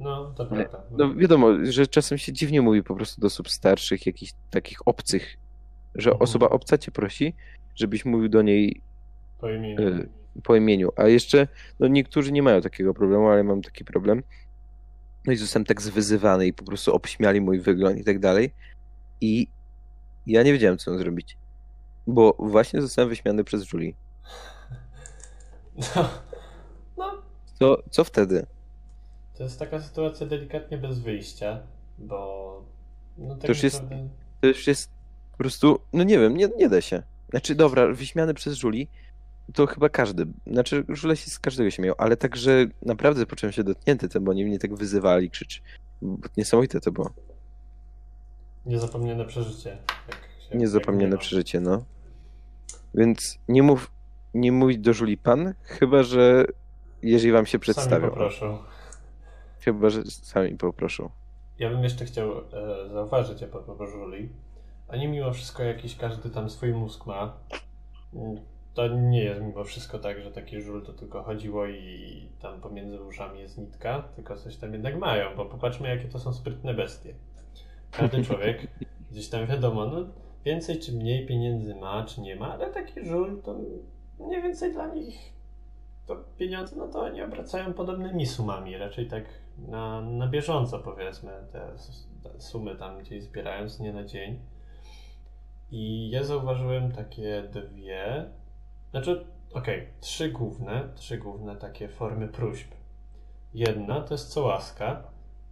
No, 0.00 0.32
to 0.36 0.46
prawda. 0.46 0.82
No 0.90 1.14
wiadomo, 1.14 1.48
że 1.64 1.86
czasem 1.86 2.18
się 2.18 2.32
dziwnie 2.32 2.62
mówi 2.62 2.82
po 2.82 2.94
prostu 2.94 3.20
do 3.20 3.26
osób 3.26 3.50
starszych, 3.50 4.06
jakichś 4.06 4.32
takich 4.50 4.88
obcych, 4.88 5.36
że 5.94 6.10
Mhm. 6.10 6.22
osoba 6.22 6.48
obca 6.48 6.78
cię 6.78 6.90
prosi, 6.92 7.34
żebyś 7.74 8.04
mówił 8.04 8.28
do 8.28 8.42
niej 8.42 8.80
Po 9.38 9.50
imieniu. 9.50 9.80
y, 9.88 10.08
po 10.42 10.56
imieniu, 10.56 10.88
a 10.96 11.04
jeszcze, 11.08 11.48
no 11.80 11.88
niektórzy 11.88 12.32
nie 12.32 12.42
mają 12.42 12.60
takiego 12.60 12.94
problemu, 12.94 13.28
ale 13.28 13.44
mam 13.44 13.62
taki 13.62 13.84
problem. 13.84 14.22
No 15.26 15.32
i 15.32 15.36
zostałem 15.36 15.64
tak 15.64 15.82
zwyzywany 15.82 16.46
i 16.46 16.52
po 16.52 16.64
prostu 16.64 16.94
obśmiali 16.94 17.40
mój 17.40 17.60
wygląd 17.60 17.98
i 17.98 18.04
tak 18.04 18.18
dalej. 18.18 18.54
I 19.20 19.48
ja 20.26 20.42
nie 20.42 20.52
wiedziałem, 20.52 20.78
co 20.78 20.90
mam 20.90 21.00
zrobić. 21.00 21.36
Bo 22.06 22.36
właśnie 22.38 22.82
zostałem 22.82 23.08
wyśmiany 23.08 23.44
przez 23.44 23.72
Julie. 23.72 23.92
No, 25.96 26.08
no, 26.98 27.22
Co, 27.58 27.82
co 27.90 28.04
wtedy? 28.04 28.46
To 29.36 29.42
jest 29.42 29.58
taka 29.58 29.80
sytuacja 29.80 30.26
delikatnie 30.26 30.78
bez 30.78 30.98
wyjścia, 30.98 31.58
bo 31.98 32.62
no 33.18 33.34
tak 33.34 33.40
To 33.42 33.48
już 33.48 33.62
jest- 33.62 33.82
naprawdę... 33.82 34.08
To 34.40 34.46
już 34.46 34.66
jest 34.66 34.90
po 35.32 35.38
prostu, 35.38 35.80
no 35.92 36.04
nie 36.04 36.18
wiem, 36.18 36.36
nie, 36.36 36.48
nie 36.58 36.68
da 36.68 36.80
się. 36.80 37.02
Znaczy, 37.30 37.54
dobra, 37.54 37.86
wyśmiany 37.92 38.34
przez 38.34 38.62
Julie, 38.62 38.86
to 39.54 39.66
chyba 39.66 39.88
każdy. 39.88 40.26
Znaczy, 40.46 40.84
Julia 41.02 41.16
się 41.16 41.30
z 41.30 41.38
każdego 41.38 41.70
się 41.70 41.82
miał, 41.82 41.94
ale 41.98 42.16
także 42.16 42.66
naprawdę 42.82 43.26
poczułem 43.26 43.52
się 43.52 43.64
dotknięty 43.64 44.08
tym, 44.08 44.24
bo 44.24 44.30
oni 44.30 44.44
mnie 44.44 44.58
tak 44.58 44.74
wyzywali, 44.74 45.30
krzycz. 45.30 45.62
Niesamowite 46.36 46.80
to 46.80 46.92
było. 46.92 47.10
Niezapomniane 48.66 49.24
przeżycie. 49.24 49.78
Niezapomniane 50.54 51.10
jak 51.10 51.20
przeżycie, 51.20 51.60
no. 51.60 51.84
Więc 52.94 53.38
nie 53.48 53.62
mów, 53.62 53.90
nie 54.34 54.52
mówić 54.52 54.78
do 54.78 54.92
Julii 55.00 55.18
pan, 55.18 55.54
chyba 55.62 56.02
że 56.02 56.44
jeżeli 57.02 57.32
wam 57.32 57.46
się 57.46 57.50
Sami 57.50 57.60
przedstawią. 57.60 58.08
poproszę. 58.08 58.58
Chyba, 59.66 59.90
że 59.90 60.04
sami 60.04 60.56
poproszą. 60.56 61.10
Ja 61.58 61.70
bym 61.70 61.82
jeszcze 61.82 62.04
chciał 62.04 62.32
e, 62.38 62.88
zauważyć 62.88 63.42
a 63.42 63.46
propos 63.46 63.90
Żuli. 63.90 64.28
Oni 64.88 65.08
mimo 65.08 65.32
wszystko 65.32 65.62
jakiś 65.62 65.96
każdy 65.96 66.30
tam 66.30 66.50
swój 66.50 66.72
mózg 66.72 67.06
ma. 67.06 67.36
Mm, 68.14 68.36
To 68.74 68.88
nie 68.88 69.24
jest 69.24 69.42
mimo 69.42 69.64
wszystko 69.64 69.98
tak, 69.98 70.20
że 70.20 70.30
taki 70.32 70.60
żul 70.60 70.82
to 70.82 70.92
tylko 70.92 71.22
chodziło 71.22 71.66
i 71.66 72.28
tam 72.42 72.60
pomiędzy 72.60 73.02
uszami 73.02 73.40
jest 73.40 73.58
nitka, 73.58 74.02
tylko 74.16 74.36
coś 74.36 74.56
tam 74.56 74.72
jednak 74.72 74.98
mają, 74.98 75.36
bo 75.36 75.44
popatrzmy 75.44 75.88
jakie 75.88 76.08
to 76.08 76.18
są 76.18 76.32
sprytne 76.32 76.74
bestie. 76.74 77.14
Każdy 77.90 78.24
człowiek 78.24 78.66
gdzieś 79.10 79.28
tam 79.28 79.46
wiadomo, 79.46 79.86
no 79.86 80.06
więcej 80.44 80.78
czy 80.78 80.92
mniej 80.92 81.26
pieniędzy 81.26 81.74
ma, 81.74 82.04
czy 82.04 82.20
nie 82.20 82.36
ma, 82.36 82.52
ale 82.52 82.70
taki 82.70 83.04
żul 83.04 83.42
to 83.42 83.58
mniej 84.20 84.42
więcej 84.42 84.72
dla 84.72 84.86
nich 84.94 85.32
to 86.06 86.16
pieniądze, 86.38 86.76
no 86.76 86.88
to 86.88 87.00
oni 87.00 87.22
obracają 87.22 87.72
podobnymi 87.74 88.26
sumami, 88.26 88.76
raczej 88.76 89.06
tak 89.06 89.24
na, 89.58 90.00
na 90.00 90.26
bieżąco 90.28 90.78
powiedzmy 90.78 91.32
te, 91.52 91.72
te 92.22 92.40
sumy 92.40 92.76
tam 92.76 92.98
gdzieś 92.98 93.22
zbierając, 93.22 93.80
nie 93.80 93.92
na 93.92 94.04
dzień. 94.04 94.40
I 95.70 96.10
ja 96.10 96.24
zauważyłem 96.24 96.92
takie 96.92 97.42
dwie, 97.52 98.24
znaczy, 98.90 99.24
okej, 99.54 99.86
trzy 100.00 100.28
główne, 100.30 100.88
trzy 100.94 101.18
główne 101.18 101.56
takie 101.56 101.88
formy 101.88 102.28
próśb. 102.28 102.68
Jedna 103.54 104.00
to 104.00 104.14
jest 104.14 104.28
co 104.32 104.42
łaska, 104.42 105.02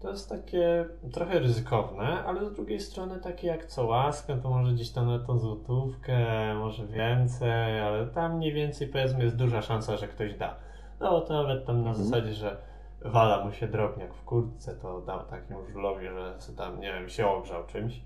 to 0.00 0.11
jest 0.11 0.28
takie 0.28 0.86
trochę 1.12 1.38
ryzykowne, 1.38 2.24
ale 2.24 2.46
z 2.46 2.52
drugiej 2.52 2.80
strony 2.80 3.20
takie 3.20 3.46
jak 3.46 3.66
co 3.66 3.86
łaska, 3.86 4.36
to 4.36 4.50
może 4.50 4.72
gdzieś 4.72 4.90
tam 4.90 5.07
na 5.07 5.18
tą 5.18 5.38
złotówkę, 5.38 6.18
może 6.55 6.86
więcej, 6.86 7.80
ale 7.80 8.07
tam 8.07 8.36
mniej 8.36 8.52
więcej 8.52 8.88
powiedzmy 8.88 9.24
jest 9.24 9.36
duża 9.36 9.62
szansa, 9.62 9.96
że 9.96 10.09
ktoś 10.09 10.34
da. 10.34 10.57
No 11.00 11.20
to 11.20 11.42
nawet 11.42 11.66
tam 11.66 11.82
na 11.84 11.90
Mhm. 11.90 12.07
zasadzie, 12.07 12.34
że 12.34 12.57
wala 13.05 13.44
mu 13.44 13.52
się 13.52 13.68
drobniak 13.68 14.14
w 14.14 14.24
kurtce, 14.24 14.76
to 14.76 15.00
dał 15.00 15.24
takiemu 15.24 15.66
żulowi, 15.66 16.07
że 16.07 16.38
tam, 16.57 16.80
nie 16.80 16.92
wiem, 16.92 17.09
się 17.09 17.26
ogrzał 17.26 17.66
czymś. 17.66 18.00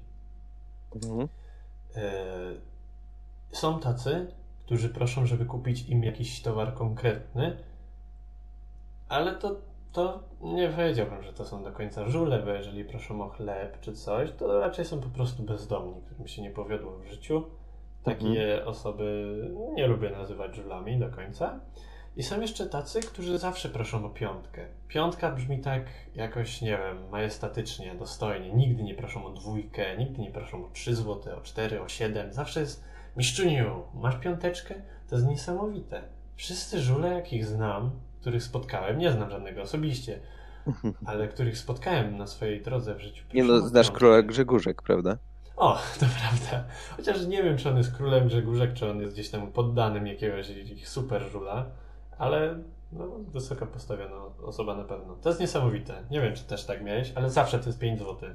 Mhm. 0.95 1.29
Yy, 1.97 2.61
Są 3.53 3.81
tacy, 3.81 4.33
którzy 4.65 4.89
proszą, 4.89 5.27
żeby 5.27 5.45
kupić 5.45 5.89
im 5.89 6.05
jakiś 6.05 6.43
towar 6.43 6.75
konkretny, 6.75 7.57
ale 9.09 9.35
to, 9.35 9.57
to 9.93 10.23
nie 10.41 10.69
powiedziałbym, 10.69 11.23
że 11.23 11.33
to 11.33 11.45
są 11.45 11.63
do 11.63 11.73
końca 11.73 12.09
żule, 12.09 12.43
bo 12.43 12.51
jeżeli 12.51 12.85
proszą 12.85 13.23
o 13.23 13.29
chleb 13.29 13.81
czy 13.81 13.93
coś, 13.93 14.33
to 14.33 14.61
raczej 14.61 14.85
są 14.85 15.01
po 15.01 15.09
prostu 15.09 15.43
bezdomni, 15.43 16.03
którym 16.03 16.29
się 16.29 16.43
nie 16.43 16.51
powiodło 16.51 16.99
w 16.99 17.05
życiu. 17.05 17.45
Takie 18.03 18.65
osoby 18.67 19.37
nie 19.75 19.87
lubię 19.87 20.11
nazywać 20.11 20.55
żulami 20.55 20.99
do 20.99 21.11
końca. 21.11 21.61
I 22.19 22.23
są 22.23 22.41
jeszcze 22.41 22.67
tacy, 22.67 23.01
którzy 23.01 23.39
zawsze 23.39 23.69
proszą 23.69 24.07
o 24.07 24.11
piątkę. 24.11 24.67
Piątka 24.89 25.31
brzmi 25.31 25.59
tak 25.61 25.83
jakoś, 26.15 26.61
nie 26.61 26.79
wiem, 26.79 27.09
majestatycznie, 27.11 27.95
dostojnie. 27.95 28.53
Nigdy 28.53 28.83
nie 28.83 28.95
proszą 28.95 29.27
o 29.27 29.31
dwójkę, 29.31 29.97
nigdy 29.99 30.23
nie 30.23 30.31
proszą 30.31 30.67
o 30.67 30.71
3 30.71 30.95
zł, 30.95 31.39
o 31.39 31.41
4, 31.41 31.83
o 31.83 31.89
7. 31.89 32.33
Zawsze 32.33 32.61
jest, 32.61 32.85
miszczuniu, 33.17 33.83
masz 33.95 34.17
piąteczkę? 34.17 34.75
To 35.09 35.17
jest 35.17 35.29
niesamowite. 35.29 36.03
Wszyscy 36.37 36.81
żule, 36.81 37.15
jakich 37.15 37.47
znam, 37.47 37.91
których 38.21 38.43
spotkałem, 38.43 38.99
nie 38.99 39.13
znam 39.13 39.31
żadnego 39.31 39.63
osobiście, 39.63 40.21
ale 41.07 41.29
których 41.29 41.59
spotkałem 41.59 42.17
na 42.17 42.27
swojej 42.27 42.63
drodze 42.63 42.95
w 42.95 43.01
życiu. 43.01 43.25
Nie 43.35 43.45
no, 43.45 43.61
znasz 43.61 43.91
króla 43.91 44.23
Grzegórzek, 44.23 44.83
prawda? 44.83 45.19
O, 45.57 45.79
to 46.01 46.07
prawda. 46.21 46.65
Chociaż 46.97 47.27
nie 47.27 47.43
wiem, 47.43 47.57
czy 47.57 47.69
on 47.71 47.77
jest 47.77 47.97
królem 47.97 48.29
Grzegórzek, 48.29 48.73
czy 48.73 48.91
on 48.91 49.01
jest 49.01 49.15
gdzieś 49.15 49.31
tam 49.31 49.53
poddanym 49.53 50.07
jakiegoś 50.07 50.47
super 50.85 51.23
żula, 51.23 51.71
ale 52.19 52.59
no, 52.93 53.19
wysoko 53.33 53.67
postawiona 53.67 54.17
osoba 54.43 54.77
na 54.77 54.85
pewno. 54.85 55.15
To 55.15 55.29
jest 55.29 55.41
niesamowite. 55.41 55.95
Nie 56.11 56.21
wiem, 56.21 56.35
czy 56.35 56.45
też 56.45 56.65
tak 56.65 56.85
miałeś, 56.85 57.13
ale 57.15 57.31
zawsze 57.31 57.59
to 57.59 57.67
jest 57.67 57.79
5 57.79 57.99
zł. 57.99 58.31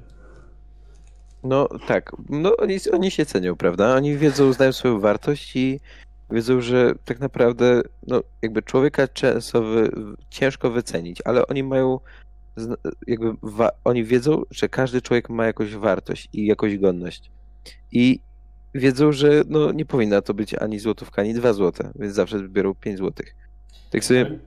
No 1.44 1.68
tak, 1.86 2.12
no 2.28 2.56
oni, 2.56 2.78
oni 2.92 3.10
się 3.10 3.26
cenią, 3.26 3.56
prawda? 3.56 3.96
Oni 3.96 4.16
wiedzą, 4.16 4.52
znają 4.52 4.72
swoją 4.72 5.00
wartość 5.00 5.56
i 5.56 5.80
wiedzą, 6.30 6.60
że 6.60 6.94
tak 7.04 7.20
naprawdę 7.20 7.82
no, 8.06 8.22
jakby 8.42 8.62
człowieka 8.62 9.08
często 9.08 9.62
wy, 9.62 9.90
ciężko 10.30 10.70
wycenić, 10.70 11.22
ale 11.24 11.46
oni 11.46 11.62
mają 11.62 12.00
jakby 13.06 13.32
wa, 13.42 13.70
oni 13.84 14.04
wiedzą, 14.04 14.42
że 14.50 14.68
każdy 14.68 15.02
człowiek 15.02 15.30
ma 15.30 15.46
jakąś 15.46 15.74
wartość 15.74 16.28
i 16.32 16.46
jakąś 16.46 16.78
godność. 16.78 17.30
I 17.92 18.20
wiedzą, 18.74 19.12
że 19.12 19.42
no, 19.48 19.72
nie 19.72 19.86
powinna 19.86 20.22
to 20.22 20.34
być 20.34 20.54
ani 20.54 20.78
złotówka, 20.78 21.22
ani 21.22 21.34
dwa 21.34 21.52
złote, 21.52 21.92
więc 21.94 22.14
zawsze 22.14 22.48
biorą 22.48 22.74
pięć 22.74 22.98
złotych. 22.98 23.34
Tak 23.90 24.04
sobie, 24.04 24.38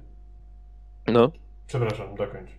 no, 1.08 1.32
Przepraszam, 1.68 2.16
dokończ. 2.16 2.50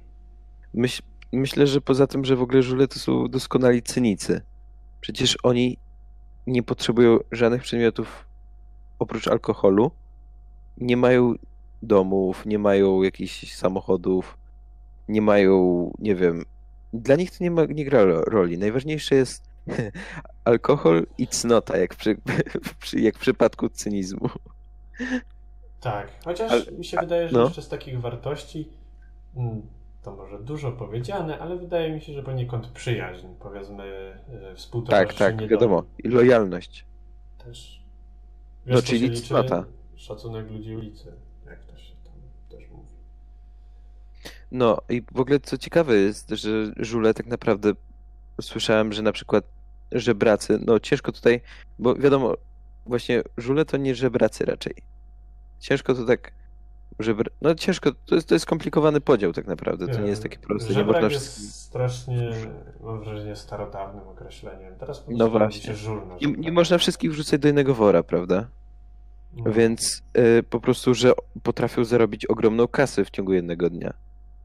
Myśl, 0.75 1.03
myślę, 1.33 1.67
że 1.67 1.81
poza 1.81 2.07
tym, 2.07 2.25
że 2.25 2.37
w 2.37 2.43
ogóle 2.43 2.63
żule 2.63 2.89
to 2.89 2.99
są 2.99 3.29
doskonali 3.29 3.83
cynicy. 3.83 4.41
Przecież 5.01 5.39
oni 5.43 5.79
nie 6.47 6.63
potrzebują 6.63 7.19
żadnych 7.33 7.63
przedmiotów 7.63 8.25
oprócz 8.99 9.29
alkoholu. 9.29 9.91
Nie 10.77 10.97
mają 10.97 11.35
domów, 11.83 12.47
nie 12.47 12.59
mają 12.59 13.03
jakichś 13.03 13.55
samochodów, 13.55 14.39
nie 15.09 15.23
mają, 15.23 15.91
nie 15.99 16.15
wiem. 16.15 16.45
Dla 16.93 17.17
nich 17.17 17.31
to 17.31 17.45
nie, 17.45 17.51
ma, 17.51 17.65
nie 17.65 17.85
gra 17.85 18.05
ro- 18.05 18.25
roli. 18.25 18.59
Najważniejsze 18.59 19.15
jest 19.15 19.45
alkohol 20.45 21.07
i 21.19 21.27
cnota, 21.27 21.77
jak 21.77 21.95
przy- 21.95 22.21
jak 23.07 23.17
w 23.17 23.21
przypadku 23.21 23.69
cynizmu. 23.69 24.29
Tak, 25.81 26.09
chociaż 26.25 26.53
Ale- 26.53 26.73
mi 26.79 26.85
się 26.85 26.97
wydaje, 27.01 27.29
że 27.29 27.37
no. 27.39 27.45
jeszcze 27.45 27.63
z 27.63 27.69
takich 27.69 28.01
wartości 28.01 28.69
mm, 29.37 29.63
to 30.03 30.17
może 30.17 30.39
dużo 30.39 30.73
powiedziane, 30.73 31.39
ale 31.39 31.57
wydaje 31.57 31.93
mi 31.93 32.01
się, 32.01 32.13
że 32.13 32.23
poniekąd 32.23 32.69
przyjaźń, 32.69 33.27
powiedzmy, 33.41 34.13
Tak, 34.27 34.57
współtowarzyszenie 34.57 35.39
tak, 35.39 35.49
wiadomo. 35.49 35.85
I 36.05 36.09
lojalność. 36.09 36.85
Też. 37.45 37.83
No, 38.67 38.75
Wiesz, 38.75 38.85
co 38.85 38.91
czyli 38.91 39.23
cnota. 39.23 39.65
Szacunek 39.97 40.51
ludzi 40.51 40.77
ulicy, 40.77 41.13
jak 41.47 41.65
to 41.65 41.79
się 41.79 41.95
tam 42.05 42.15
też 42.49 42.69
mówi. 42.71 42.95
No 44.53 44.79
i 44.89 45.03
w 45.13 45.21
ogóle 45.21 45.41
co 45.41 45.59
ciekawe 45.59 45.97
jest, 45.97 46.31
że 46.31 46.51
żule 46.77 47.15
tak 47.15 47.27
naprawdę 47.27 47.73
słyszałem, 48.41 48.93
że 48.93 49.03
na 49.03 49.13
przykład 49.13 49.45
żebracy, 49.93 50.59
no 50.67 50.81
ciężko 50.81 51.13
tutaj, 51.13 51.41
bo 51.79 51.95
wiadomo, 51.95 52.35
właśnie 52.87 53.23
żule 53.37 53.65
to 53.65 53.77
nie 53.77 53.95
żebracy 53.95 54.45
raczej. 54.45 54.75
Ciężko 55.61 55.95
to 55.95 56.05
tak 56.05 56.33
żeby... 56.99 57.25
No 57.43 57.55
ciężko, 57.55 57.91
to 58.07 58.15
jest, 58.15 58.29
to 58.29 58.35
jest 58.35 58.43
skomplikowany 58.43 59.01
podział 59.01 59.33
tak 59.33 59.47
naprawdę, 59.47 59.89
to 59.89 60.01
nie 60.01 60.09
jest 60.09 60.23
takie 60.23 60.39
proste. 60.39 60.75
Nie 60.75 60.85
można 60.85 61.09
jest 61.09 61.61
strasznie, 61.63 62.31
mam 62.81 63.01
wrażenie, 63.01 63.37
starodawnym 63.37 64.09
określeniem. 64.09 64.75
Teraz 64.79 65.05
No 65.09 65.31
właśnie. 65.31 65.75
żulno. 65.75 66.17
Nie, 66.21 66.27
nie 66.27 66.45
tak. 66.45 66.55
można 66.55 66.79
wszystkich 66.79 67.11
wrzucać 67.11 67.41
do 67.41 67.49
jednego 67.49 67.75
wora, 67.75 68.03
prawda? 68.03 68.47
No. 69.37 69.53
Więc 69.53 70.03
y, 70.39 70.43
po 70.43 70.61
prostu, 70.61 70.95
że 70.95 71.13
potrafią 71.43 71.85
zarobić 71.85 72.27
ogromną 72.27 72.69
kasę 72.69 73.05
w 73.05 73.11
ciągu 73.11 73.33
jednego 73.33 73.71
dnia. 73.71 73.95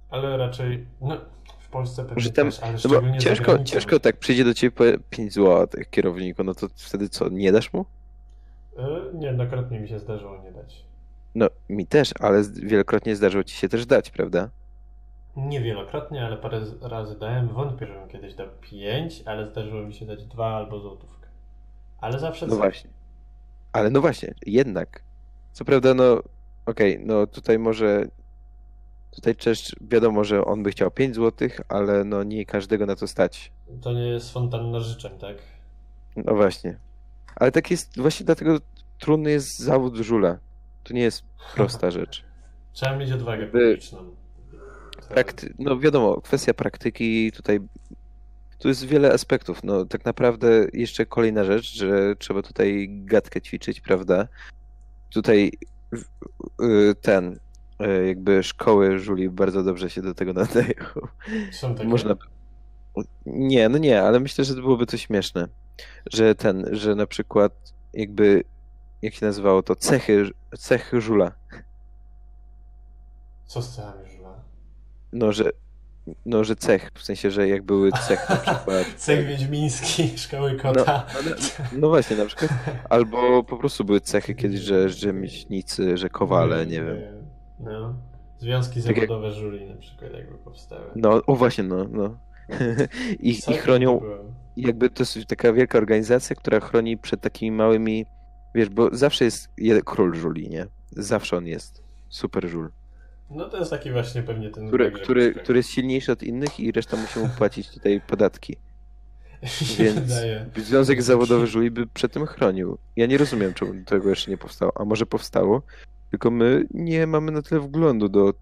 Ale 0.10 0.38
raczej, 0.38 0.86
no, 1.02 1.18
w 1.60 1.70
Polsce 1.70 2.06
pewnie 2.06 2.24
Że 2.24 2.30
tam- 2.32 2.52
też, 2.52 2.60
ale 2.64 2.74
No 2.74 3.18
ciężko, 3.18 3.64
ciężko 3.64 4.00
tak 4.00 4.18
przyjdzie 4.18 4.46
do 4.46 4.54
ciebie 4.54 4.72
po 4.72 4.84
5 5.10 5.34
zł 5.34 5.84
kierowniku, 5.92 6.44
no 6.44 6.54
to 6.54 6.68
wtedy 6.76 7.10
co, 7.10 7.30
nie 7.30 7.52
dasz 7.52 7.74
mu? 7.74 7.86
Y, 8.78 9.18
Niejednokrotnie 9.18 9.80
mi 9.80 9.88
się 9.88 10.00
zdarzyło 10.00 10.38
nie 10.44 10.52
dać. 10.52 10.84
No 11.36 11.48
mi 11.70 11.88
też, 11.88 12.14
ale 12.20 12.44
wielokrotnie 12.54 13.16
zdarzyło 13.16 13.44
ci 13.44 13.56
się 13.56 13.70
też 13.70 13.86
dać, 13.86 14.10
prawda? 14.12 14.50
Niewielokrotnie, 15.36 16.26
ale 16.26 16.38
parę 16.38 16.62
razy 16.82 17.20
dałem. 17.20 17.48
Wątpię, 17.48 17.88
żebym 17.88 18.08
kiedyś 18.10 18.36
dał 18.36 18.48
5, 18.62 19.24
ale 19.26 19.52
zdarzyło 19.52 19.82
mi 19.82 19.94
się 19.94 20.06
dać 20.06 20.26
2 20.26 20.56
albo 20.56 20.80
złotówkę. 20.80 21.28
Ale 22.02 22.20
zawsze 22.20 22.46
No 22.46 22.50
coś. 22.52 22.60
właśnie. 22.60 22.90
Ale 23.72 23.90
no 23.90 24.02
właśnie, 24.02 24.34
jednak. 24.46 25.02
Co 25.52 25.66
prawda, 25.66 25.94
no 25.94 26.24
okej, 26.66 27.00
no 27.06 27.28
tutaj 27.28 27.60
może 27.60 28.06
tutaj 29.12 29.36
też 29.36 29.76
wiadomo, 29.82 30.24
że 30.24 30.46
on 30.46 30.64
by 30.64 30.72
chciał 30.72 30.92
5 30.92 31.16
zł, 31.16 31.50
ale 31.70 32.04
no 32.04 32.24
nie 32.24 32.46
każdego 32.46 32.86
na 32.86 32.96
to 32.96 33.08
stać. 33.08 33.52
To 33.82 33.94
nie 33.94 34.08
jest 34.08 34.32
fontanna 34.34 34.80
życzeń, 34.80 35.12
tak? 35.20 35.36
No 36.16 36.36
właśnie. 36.36 36.78
Ale 37.36 37.52
tak 37.52 37.72
jest, 37.72 38.00
właśnie 38.02 38.26
dlatego 38.26 38.58
trudny 39.00 39.32
jest 39.32 39.60
zawód 39.60 39.96
żula. 39.96 40.38
To 40.84 40.94
nie 40.94 41.02
jest 41.02 41.24
prosta 41.56 41.92
rzecz. 41.92 42.24
Trzeba 42.74 42.96
mieć 42.98 43.12
odwagę 43.12 43.48
publiczną. 43.48 43.98
To- 43.98 45.14
Prakty... 45.14 45.54
No 45.60 45.80
wiadomo, 45.80 46.22
kwestia 46.22 46.54
praktyki 46.54 47.32
tutaj. 47.32 47.60
Tu 48.60 48.68
jest 48.68 48.86
wiele 48.86 49.14
aspektów. 49.14 49.64
No 49.64 49.86
tak 49.86 50.06
naprawdę 50.06 50.68
jeszcze 50.74 51.06
kolejna 51.06 51.44
rzecz, 51.44 51.74
że 51.74 52.16
trzeba 52.16 52.42
tutaj 52.42 52.88
gadkę 52.90 53.42
ćwiczyć, 53.42 53.82
prawda? 53.82 54.28
Tutaj 55.14 55.52
y, 56.62 56.96
ten, 57.02 57.40
y, 57.82 58.08
jakby 58.08 58.44
szkoły 58.44 59.00
żuli 59.00 59.30
bardzo 59.30 59.64
dobrze 59.64 59.90
się 59.90 60.02
do 60.02 60.14
tego 60.14 60.34
nadają. 60.34 60.74
Są 61.52 61.76
takie... 61.76 61.88
Można. 61.90 62.16
Nie, 63.26 63.70
no 63.70 63.78
nie, 63.78 64.02
ale 64.02 64.20
myślę, 64.20 64.46
że 64.46 64.56
to 64.56 64.62
byłoby 64.62 64.86
to 64.86 64.98
śmieszne. 64.98 65.48
Że 66.14 66.36
ten, 66.36 66.66
że 66.72 66.96
na 66.96 67.08
przykład 67.08 67.54
jakby, 67.94 68.44
jak 69.04 69.14
się 69.14 69.26
nazywało 69.26 69.64
to, 69.64 69.76
cechy, 69.76 70.30
cechy 70.58 71.02
żula. 71.02 71.32
Co 73.46 73.62
z 73.62 73.76
cechami 73.76 74.10
żula? 74.18 74.44
No, 75.14 75.32
że, 75.32 75.52
no, 76.26 76.44
że 76.44 76.56
cech, 76.56 76.92
w 76.96 77.04
sensie, 77.04 77.32
że 77.32 77.48
jak 77.48 77.64
były 77.64 77.92
cech 77.92 78.30
na 78.30 78.36
przykład. 78.36 78.88
Cech 78.98 79.28
wiedźmiński, 79.28 80.18
szkoły 80.18 80.54
No, 80.54 80.62
kota. 80.74 81.06
no, 81.26 81.32
no 81.80 81.90
właśnie, 81.90 82.18
na 82.18 82.26
przykład. 82.26 82.52
Albo 82.90 83.44
po 83.44 83.58
prostu 83.58 83.84
były 83.86 84.02
cechy 84.02 84.36
kiedyś, 84.36 84.60
że 84.60 84.90
rzemieślnicy, 84.90 85.98
że 85.98 86.10
kowale, 86.10 86.66
nie 86.66 86.84
wiem. 86.84 86.98
No. 87.60 87.96
Związki 88.40 88.84
Tak 88.84 88.98
jak- 88.98 89.08
zawodowe 89.10 89.32
żuli 89.32 89.66
na 89.70 89.76
przykład 89.76 90.14
jakby 90.14 90.38
powstały. 90.38 90.92
No, 90.96 91.22
o 91.28 91.36
właśnie, 91.36 91.64
no, 91.64 91.88
no. 91.92 92.18
I, 93.20 93.30
I 93.30 93.54
chronią, 93.54 94.02
jakby 94.58 94.90
to 94.90 95.02
jest 95.04 95.28
taka 95.28 95.54
wielka 95.54 95.78
organizacja, 95.78 96.36
która 96.36 96.60
chroni 96.60 96.98
przed 96.98 97.22
takimi 97.22 97.52
małymi, 97.52 98.06
wiesz, 98.56 98.70
bo 98.70 98.90
zawsze 98.96 99.26
jest 99.26 99.50
król 99.86 100.16
żuli, 100.16 100.50
nie? 100.50 100.68
Zawsze 100.92 101.38
on 101.38 101.48
jest. 101.48 101.82
Super 102.10 102.50
żul. 102.50 102.70
No 103.30 103.50
to 103.50 103.58
jest 103.58 103.72
taki 103.72 103.92
właśnie 103.92 104.24
pewnie 104.24 104.50
ten... 104.50 104.68
Który, 104.68 104.92
który, 104.92 105.34
który 105.34 105.60
jest 105.60 105.70
silniejszy 105.70 106.12
od 106.12 106.24
innych 106.24 106.60
i 106.60 106.72
reszta 106.72 106.98
musi 106.98 107.20
mu 107.20 107.30
płacić 107.30 107.70
tutaj 107.70 108.02
podatki. 108.08 108.58
Więc. 109.80 110.14
Związek 110.58 111.04
Zawodowy 111.04 111.48
Żuli 111.48 111.72
by 111.72 111.88
przed 111.88 112.12
tym 112.12 112.26
chronił. 112.26 112.78
Ja 112.96 113.06
nie 113.06 113.18
rozumiem, 113.18 113.54
czemu 113.54 113.74
tego 113.86 114.10
jeszcze 114.10 114.32
nie 114.32 114.38
powstało. 114.38 114.72
A 114.76 114.86
może 114.86 115.06
powstało, 115.06 115.62
tylko 116.12 116.32
my 116.32 116.66
nie 116.72 117.08
mamy 117.08 117.32
na 117.32 117.42
tyle 117.42 117.62
wglądu 117.62 118.10
do 118.10 118.34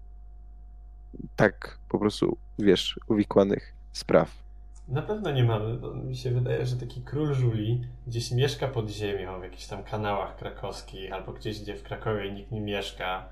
tak 1.36 1.78
po 1.88 1.98
prostu, 1.98 2.36
wiesz, 2.58 3.00
uwikłanych 3.08 3.72
spraw. 3.92 4.41
Na 4.88 5.02
pewno 5.02 5.30
nie 5.30 5.44
mamy, 5.44 5.74
bo 5.74 5.94
mi 5.94 6.16
się 6.16 6.30
wydaje, 6.30 6.66
że 6.66 6.76
taki 6.76 7.02
król 7.02 7.34
żuli 7.34 7.80
gdzieś 8.06 8.30
mieszka 8.32 8.68
pod 8.68 8.90
ziemią, 8.90 9.40
w 9.40 9.42
jakichś 9.44 9.66
tam 9.66 9.84
kanałach 9.84 10.36
krakowskich, 10.36 11.12
albo 11.12 11.32
gdzieś, 11.32 11.60
gdzie 11.60 11.74
w 11.74 11.82
Krakowie 11.82 12.32
nikt 12.32 12.50
nie 12.52 12.60
mieszka. 12.60 13.28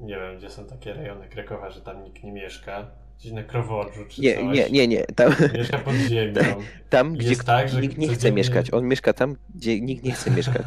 Nie 0.00 0.14
wiem, 0.16 0.38
gdzie 0.38 0.50
są 0.50 0.64
takie 0.66 0.92
rejony 0.92 1.28
Krakowa, 1.28 1.70
że 1.70 1.80
tam 1.80 2.04
nikt 2.04 2.24
nie 2.24 2.32
mieszka. 2.32 2.86
Gdzieś 3.18 3.32
na 3.32 3.42
Krowodrzu 3.42 4.04
czy 4.08 4.20
Nie, 4.20 4.34
coś. 4.34 4.56
nie, 4.56 4.70
nie, 4.70 4.88
nie. 4.88 5.04
Tam, 5.04 5.32
Mieszka 5.54 5.78
pod 5.78 5.94
ziemią. 5.94 6.42
tam 6.90 7.14
gdzie 7.14 7.28
Jest 7.28 7.44
tak, 7.44 7.72
nikt 7.82 7.98
nie 7.98 8.06
chce 8.08 8.16
codziennie- 8.16 8.36
mieszkać. 8.36 8.72
On 8.74 8.84
mieszka 8.84 9.12
tam, 9.12 9.36
gdzie 9.54 9.80
nikt 9.80 10.04
nie 10.04 10.12
chce 10.12 10.30
mieszkać. 10.30 10.66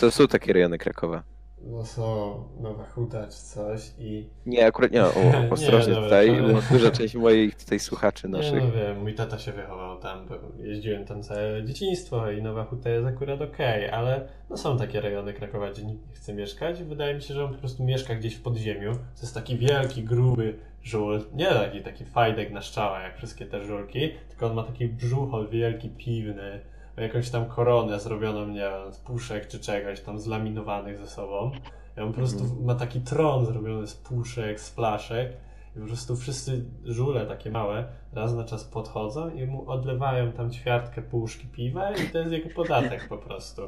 To 0.00 0.10
są 0.10 0.28
takie 0.28 0.52
rejony 0.52 0.78
Krakowa. 0.78 1.22
No 1.62 1.84
są 1.84 2.34
Nowa 2.60 2.84
Huta 2.84 3.26
czy 3.26 3.42
coś 3.42 3.92
i... 3.98 4.26
Nie, 4.46 4.66
akurat 4.66 4.92
nie. 4.92 5.04
O, 5.04 5.12
Nie, 5.42 5.50
ostrożnie 5.50 5.94
dobra, 5.94 6.08
tutaj, 6.08 6.42
bo 6.42 6.60
duża 6.78 6.90
część 6.90 7.14
moich 7.14 7.54
tutaj 7.54 7.78
słuchaczy 7.78 8.28
Nie, 8.28 8.36
naszych. 8.36 8.64
no 8.64 8.72
wiem, 8.72 9.00
mój 9.00 9.14
tata 9.14 9.38
się 9.38 9.52
wychował 9.52 9.98
tam, 9.98 10.26
bo 10.28 10.34
jeździłem 10.58 11.04
tam 11.04 11.22
całe 11.22 11.64
dzieciństwo 11.64 12.30
i 12.30 12.42
Nowa 12.42 12.64
Huta 12.64 12.90
jest 12.90 13.06
akurat 13.06 13.40
okej, 13.42 13.90
ale 13.90 14.28
no 14.50 14.56
są 14.56 14.78
takie 14.78 15.00
rejony 15.00 15.32
Krakowa, 15.32 15.70
gdzie 15.70 15.84
nikt 15.84 16.08
nie 16.08 16.14
chce 16.14 16.34
mieszkać 16.34 16.80
i 16.80 16.84
wydaje 16.84 17.14
mi 17.14 17.22
się, 17.22 17.34
że 17.34 17.44
on 17.44 17.52
po 17.52 17.58
prostu 17.58 17.84
mieszka 17.84 18.14
gdzieś 18.14 18.34
w 18.34 18.42
podziemiu. 18.42 18.92
To 18.92 19.22
jest 19.22 19.34
taki 19.34 19.58
wielki, 19.58 20.04
gruby 20.04 20.58
żul, 20.82 21.20
nie 21.34 21.46
taki, 21.46 21.80
taki 21.80 22.04
fajdek 22.04 22.50
na 22.50 22.60
szczała 22.60 23.00
jak 23.00 23.16
wszystkie 23.16 23.46
te 23.46 23.64
żulki, 23.64 24.10
tylko 24.28 24.46
on 24.46 24.54
ma 24.54 24.62
taki 24.62 24.88
brzuchol 24.88 25.48
wielki, 25.48 25.88
piwny, 25.88 26.60
jakąś 27.02 27.30
tam 27.30 27.46
koronę 27.46 28.00
zrobioną, 28.00 28.46
nie 28.48 28.60
wiem, 28.60 28.92
z 28.92 28.98
puszek 28.98 29.48
czy 29.48 29.60
czegoś 29.60 30.00
tam 30.00 30.18
zlaminowanych 30.18 30.98
ze 30.98 31.06
sobą. 31.06 31.50
I 31.98 32.00
on 32.00 32.08
po 32.12 32.18
prostu 32.18 32.40
Mhm. 32.44 32.64
ma 32.64 32.74
taki 32.74 33.00
tron 33.00 33.46
zrobiony 33.46 33.86
z 33.86 33.94
puszek, 33.94 34.60
z 34.60 34.70
flaszek 34.70 35.32
i 35.76 35.80
po 35.80 35.86
prostu 35.86 36.16
wszyscy 36.16 36.64
żule 36.84 37.26
takie 37.26 37.50
małe 37.50 37.84
raz 38.12 38.34
na 38.34 38.44
czas 38.44 38.64
podchodzą 38.64 39.30
i 39.30 39.46
mu 39.46 39.70
odlewają 39.70 40.32
tam 40.32 40.50
ćwiartkę 40.50 41.02
puszki 41.02 41.46
piwa 41.46 41.90
i 41.92 42.08
to 42.12 42.18
jest 42.18 42.32
jego 42.32 42.48
podatek 42.54 43.08
po 43.08 43.18
prostu. 43.18 43.62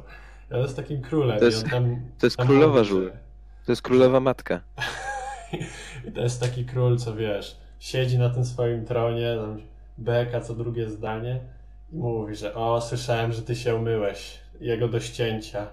I 0.50 0.54
on 0.54 0.60
jest 0.60 0.76
takim 0.76 1.02
królem 1.02 1.38
To 1.38 1.44
jest- 1.44 1.70
tam... 1.70 1.96
to 2.18 2.26
jest 2.26 2.36
królowa 2.36 2.74
mówi, 2.78 2.84
żul. 2.88 3.04
że- 3.04 3.18
To 3.66 3.72
jest 3.72 3.82
królowa 3.82 4.20
matka. 4.20 4.60
I 6.08 6.12
to 6.12 6.20
jest 6.20 6.40
taki 6.40 6.64
król, 6.64 6.98
co 6.98 7.14
wiesz, 7.16 7.56
siedzi 7.78 8.18
na 8.18 8.30
tym 8.30 8.44
swoim 8.44 8.84
tronie, 8.84 9.36
tam 9.40 9.58
beka 9.98 10.40
co 10.40 10.54
drugie 10.54 10.90
zdanie 10.90 11.40
i 11.92 11.96
mówi, 11.96 12.34
że 12.36 12.54
o, 12.54 12.80
słyszałem, 12.80 13.32
że 13.32 13.42
ty 13.42 13.56
się 13.56 13.74
umyłeś. 13.76 14.38
Jego 14.60 14.88
do 14.88 15.00
ścięcia. 15.00 15.66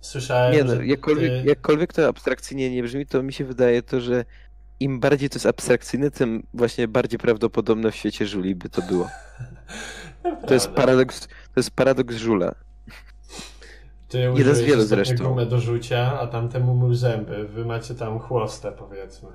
Słyszałem, 0.00 0.52
Nie 0.52 0.64
no, 0.64 0.76
że 0.76 0.86
jakkolwiek, 0.86 1.42
ty... 1.42 1.48
jakkolwiek 1.48 1.92
to 1.92 2.08
abstrakcyjnie 2.08 2.70
nie 2.70 2.82
brzmi, 2.82 3.06
to 3.06 3.22
mi 3.22 3.32
się 3.32 3.44
wydaje 3.44 3.82
to, 3.82 4.00
że 4.00 4.24
im 4.80 5.00
bardziej 5.00 5.30
to 5.30 5.36
jest 5.36 5.46
abstrakcyjne, 5.46 6.10
tym 6.10 6.42
właśnie 6.54 6.88
bardziej 6.88 7.18
prawdopodobne 7.18 7.90
w 7.90 7.96
świecie 7.96 8.26
żuli 8.26 8.54
by 8.54 8.68
to 8.68 8.82
było. 8.82 9.08
To 10.46 10.54
jest 10.54 10.68
paradoks, 10.68 11.26
to 11.28 11.52
jest 11.56 11.70
paradoks 11.70 12.16
żula. 12.16 12.54
Ty 14.08 14.18
Jeden 14.36 14.54
z 14.54 14.60
wielu 14.60 14.82
zresztą. 14.82 15.28
gumę 15.28 15.46
do 15.46 15.60
rzucia, 15.60 16.20
a 16.20 16.26
tamtemu 16.26 16.74
mył 16.74 16.94
zęby. 16.94 17.48
Wy 17.48 17.64
macie 17.64 17.94
tam 17.94 18.18
chłostę, 18.18 18.72
powiedzmy. 18.72 19.28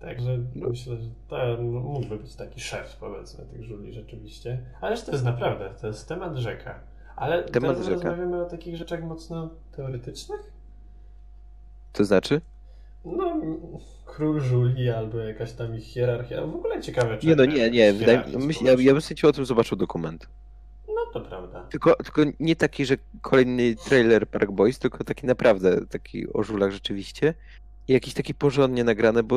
Także 0.00 0.38
No. 0.54 0.68
myślę, 0.68 0.96
że 0.96 1.08
to 1.28 1.62
mógłby 1.62 2.16
być 2.18 2.34
taki 2.36 2.60
szef, 2.60 2.96
powiedzmy, 3.00 3.44
tych 3.44 3.62
żuli 3.64 3.92
rzeczywiście. 3.92 4.58
Ależ 4.80 5.02
to 5.02 5.12
jest 5.12 5.24
naprawdę, 5.24 5.74
to 5.80 5.86
jest 5.86 6.08
temat 6.08 6.36
rzeka. 6.36 6.80
Ale 7.16 7.42
Temat 7.44 7.78
rzeka. 7.78 7.90
rozmawiamy 7.90 8.42
o 8.42 8.44
takich 8.44 8.76
rzeczach 8.76 9.02
mocno 9.04 9.50
teoretycznych? 9.76 10.40
To 11.92 12.04
znaczy? 12.04 12.40
No, 13.04 13.40
król 14.04 14.40
żuli 14.40 14.90
albo 14.90 15.18
jakaś 15.18 15.52
tam 15.52 15.76
ich 15.76 15.84
hierarchia. 15.84 16.46
W 16.46 16.54
ogóle 16.54 16.80
ciekawe, 16.80 17.18
czy 17.18 17.26
Nie 17.26 17.36
no, 17.36 17.44
nie, 17.44 17.70
nie. 17.70 17.92
Wydaje, 17.92 18.24
myśl, 18.38 18.64
ja, 18.64 18.72
ja 18.78 18.92
bym 18.92 19.00
sobie 19.00 19.28
o 19.28 19.32
tym 19.32 19.44
zobaczył 19.46 19.76
dokument. 19.78 20.28
No 20.88 21.00
to 21.12 21.20
prawda. 21.20 21.62
Tylko, 21.70 21.96
tylko 21.96 22.22
nie 22.40 22.56
taki, 22.56 22.86
że 22.86 22.96
kolejny 23.22 23.76
trailer 23.76 24.28
Park 24.28 24.50
Boys, 24.50 24.78
tylko 24.78 25.04
taki 25.04 25.26
naprawdę, 25.26 25.86
taki 25.86 26.32
o 26.32 26.42
żulach 26.42 26.70
rzeczywiście. 26.72 27.34
I 27.88 27.92
jakiś 27.92 28.14
taki 28.14 28.34
porządnie 28.34 28.84
nagrane, 28.84 29.22
bo 29.22 29.36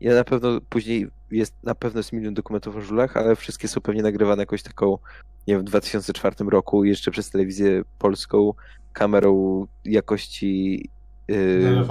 ja 0.00 0.14
na 0.14 0.24
pewno 0.24 0.60
później 0.68 1.08
jest 1.30 1.54
na 1.62 1.74
pewno 1.74 1.98
jest 1.98 2.12
milion 2.12 2.34
dokumentów 2.34 2.76
o 2.76 2.80
żulach, 2.80 3.16
ale 3.16 3.36
wszystkie 3.36 3.68
są 3.68 3.80
pewnie 3.80 4.02
nagrywane 4.02 4.42
jakoś 4.42 4.62
taką, 4.62 4.98
nie 5.46 5.54
wiem, 5.54 5.60
w 5.60 5.64
2004 5.64 6.36
roku 6.50 6.84
jeszcze 6.84 7.10
przez 7.10 7.30
telewizję 7.30 7.82
polską 7.98 8.52
kamerą 8.92 9.66
jakości 9.84 10.88
yy, 11.28 11.84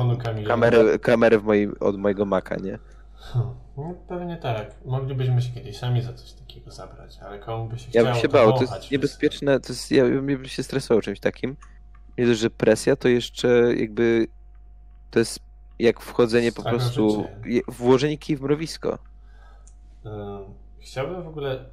kamerę, 0.47 0.99
kamerę 0.99 1.39
w 1.39 1.43
moim, 1.43 1.73
od 1.79 1.97
mojego 1.97 2.25
Maca, 2.25 2.55
nie? 2.55 2.79
Hmm, 3.15 3.53
No, 3.77 3.93
pewnie 4.07 4.37
tak. 4.37 4.75
Moglibyśmy 4.85 5.41
się 5.41 5.53
kiedyś 5.53 5.77
sami 5.77 6.01
za 6.01 6.13
coś 6.13 6.31
takiego 6.31 6.71
zabrać, 6.71 7.17
ale 7.19 7.39
komu 7.39 7.69
by 7.69 7.79
się 7.79 7.85
Ja 7.85 8.01
chciało 8.01 8.05
bym 8.13 8.21
się 8.21 8.29
bał, 8.29 8.53
to 8.53 8.61
jest 8.61 8.91
niebezpieczne, 8.91 9.59
to 9.59 9.73
jest, 9.73 9.91
ja 9.91 10.03
bym 10.03 10.45
się 10.45 10.63
stresował 10.63 11.01
czymś 11.01 11.19
takim. 11.19 11.55
Nie 12.17 12.27
dość, 12.27 12.39
że 12.39 12.49
presja, 12.49 12.95
to 12.95 13.07
jeszcze 13.07 13.75
jakby 13.75 14.27
to 15.11 15.19
jest 15.19 15.39
jak 15.79 15.99
wchodzenie 15.99 16.51
po 16.51 16.63
prostu, 16.63 17.27
życie. 17.43 17.61
włożenie 17.67 18.17
kij 18.17 18.37
w 18.37 18.41
mrowisko. 18.41 18.97
Ym, 20.05 20.11
Chciałbym 20.85 21.23
w 21.23 21.27
ogóle. 21.27 21.65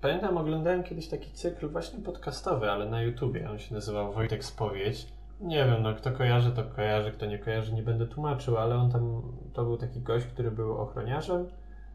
Pamiętam, 0.00 0.36
oglądałem 0.36 0.84
kiedyś 0.84 1.08
taki 1.08 1.30
cykl 1.30 1.68
właśnie 1.68 2.00
podcastowy, 2.00 2.70
ale 2.70 2.86
na 2.90 3.02
YouTubie. 3.02 3.50
On 3.50 3.58
się 3.58 3.74
nazywał 3.74 4.12
Wojtek 4.12 4.44
Spowiedź. 4.44 5.06
Nie 5.40 5.64
wiem, 5.64 5.82
no 5.82 5.94
kto 5.94 6.12
kojarzy, 6.12 6.52
to 6.52 6.64
kojarzy, 6.64 7.12
kto 7.12 7.26
nie 7.26 7.38
kojarzy, 7.38 7.72
nie 7.74 7.82
będę 7.82 8.06
tłumaczył, 8.06 8.56
ale 8.56 8.76
on 8.76 8.90
tam, 8.90 9.22
to 9.52 9.64
był 9.64 9.76
taki 9.76 10.00
gość, 10.00 10.26
który 10.26 10.50
był 10.50 10.78
ochroniarzem 10.78 11.48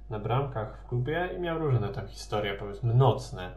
na 0.09 0.19
bramkach 0.19 0.77
w 0.83 0.89
klubie 0.89 1.29
i 1.37 1.39
miał 1.39 1.59
różne 1.59 1.89
tam 1.89 2.07
historie, 2.07 2.53
powiedzmy, 2.53 2.93
nocne. 2.93 3.51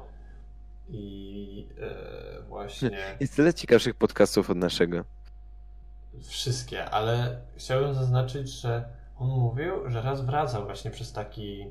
I 0.89 1.69
e, 1.81 2.43
właśnie 2.43 2.91
Jest 3.21 3.37
tyle 3.37 3.55
ciekawszych 3.55 3.95
podcastów 3.95 4.51
od 4.51 4.57
naszego. 4.57 5.05
Wszystkie, 6.23 6.85
ale 6.85 7.41
chciałbym 7.57 7.95
zaznaczyć, 7.95 8.49
że 8.49 8.85
on 9.19 9.29
mówił, 9.29 9.91
że 9.91 10.03
raz 10.03 10.21
wracał 10.25 10.65
właśnie 10.65 10.91
przez 10.91 11.13
taki, 11.13 11.67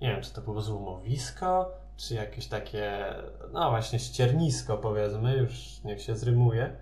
nie 0.00 0.08
wiem, 0.08 0.22
czy 0.22 0.32
to 0.34 0.40
było 0.40 0.60
złomowisko, 0.60 1.70
czy 1.96 2.14
jakieś 2.14 2.46
takie, 2.46 3.04
no 3.52 3.70
właśnie 3.70 3.98
ściernisko 3.98 4.76
powiedzmy, 4.78 5.36
już 5.36 5.82
niech 5.84 6.02
się 6.02 6.16
zrymuje, 6.16 6.76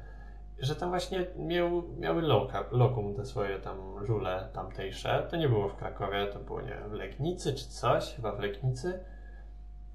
że 0.58 0.76
tam 0.76 0.88
właśnie 0.88 1.26
miał, 1.36 1.82
miały 1.98 2.22
loka, 2.22 2.64
lokum 2.70 3.14
te 3.14 3.24
swoje 3.26 3.58
tam 3.58 4.06
żule 4.06 4.48
tamtejsze. 4.52 5.26
To 5.30 5.36
nie 5.36 5.48
było 5.48 5.68
w 5.68 5.76
Krakowie, 5.76 6.26
to 6.26 6.38
było, 6.38 6.60
nie 6.60 6.68
wiem, 6.68 6.90
w 6.90 6.92
Legnicy 6.92 7.54
czy 7.54 7.68
coś, 7.68 8.14
chyba 8.14 8.32
w 8.32 8.40
Legnicy. 8.40 9.00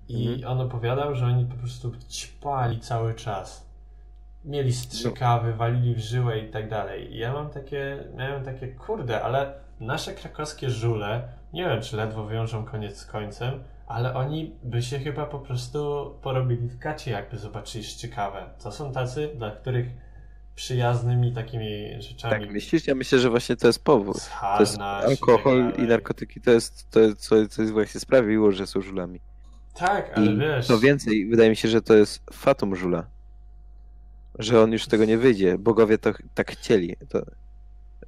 I 0.08 0.28
Mhm. 0.34 0.52
on 0.52 0.68
opowiadał, 0.68 1.16
że 1.16 1.26
oni 1.26 1.46
po 1.46 1.56
prostu 1.56 1.92
ćpali 2.10 2.80
cały 2.80 3.14
czas. 3.14 3.69
Mieli 4.46 4.74
strzykawy, 4.74 5.54
walili 5.54 5.96
w 5.96 6.00
żyłę 6.00 6.40
i 6.40 6.50
tak 6.50 6.70
dalej. 6.70 7.14
I 7.14 7.18
ja 7.18 7.34
mam 7.34 7.50
takie, 7.50 8.04
miałem 8.18 8.44
takie, 8.44 8.68
kurde, 8.68 9.22
ale 9.22 9.54
nasze 9.80 10.14
krakowskie 10.14 10.70
żule, 10.70 11.28
nie 11.54 11.66
wiem, 11.66 11.82
czy 11.82 11.98
ledwo 11.98 12.28
wiążą 12.28 12.66
koniec 12.66 12.98
z 12.98 13.06
końcem, 13.06 13.64
ale 13.88 14.14
oni 14.14 14.56
by 14.64 14.82
się 14.82 15.00
chyba 15.00 15.26
po 15.26 15.40
prostu 15.40 16.14
porobili 16.22 16.68
w 16.68 16.78
gacie, 16.78 17.12
jakby 17.12 17.38
zobaczyli 17.38 17.84
szczykawę. 17.84 18.50
To 18.64 18.72
są 18.72 18.92
tacy, 18.92 19.30
dla 19.36 19.52
których 19.52 19.88
przyjaznymi 20.56 21.34
takimi 21.34 22.02
rzeczami. 22.02 22.46
Tak, 22.46 22.54
myślisz? 22.54 22.88
Ja 22.88 22.96
myślę, 22.96 23.20
że 23.20 23.30
właśnie 23.30 23.56
to 23.56 23.68
jest 23.68 23.84
powód. 23.84 24.18
To 24.42 24.60
jest 24.60 24.78
i 24.78 24.82
alkohol 24.82 25.72
tak 25.72 25.80
i 25.80 25.88
narkotyki, 25.88 26.42
to 26.42 26.52
jest 26.52 26.92
to, 26.92 27.00
co, 27.16 27.48
co 27.48 27.62
jest 27.62 27.74
właśnie 27.74 28.00
sprawiło, 28.00 28.52
że 28.52 28.68
są 28.68 28.82
żulami. 28.82 29.20
Tak, 29.74 30.12
ale 30.16 30.32
I 30.32 30.38
wiesz. 30.38 30.68
to 30.68 30.80
więcej, 30.80 31.30
wydaje 31.30 31.50
mi 31.50 31.56
się, 31.56 31.68
że 31.68 31.82
to 31.82 31.94
jest 31.94 32.24
fatum 32.34 32.76
żula. 32.76 33.06
Że 34.40 34.62
on 34.62 34.72
już 34.72 34.84
z 34.84 34.88
tego 34.88 35.06
nie 35.06 35.18
wyjdzie. 35.18 35.58
Bogowie 35.58 35.98
to 35.98 36.12
tak 36.34 36.52
chcieli. 36.52 36.96
To, 37.10 37.22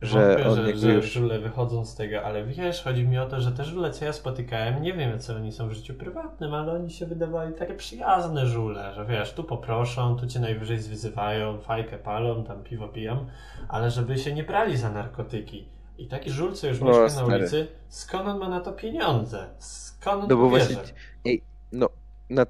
że 0.01 0.27
Wątpię, 0.27 0.49
on 0.49 0.55
że, 0.55 0.77
że 0.77 0.93
już... 0.93 1.11
żule 1.11 1.39
wychodzą 1.39 1.85
z 1.85 1.95
tego, 1.95 2.23
ale 2.23 2.45
wiesz, 2.45 2.83
chodzi 2.83 3.07
mi 3.07 3.17
o 3.19 3.25
to, 3.25 3.41
że 3.41 3.51
te 3.51 3.65
żule, 3.65 3.91
co 3.91 4.05
ja 4.05 4.13
spotykałem, 4.13 4.81
nie 4.81 4.93
wiem, 4.93 5.19
co 5.19 5.35
oni 5.35 5.51
są 5.51 5.67
w 5.69 5.73
życiu 5.73 5.93
prywatnym, 5.93 6.53
ale 6.53 6.71
oni 6.73 6.91
się 6.91 7.05
wydawali 7.05 7.53
takie 7.53 7.73
przyjazne 7.73 8.45
żule, 8.47 8.93
że 8.93 9.05
wiesz, 9.05 9.33
tu 9.33 9.43
poproszą, 9.43 10.15
tu 10.15 10.27
cię 10.27 10.39
najwyżej 10.39 10.79
zwyzywają, 10.79 11.59
fajkę 11.59 11.97
palą, 11.97 12.43
tam 12.43 12.63
piwo 12.63 12.87
piją, 12.87 13.25
ale 13.69 13.91
żeby 13.91 14.17
się 14.17 14.33
nie 14.33 14.43
brali 14.43 14.77
za 14.77 14.91
narkotyki. 14.91 15.65
I 15.97 16.07
taki 16.07 16.31
żul, 16.31 16.53
co 16.53 16.67
już 16.67 16.81
O, 16.81 16.85
mieszka 16.85 17.01
na 17.03 17.09
stary. 17.09 17.39
ulicy, 17.39 17.67
skąd 17.89 18.27
on 18.27 18.39
ma 18.39 18.49
na 18.49 18.59
to 18.59 18.71
pieniądze? 18.71 19.47
Skąd 19.59 20.23
on 20.23 20.29
No 20.29 20.35
bo 20.37 20.49
właśnie, 20.49 20.77
ej, 21.25 21.41
no, 21.71 21.89
na, 22.29 22.45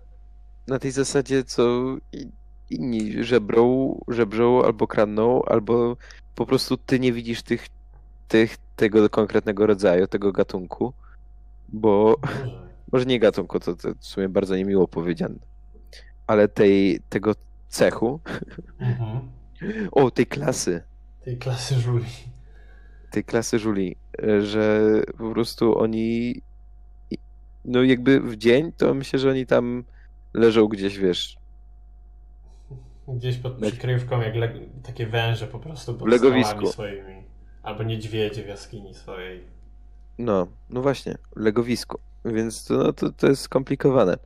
na 0.68 0.80
tej 0.80 0.92
zasadzie, 0.92 1.44
co 1.44 1.64
inni 2.74 3.24
żebrą, 3.24 3.96
żebrzą 4.08 4.64
albo 4.64 4.88
kradną, 4.88 5.44
albo 5.46 5.98
po 6.36 6.46
prostu 6.46 6.78
ty 6.78 7.00
nie 7.00 7.14
widzisz 7.14 7.42
tych, 7.44 7.68
tych, 8.28 8.58
tego 8.76 9.10
konkretnego 9.10 9.66
rodzaju, 9.66 10.08
tego 10.08 10.32
gatunku, 10.32 10.94
bo 11.70 12.16
Może. 12.92 13.06
nie 13.06 13.20
gatunku, 13.20 13.60
to, 13.60 13.76
to 13.76 13.90
w 14.00 14.06
sumie 14.06 14.30
bardzo 14.30 14.56
niemiło 14.56 14.88
powiedziane, 14.88 15.36
ale 16.28 16.48
tej, 16.48 17.00
tego 17.10 17.36
cechu, 17.70 18.20
Mhm. 18.80 19.20
o, 19.92 20.12
tej 20.12 20.26
klasy, 20.28 20.84
Tej 21.26 21.38
klasy 21.38 21.76
żuli. 21.76 22.06
tej 23.12 23.24
klasy 23.24 23.60
żuli, 23.60 23.96
że 24.42 24.82
po 25.18 25.32
prostu 25.32 25.80
oni 25.80 26.42
no 27.66 27.84
jakby 27.84 28.20
w 28.20 28.38
dzień, 28.38 28.72
to 28.78 28.94
myślę, 28.94 29.20
że 29.20 29.30
oni 29.30 29.46
tam 29.46 29.84
leżą 30.34 30.68
gdzieś, 30.68 30.98
wiesz, 30.98 31.41
Gdzieś 33.12 33.38
pod 33.38 33.54
przykrywką, 33.54 34.22
jak 34.22 34.36
le- 34.36 34.60
takie 34.84 35.08
węże 35.08 35.48
po 35.48 35.60
prostu 35.60 35.94
pod 35.94 36.10
legowisku. 36.10 36.68
swoimi. 36.68 37.24
Albo 37.64 37.84
niedźwiedzie 37.84 38.44
w 38.44 38.48
jaskini 38.48 38.94
swojej. 38.94 39.44
no, 40.18 40.48
no 40.70 40.82
właśnie, 40.82 41.18
legowisku, 41.36 42.00
więc 42.26 42.66
to, 42.66 42.74
no, 42.74 42.94
to, 42.94 43.12
to 43.12 43.28
jest 43.28 43.42
skomplikowane. 43.42 44.18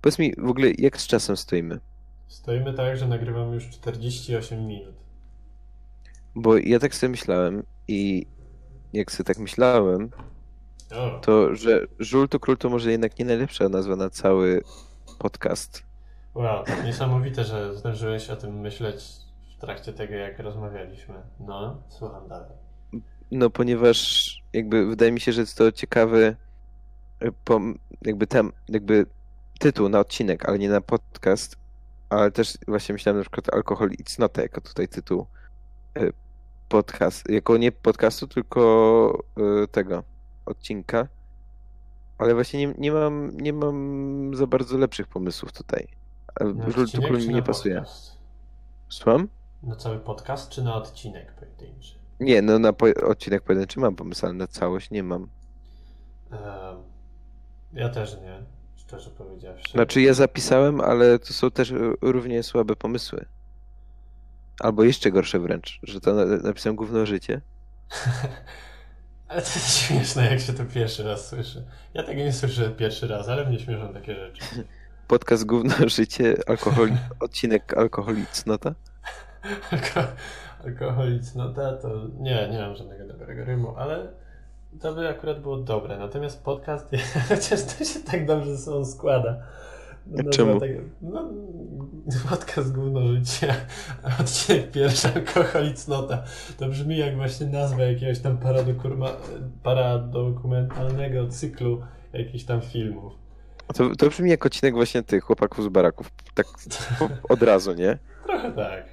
Powiedz 0.00 0.18
mi 0.18 0.34
w 0.38 0.48
ogóle, 0.48 0.68
jak 0.78 0.96
z 1.00 1.06
czasem 1.06 1.36
stoimy? 1.36 1.80
Stoimy 2.28 2.74
tak, 2.74 2.96
że 2.96 3.08
nagrywam 3.08 3.52
już 3.54 3.68
48 3.70 4.66
minut. 4.66 4.94
Bo 6.34 6.56
ja 6.58 6.78
tak 6.78 6.94
sobie 6.94 7.10
myślałem 7.10 7.62
i 7.88 8.26
jak 8.92 9.12
sobie 9.12 9.24
tak 9.24 9.38
myślałem, 9.38 10.10
O, 10.94 11.18
to 11.20 11.54
że 11.54 11.86
Żul 11.98 12.28
to 12.28 12.40
Król 12.40 12.56
to 12.56 12.68
może 12.70 12.90
jednak 12.90 13.18
nie 13.18 13.24
najlepsza 13.24 13.68
nazwa 13.68 13.96
na 13.96 14.10
cały 14.10 14.62
podcast. 15.18 15.82
Wow, 16.34 16.64
niesamowite, 16.84 17.44
że 17.44 17.74
zdążyłeś 17.76 18.30
o 18.30 18.36
tym 18.36 18.60
myśleć 18.60 19.04
w 19.56 19.60
trakcie 19.60 19.92
tego, 19.92 20.14
jak 20.14 20.38
rozmawialiśmy. 20.38 21.14
No, 21.40 21.82
słucham 21.88 22.28
dalej. 22.28 22.50
No, 23.30 23.50
ponieważ 23.50 24.28
jakby 24.52 24.86
wydaje 24.86 25.12
mi 25.12 25.20
się, 25.20 25.32
że 25.32 25.40
jest 25.40 25.58
to 25.58 25.72
ciekawy 25.72 26.36
e, 27.22 27.30
jakby 28.02 28.26
tam, 28.26 28.52
jakby 28.68 29.06
tytuł 29.58 29.88
na 29.88 30.00
odcinek, 30.00 30.48
ale 30.48 30.58
nie 30.58 30.68
na 30.68 30.80
podcast, 30.80 31.56
ale 32.10 32.30
też 32.30 32.58
właśnie 32.68 32.92
myślałem 32.92 33.18
na 33.18 33.22
przykład 33.22 33.54
alkohol 33.54 33.90
i 33.98 34.04
cnota 34.04 34.42
jako 34.42 34.60
tutaj 34.60 34.88
tytuł 34.88 35.26
e, 35.96 36.10
podcast, 36.68 37.30
jako 37.30 37.56
nie 37.56 37.72
podcastu, 37.72 38.26
tylko 38.26 39.24
e, 39.36 39.66
tego 39.66 40.02
odcinka, 40.46 41.08
ale 42.18 42.34
właśnie 42.34 42.66
nie, 42.66 42.74
nie 42.78 42.92
mam 42.92 43.30
nie 43.36 43.52
mam 43.52 44.34
za 44.34 44.46
bardzo 44.46 44.78
lepszych 44.78 45.06
pomysłów 45.06 45.52
tutaj. 45.52 45.88
Odcinek 46.40 47.06
Król 47.06 47.20
czy 47.20 47.28
mi 47.28 47.34
nie 47.34 47.42
pasuje. 47.42 47.74
podcast? 47.74 48.12
Słucham? 48.88 49.28
Na 49.62 49.76
cały 49.76 49.98
podcast, 49.98 50.50
czy 50.50 50.62
na 50.62 50.74
odcinek 50.74 51.32
pojedynczy? 51.32 51.94
Nie, 52.20 52.42
no 52.42 52.58
na 52.58 52.72
po- 52.72 53.06
odcinek 53.06 53.42
pojedynczy 53.42 53.80
mam 53.80 53.96
pomysł, 53.96 54.26
ale 54.26 54.34
na 54.34 54.46
całość 54.46 54.90
nie 54.90 55.02
mam. 55.02 55.28
Ja 57.72 57.88
też 57.88 58.16
nie, 58.22 58.38
szczerze 58.76 59.10
powiedziawszy. 59.10 59.72
Znaczy 59.72 60.00
ja 60.02 60.14
zapisałem, 60.14 60.80
ale 60.80 61.18
to 61.18 61.32
są 61.32 61.50
też 61.50 61.70
e, 61.72 61.74
równie 62.02 62.42
słabe 62.42 62.76
pomysły. 62.76 63.24
Albo 64.60 64.84
jeszcze 64.84 65.10
gorsze 65.10 65.38
wręcz, 65.40 65.80
że 65.82 66.00
to 66.00 66.14
na- 66.14 66.24
napisałem 66.24 66.76
gówno 66.76 67.06
życie. 67.06 67.40
Ale 69.28 69.42
to 69.42 69.48
jest 69.48 69.76
śmieszne, 69.76 70.30
jak 70.30 70.40
się 70.40 70.52
to 70.52 70.64
pierwszy 70.64 71.02
raz 71.02 71.28
słyszy. 71.28 71.64
Ja 71.94 72.02
tego 72.02 72.18
nie 72.20 72.32
słyszę 72.32 72.70
pierwszy 72.70 73.08
raz, 73.08 73.28
ale 73.28 73.44
mnie 73.46 73.58
śmieszą 73.58 73.92
takie 73.92 74.14
rzeczy. 74.14 74.42
Podcast 75.12 75.46
gówno 75.46 75.74
życie, 75.96 76.36
alkohol, 76.46 76.90
odcinek 77.20 77.78
alkohol 77.78 78.16
i 81.12 81.20
cnota. 81.20 81.76
To... 81.76 81.88
Nie, 82.18 82.48
nie 82.48 82.58
mam 82.58 82.76
żadnego 82.76 83.06
dobrego 83.06 83.44
rymu, 83.44 83.74
ale 83.76 84.12
to 84.80 84.94
by 84.94 85.08
akurat 85.08 85.40
było 85.40 85.56
dobre. 85.56 85.98
Natomiast 85.98 86.44
podcast, 86.44 86.90
chociaż 87.28 87.62
to 87.62 87.84
się 87.84 88.00
tak 88.00 88.26
dobrze 88.26 88.56
ze 88.56 88.64
sobą 88.64 88.84
składa. 88.84 89.42
Nazwa 90.06 90.30
Czemu? 90.30 90.60
Tak, 90.60 90.70
no, 91.02 91.30
podcast 92.30 92.72
Gówno 92.72 93.06
Życie, 93.06 93.54
odcinek 94.20 94.70
pierwszy 94.70 95.08
alkoholicnota. 95.08 96.22
To 96.58 96.68
brzmi 96.68 96.98
jak 96.98 97.16
właśnie 97.16 97.46
nazwa 97.46 97.82
jakiegoś 97.82 98.18
tam 98.18 98.38
paradokurma- 98.38 99.16
paradokumentalnego 99.62 101.28
cyklu 101.28 101.82
jakichś 102.12 102.44
tam 102.44 102.60
filmów. 102.60 103.21
To, 103.72 103.96
to 103.96 104.08
brzmi 104.08 104.30
jak 104.30 104.46
odcinek 104.46 104.74
właśnie 104.74 105.02
tych 105.02 105.24
chłopaków 105.24 105.64
z 105.64 105.68
baraków. 105.68 106.10
Tak 106.34 106.46
od 107.28 107.42
razu, 107.42 107.72
nie? 107.72 107.98
Trochę 108.26 108.52
tak. 108.52 108.84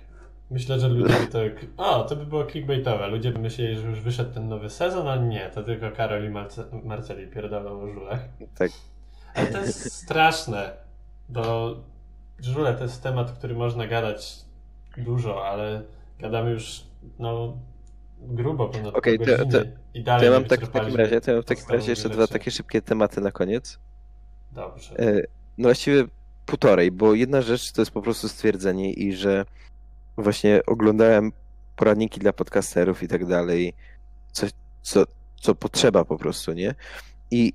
Myślę, 0.51 0.79
że 0.79 0.87
ludzie 0.89 1.13
by 1.19 1.27
to... 1.27 1.39
O, 1.77 2.03
to 2.03 2.15
by 2.15 2.25
było 2.25 2.45
clickbaitowe. 2.45 3.07
Ludzie 3.07 3.31
by 3.31 3.39
myśleli, 3.39 3.75
że 3.75 3.87
już 3.87 3.99
wyszedł 4.01 4.33
ten 4.33 4.47
nowy 4.47 4.69
sezon, 4.69 5.07
a 5.07 5.15
nie, 5.15 5.49
to 5.49 5.63
tylko 5.63 5.91
Karol 5.91 6.25
i 6.25 6.29
Marce- 6.29 6.83
Marceli 6.83 7.27
pierdolą 7.27 7.81
o 7.81 7.87
żulach. 7.87 8.19
Tak. 8.57 8.71
Ale 9.35 9.47
to 9.47 9.57
jest 9.57 9.93
straszne, 9.93 10.71
bo 11.29 11.75
żule 12.39 12.73
to 12.73 12.83
jest 12.83 13.03
temat, 13.03 13.31
który 13.31 13.55
można 13.55 13.87
gadać 13.87 14.35
dużo, 14.97 15.47
ale 15.47 15.81
gadamy 16.19 16.51
już, 16.51 16.83
no, 17.19 17.57
grubo 18.21 18.67
ponad 18.69 18.93
pół 18.93 19.01
to- 19.01 19.45
to- 19.45 19.61
I 19.93 20.03
To 20.03 20.05
dalej 20.05 20.25
ja 20.25 20.31
nie 20.33 20.39
mam 20.39 20.45
tak 20.49 20.59
w 20.65 20.69
takim 20.69 20.95
razie, 20.95 21.21
to 21.21 21.31
ja 21.31 21.35
mam 21.37 21.43
w 21.43 21.45
takim 21.45 21.65
razie 21.69 21.89
jeszcze 21.91 22.09
dwa 22.09 22.27
takie 22.27 22.51
szybkie 22.51 22.81
tematy 22.81 23.21
na 23.21 23.31
koniec. 23.31 23.79
Dobrze. 24.51 24.99
E, 24.99 25.21
No 25.57 25.67
właściwie 25.67 26.05
półtorej, 26.45 26.91
bo 26.91 27.13
jedna 27.13 27.41
rzecz 27.41 27.71
to 27.71 27.81
jest 27.81 27.91
po 27.91 28.01
prostu 28.01 28.29
stwierdzenie 28.29 28.93
i 28.93 29.13
że 29.13 29.45
właśnie 30.17 30.61
oglądałem 30.65 31.31
poradniki 31.75 32.19
dla 32.19 32.33
podcasterów 32.33 33.03
i 33.03 33.07
tak 33.07 33.25
dalej 33.25 33.73
coś, 34.31 34.51
co, 34.81 35.03
co 35.41 35.55
potrzeba 35.55 36.05
po 36.05 36.17
prostu, 36.17 36.53
nie? 36.53 36.75
I 37.31 37.53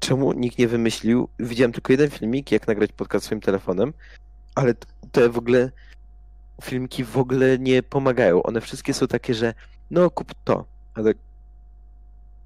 czemu 0.00 0.32
nikt 0.32 0.58
nie 0.58 0.68
wymyślił, 0.68 1.28
widziałem 1.38 1.72
tylko 1.72 1.92
jeden 1.92 2.10
filmik, 2.10 2.52
jak 2.52 2.66
nagrać 2.66 2.92
podcast 2.92 3.26
swoim 3.26 3.40
telefonem, 3.40 3.92
ale 4.54 4.74
te 5.12 5.28
w 5.28 5.38
ogóle 5.38 5.70
filmiki 6.62 7.04
w 7.04 7.18
ogóle 7.18 7.58
nie 7.58 7.82
pomagają. 7.82 8.42
One 8.42 8.60
wszystkie 8.60 8.94
są 8.94 9.06
takie, 9.06 9.34
że 9.34 9.54
no 9.90 10.10
kup 10.10 10.34
to, 10.44 10.64
ale 10.94 11.10
a 11.10 11.14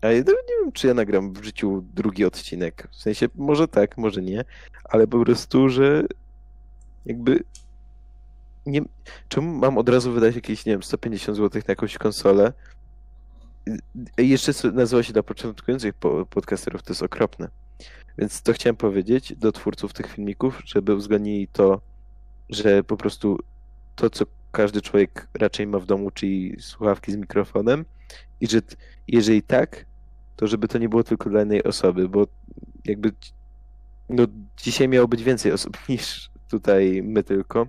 ja 0.03 0.13
nie 0.13 0.25
wiem, 0.63 0.73
czy 0.73 0.87
ja 0.87 0.95
nagram 0.95 1.33
w 1.33 1.45
życiu 1.45 1.85
drugi 1.95 2.25
odcinek. 2.25 2.89
W 2.91 2.97
sensie, 2.97 3.29
może 3.35 3.69
tak, 3.69 3.99
może 3.99 4.23
nie, 4.23 4.45
ale 4.85 5.07
po 5.07 5.25
prostu, 5.25 5.69
że 5.69 6.05
jakby 7.07 7.45
nie, 8.67 8.83
czemu 9.29 9.59
mam 9.59 9.79
od 9.79 9.89
razu 9.89 10.13
wydać 10.13 10.35
jakieś, 10.35 10.67
nie 10.67 10.73
wiem, 10.73 10.83
150 10.83 11.37
zł 11.37 11.63
na 11.69 11.73
jakąś 11.73 11.99
konsolę? 11.99 12.53
I 14.19 14.29
jeszcze 14.29 14.53
nazywa 14.73 15.03
się 15.03 15.13
dla 15.13 15.23
początkujących 15.23 15.95
podcasterów, 16.31 16.83
to 16.83 16.93
jest 16.93 17.03
okropne. 17.03 17.49
Więc 18.19 18.43
to 18.43 18.53
chciałem 18.53 18.77
powiedzieć 18.77 19.37
do 19.37 19.53
twórców 19.53 19.93
tych 19.93 20.07
filmików, 20.13 20.63
żeby 20.65 20.95
uwzględnili 20.95 21.49
to, 21.49 21.81
że 22.51 22.85
po 22.85 22.97
prostu 22.97 23.39
to, 23.97 24.11
co 24.11 24.25
każdy 24.53 24.83
człowiek 24.83 25.29
raczej 25.35 25.67
ma 25.67 25.79
w 25.79 25.87
domu, 25.87 26.11
czyli 26.11 26.57
słuchawki 26.61 27.13
z 27.13 27.17
mikrofonem, 27.17 27.85
i 28.41 28.47
że 28.47 28.61
jeżeli 29.09 29.43
tak, 29.43 29.85
to 30.37 30.47
żeby 30.47 30.69
to 30.69 30.79
nie 30.79 30.89
było 30.89 31.05
tylko 31.05 31.31
dla 31.31 31.41
jednej 31.41 31.65
osoby, 31.65 32.09
bo 32.09 32.27
jakby 32.85 33.13
no 34.09 34.27
dzisiaj 34.57 34.89
miało 34.89 35.09
być 35.09 35.23
więcej 35.23 35.53
osób 35.53 35.79
niż 35.89 36.31
tutaj 36.51 37.03
my 37.05 37.23
tylko, 37.23 37.67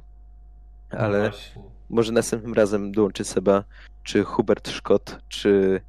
ale 0.89 1.31
no 1.55 1.61
może 1.89 2.11
następnym 2.11 2.53
razem 2.53 2.91
dołączy 2.91 3.23
Seba, 3.23 3.63
czy 4.03 4.23
Hubert 4.23 4.69
Szkot, 4.69 5.19
czy 5.27 5.81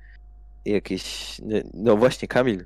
jakiś, 0.65 1.37
no 1.75 1.97
właśnie 1.97 2.29
Kamil, 2.29 2.65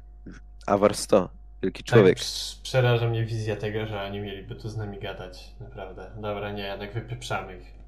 Awar 0.67 0.95
100, 0.95 1.29
wielki 1.63 1.85
tak, 1.85 1.95
człowiek. 1.95 2.19
Tak, 2.19 2.27
przeraża 2.63 3.09
mnie 3.09 3.25
wizja 3.25 3.57
tego, 3.57 3.87
że 3.87 4.03
oni 4.03 4.21
mieliby 4.21 4.55
tu 4.55 4.69
z 4.69 4.77
nami 4.77 4.99
gadać, 5.01 5.55
naprawdę. 5.61 6.11
Dobra, 6.17 6.53
nie, 6.53 6.63
jednak 6.63 6.95
wypieprzamy 6.95 7.59
ich. 7.59 7.82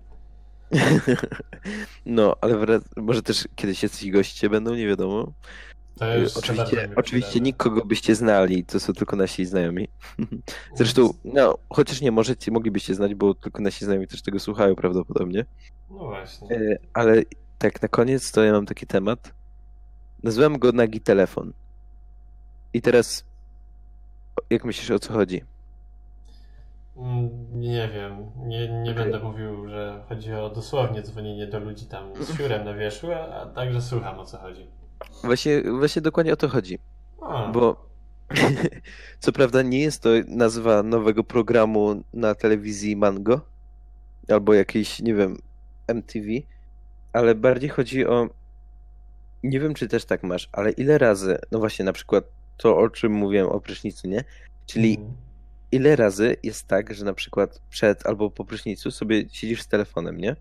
No, 2.07 2.37
ale 2.41 2.81
może 2.97 3.23
też 3.23 3.49
kiedyś 3.57 3.83
jacyś 3.83 4.11
goście 4.11 4.51
będą, 4.51 4.75
nie 4.75 4.87
wiadomo. 4.87 5.33
oczywiście 6.37 6.89
oczywiście 6.97 7.41
nikogo 7.41 7.85
byście 7.85 8.15
znali, 8.15 8.65
to 8.65 8.81
są 8.81 8.93
tylko 8.93 9.17
nasi 9.17 9.45
znajomi. 9.47 9.89
Zresztą, 10.77 11.15
no, 11.25 11.59
chociaż 11.71 12.01
nie, 12.01 12.13
możecie, 12.13 12.51
moglibyście 12.51 12.95
znać, 12.95 13.15
bo 13.15 13.35
tylko 13.35 13.63
nasi 13.63 13.85
znajomi 13.85 14.07
też 14.07 14.23
tego 14.23 14.41
słuchają 14.41 14.75
prawdopodobnie. 14.75 15.45
No 15.91 15.99
właśnie. 15.99 16.57
E, 16.57 16.79
ale 16.93 17.23
tak 17.59 17.83
na 17.83 17.89
koniec 17.89 18.33
to 18.33 18.45
ja 18.45 18.53
mam 18.53 18.67
taki 18.67 18.87
temat. 18.87 19.35
Nazwałem 20.23 20.59
go 20.59 20.73
Nagi 20.73 21.01
Telefon. 21.01 21.53
I 22.75 22.83
teraz, 22.83 23.25
jak 24.51 24.65
myślisz, 24.65 24.91
o 24.91 24.99
co 24.99 25.13
chodzi? 25.13 25.43
Mm, 26.97 27.61
nie 27.61 27.89
wiem. 27.89 28.31
Nie, 28.37 28.69
nie 28.83 28.93
okay. 28.93 29.05
będę 29.05 29.19
mówił, 29.19 29.69
że 29.69 30.05
chodzi 30.09 30.35
o 30.35 30.51
dosłownie 30.51 31.03
dzwonienie 31.03 31.47
do 31.47 31.59
ludzi 31.59 31.87
tam 31.87 32.25
z 32.25 32.37
siurem 32.37 32.65
na 32.65 32.75
wierzchu, 32.75 33.13
a 33.13 33.47
także 33.47 33.83
słucham 33.83 34.19
o 34.19 34.25
co 34.25 34.39
chodzi. 34.39 34.67
Właśnie, 35.25 35.63
właśnie 35.79 36.03
dokładnie 36.03 36.33
o 36.33 36.37
to 36.37 36.49
chodzi. 36.49 36.79
A. 37.23 37.49
Bo 37.53 37.89
co 39.21 39.33
prawda 39.33 39.63
nie 39.63 39.81
jest 39.81 40.03
to 40.03 40.09
nazwa 40.27 40.83
nowego 40.83 41.25
programu 41.25 42.03
na 42.13 42.35
telewizji 42.35 42.97
Mango 42.97 43.41
albo 44.29 44.55
jakiejś, 44.55 45.03
nie 45.03 45.15
wiem, 45.15 45.37
MTV, 45.87 46.27
ale 47.13 47.35
bardziej 47.35 47.69
chodzi 47.69 48.07
o. 48.07 48.29
Nie 49.43 49.61
wiem, 49.61 49.75
czy 49.75 49.89
też 49.89 50.05
tak 50.05 50.23
masz, 50.23 50.49
ale 50.53 50.71
ile 50.71 50.99
razy, 50.99 51.39
no 51.53 51.59
właśnie, 51.59 51.85
na 51.85 51.93
przykład 51.93 52.25
to, 52.57 52.79
o 52.79 52.91
czym 52.91 53.13
mówiłem 53.13 53.49
o 53.49 53.61
prysznicu, 53.61 54.09
nie? 54.09 54.25
Czyli 54.67 54.97
mm 54.97 55.24
ile 55.75 55.97
razy 55.97 56.37
jest 56.43 56.67
tak, 56.67 56.95
że 56.95 57.05
na 57.05 57.15
przykład 57.15 57.61
przed 57.71 58.07
albo 58.07 58.31
po 58.31 58.45
prysznicu 58.45 58.91
sobie 58.91 59.25
siedzisz 59.33 59.63
z 59.63 59.69
telefonem, 59.69 60.19
nie? 60.19 60.37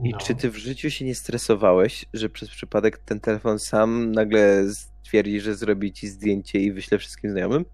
I 0.00 0.10
no. 0.10 0.18
czy 0.18 0.34
ty 0.34 0.50
w 0.50 0.56
życiu 0.56 0.90
się 0.90 1.04
nie 1.04 1.14
stresowałeś, 1.14 2.06
że 2.14 2.28
przez 2.28 2.48
przypadek 2.50 2.98
ten 2.98 3.20
telefon 3.20 3.58
sam 3.58 4.12
nagle 4.12 4.64
stwierdzi, 4.70 5.40
że 5.40 5.54
zrobi 5.54 5.92
ci 5.92 6.08
zdjęcie 6.08 6.58
i 6.58 6.72
wyśle 6.72 6.98
wszystkim 6.98 7.30
znajomym? 7.30 7.64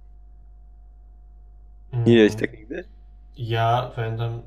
Nie 1.93 2.17
miałeś 2.17 2.35
tak 2.35 2.59
nigdy? 2.59 2.85
Ja 3.37 3.93
pamiętam, 3.97 4.43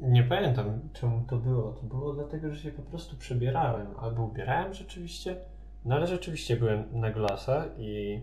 nie 0.00 0.22
pamiętam 0.22 0.80
czemu 0.92 1.24
to 1.28 1.36
było. 1.36 1.72
To 1.72 1.82
było 1.82 2.12
dlatego, 2.12 2.54
że 2.54 2.62
się 2.62 2.70
po 2.70 2.82
prostu 2.82 3.16
przebierałem 3.16 3.86
albo 3.98 4.22
ubierałem 4.22 4.74
rzeczywiście. 4.74 5.36
No 5.84 5.94
ale 5.94 6.06
rzeczywiście 6.06 6.56
byłem 6.56 6.84
na 6.92 7.10
glasa 7.10 7.64
i 7.78 8.20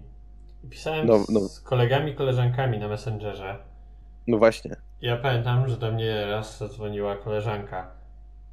Pisałem 0.70 1.08
no, 1.08 1.26
no. 1.30 1.40
z 1.40 1.60
kolegami, 1.60 2.16
koleżankami 2.16 2.80
na 2.80 2.88
Messengerze. 2.88 3.58
No 4.28 4.38
właśnie. 4.38 4.76
Ja 5.02 5.18
pamiętam, 5.18 5.70
że 5.70 5.78
do 5.78 5.92
mnie 5.92 6.26
raz 6.26 6.58
zadzwoniła 6.58 7.16
koleżanka. 7.16 7.92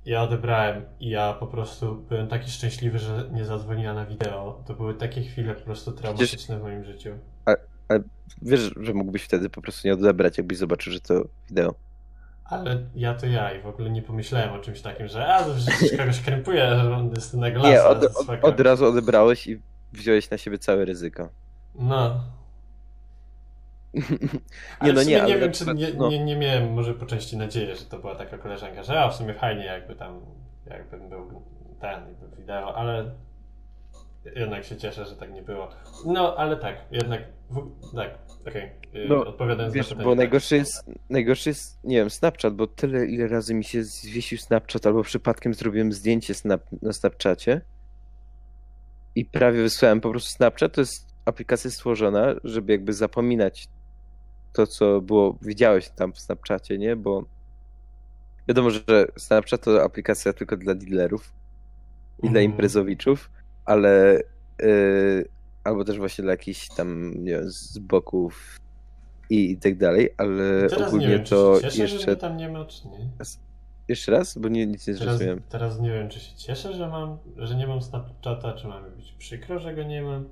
Ja 0.04 0.22
odebrałem 0.22 0.84
i 1.00 1.08
ja 1.08 1.32
po 1.32 1.46
prostu 1.46 1.94
byłem 2.08 2.28
taki 2.28 2.50
szczęśliwy, 2.50 2.98
że 2.98 3.28
nie 3.32 3.44
zadzwoniła 3.44 3.94
na 3.94 4.06
wideo. 4.06 4.62
To 4.66 4.74
były 4.74 4.94
takie 4.94 5.22
chwile 5.22 5.54
po 5.54 5.60
prostu 5.60 5.92
traumatyczne 5.92 6.38
Przecież... 6.38 6.56
w 6.56 6.62
moim 6.62 6.84
życiu. 6.84 7.10
A, 7.44 7.50
a 7.88 7.94
wiesz, 8.42 8.74
że 8.80 8.94
mógłbyś 8.94 9.22
wtedy 9.22 9.50
po 9.50 9.62
prostu 9.62 9.88
nie 9.88 9.94
odebrać, 9.94 10.38
jakbyś 10.38 10.58
zobaczył, 10.58 10.92
że 10.92 11.00
to 11.00 11.24
wideo. 11.48 11.74
Ale 12.44 12.86
ja 12.94 13.14
to 13.14 13.26
ja 13.26 13.52
i 13.52 13.62
w 13.62 13.66
ogóle 13.66 13.90
nie 13.90 14.02
pomyślałem 14.02 14.52
o 14.52 14.58
czymś 14.58 14.80
takim, 14.80 15.08
że 15.08 15.34
a, 15.34 15.44
że 15.58 15.70
kogoś 15.98 16.20
krępuje, 16.20 16.76
że 16.76 16.96
on 16.96 17.10
jest 17.10 17.34
na 17.34 17.50
glasa. 17.50 17.68
Nie, 17.68 17.84
od, 17.84 18.04
od, 18.04 18.44
od 18.44 18.60
razu 18.60 18.86
odebrałeś 18.86 19.46
i 19.46 19.60
wziąłeś 19.92 20.30
na 20.30 20.38
siebie 20.38 20.58
całe 20.58 20.84
ryzyko. 20.84 21.28
No. 21.78 22.20
nie, 24.82 24.92
no 24.92 25.02
nie, 25.02 25.22
nie 25.22 25.38
wiem, 25.38 25.52
czy 25.52 25.74
nie, 25.74 25.92
no. 25.92 26.08
nie, 26.08 26.24
nie 26.24 26.36
miałem 26.36 26.72
może 26.72 26.94
po 26.94 27.06
części 27.06 27.36
nadziei, 27.36 27.76
że 27.76 27.84
to 27.84 27.98
była 27.98 28.14
taka 28.14 28.38
koleżanka, 28.38 28.82
że 28.82 29.00
a 29.00 29.08
w 29.08 29.16
sumie 29.16 29.34
fajnie 29.34 29.64
jakby 29.64 29.96
tam, 29.96 30.20
jakbym 30.66 31.08
był 31.08 31.42
ten, 31.80 32.06
jakby 32.08 32.36
wideo, 32.36 32.74
ale 32.74 33.10
jednak 34.36 34.64
się 34.64 34.76
cieszę, 34.76 35.06
że 35.06 35.16
tak 35.16 35.32
nie 35.32 35.42
było. 35.42 35.68
No, 36.06 36.36
ale 36.36 36.56
tak, 36.56 36.76
jednak, 36.90 37.22
w, 37.50 37.94
tak, 37.96 38.18
okej, 38.48 38.70
okay. 38.90 39.06
no, 39.08 39.26
odpowiadając 39.26 39.74
wiesz, 39.74 39.86
na 39.86 39.88
pytanie. 39.90 40.04
bo 40.04 40.10
tak. 40.10 40.18
najgorszy 40.18 40.56
jest, 40.56 40.90
najgorszy 41.10 41.50
jest, 41.50 41.84
nie 41.84 41.96
wiem, 41.96 42.10
Snapchat, 42.10 42.54
bo 42.54 42.66
tyle, 42.66 43.06
ile 43.06 43.28
razy 43.28 43.54
mi 43.54 43.64
się 43.64 43.84
zwiesił 43.84 44.38
Snapchat, 44.38 44.86
albo 44.86 45.02
przypadkiem 45.02 45.54
zrobiłem 45.54 45.92
zdjęcie 45.92 46.34
snap, 46.34 46.62
na 46.82 46.92
Snapchacie 46.92 47.60
i 49.14 49.24
prawie 49.24 49.62
wysłałem 49.62 50.00
po 50.00 50.10
prostu 50.10 50.30
Snapchat, 50.30 50.72
to 50.72 50.80
jest 50.80 51.05
aplikacja 51.26 51.70
stworzona, 51.70 52.34
żeby 52.44 52.72
jakby 52.72 52.92
zapominać 52.92 53.68
to, 54.52 54.66
co 54.66 55.00
było, 55.00 55.38
widziałeś 55.42 55.88
tam 55.90 56.12
w 56.12 56.20
Snapchacie, 56.20 56.78
nie? 56.78 56.96
Bo 56.96 57.24
wiadomo, 58.48 58.70
że 58.70 59.06
Snapchat 59.16 59.60
to 59.60 59.82
aplikacja 59.82 60.32
tylko 60.32 60.56
dla 60.56 60.74
dealerów 60.74 61.32
i 62.18 62.30
dla 62.30 62.40
mhm. 62.40 62.44
imprezowiczów, 62.44 63.30
ale 63.64 64.20
yy, 64.62 65.28
albo 65.64 65.84
też 65.84 65.98
właśnie 65.98 66.22
dla 66.22 66.32
jakichś 66.32 66.68
tam, 66.68 67.14
nie 67.24 67.32
wiem, 67.32 67.50
z 67.50 67.78
boków 67.78 68.60
i, 69.30 69.50
i 69.50 69.56
tak 69.56 69.78
dalej, 69.78 70.10
ale 70.16 70.68
teraz 70.70 70.88
ogólnie 70.88 71.08
wiem, 71.08 71.24
to 71.24 71.58
cieszę, 71.62 71.82
jeszcze... 71.82 71.98
Że 71.98 72.16
tam 72.16 72.36
nie 72.36 72.48
ma, 72.48 72.64
czy 72.64 72.88
nie? 72.88 73.10
Jeszcze 73.88 74.12
raz? 74.12 74.38
Bo 74.38 74.48
nie, 74.48 74.66
nic 74.66 74.86
nie 74.86 74.94
teraz, 74.94 75.08
zrozumiałem. 75.08 75.42
Teraz 75.48 75.80
nie 75.80 75.90
wiem, 75.90 76.08
czy 76.08 76.20
się 76.20 76.36
cieszę, 76.36 76.74
że 76.74 76.88
mam, 76.88 77.18
że 77.36 77.54
nie 77.54 77.66
mam 77.66 77.82
Snapchata, 77.82 78.52
czy 78.52 78.68
mam 78.68 78.90
być 78.96 79.12
przykro, 79.12 79.58
że 79.58 79.74
go 79.74 79.82
nie 79.82 80.02
mam. 80.02 80.28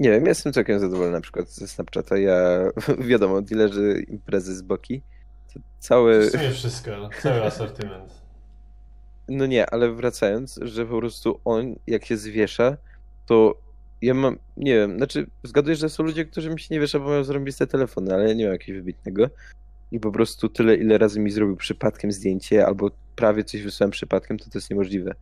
Nie 0.00 0.10
wiem, 0.10 0.26
jestem 0.26 0.52
całkiem 0.52 0.80
zadowolony 0.80 1.12
na 1.12 1.20
przykład 1.20 1.50
ze 1.50 1.68
Snapchata. 1.68 2.18
Ja, 2.18 2.38
wiadomo, 2.98 3.42
dealerzy 3.42 4.04
imprezy 4.08 4.56
z 4.56 4.62
boki. 4.62 5.02
Cały... 5.78 6.26
W 6.26 6.30
sumie 6.30 6.50
wszystko, 6.50 7.08
cały 7.22 7.44
asortyment. 7.44 8.26
No 9.28 9.46
nie, 9.46 9.70
ale 9.70 9.92
wracając, 9.92 10.60
że 10.62 10.86
po 10.86 10.98
prostu 10.98 11.40
on, 11.44 11.74
jak 11.86 12.04
się 12.04 12.16
zwiesza, 12.16 12.76
to 13.26 13.54
ja 14.02 14.14
mam, 14.14 14.38
nie 14.56 14.74
wiem, 14.74 14.96
znaczy 14.96 15.26
zgaduję, 15.42 15.76
że 15.76 15.88
są 15.88 16.02
ludzie, 16.02 16.24
którzy 16.24 16.50
mi 16.50 16.60
się 16.60 16.74
nie 16.74 16.80
wiesza, 16.80 16.98
bo 16.98 17.04
mają 17.04 17.24
zrobiste 17.24 17.66
telefony, 17.66 18.14
ale 18.14 18.28
ja 18.28 18.34
nie 18.34 18.44
mam 18.44 18.52
jakiegoś 18.52 18.80
wybitnego. 18.80 19.30
I 19.92 20.00
po 20.00 20.12
prostu 20.12 20.48
tyle, 20.48 20.76
ile 20.76 20.98
razy 20.98 21.20
mi 21.20 21.30
zrobił 21.30 21.56
przypadkiem 21.56 22.12
zdjęcie, 22.12 22.66
albo 22.66 22.90
prawie 23.16 23.44
coś 23.44 23.62
wysłałem 23.62 23.90
przypadkiem, 23.90 24.38
to 24.38 24.44
to 24.44 24.50
jest 24.54 24.70
niemożliwe. 24.70 25.14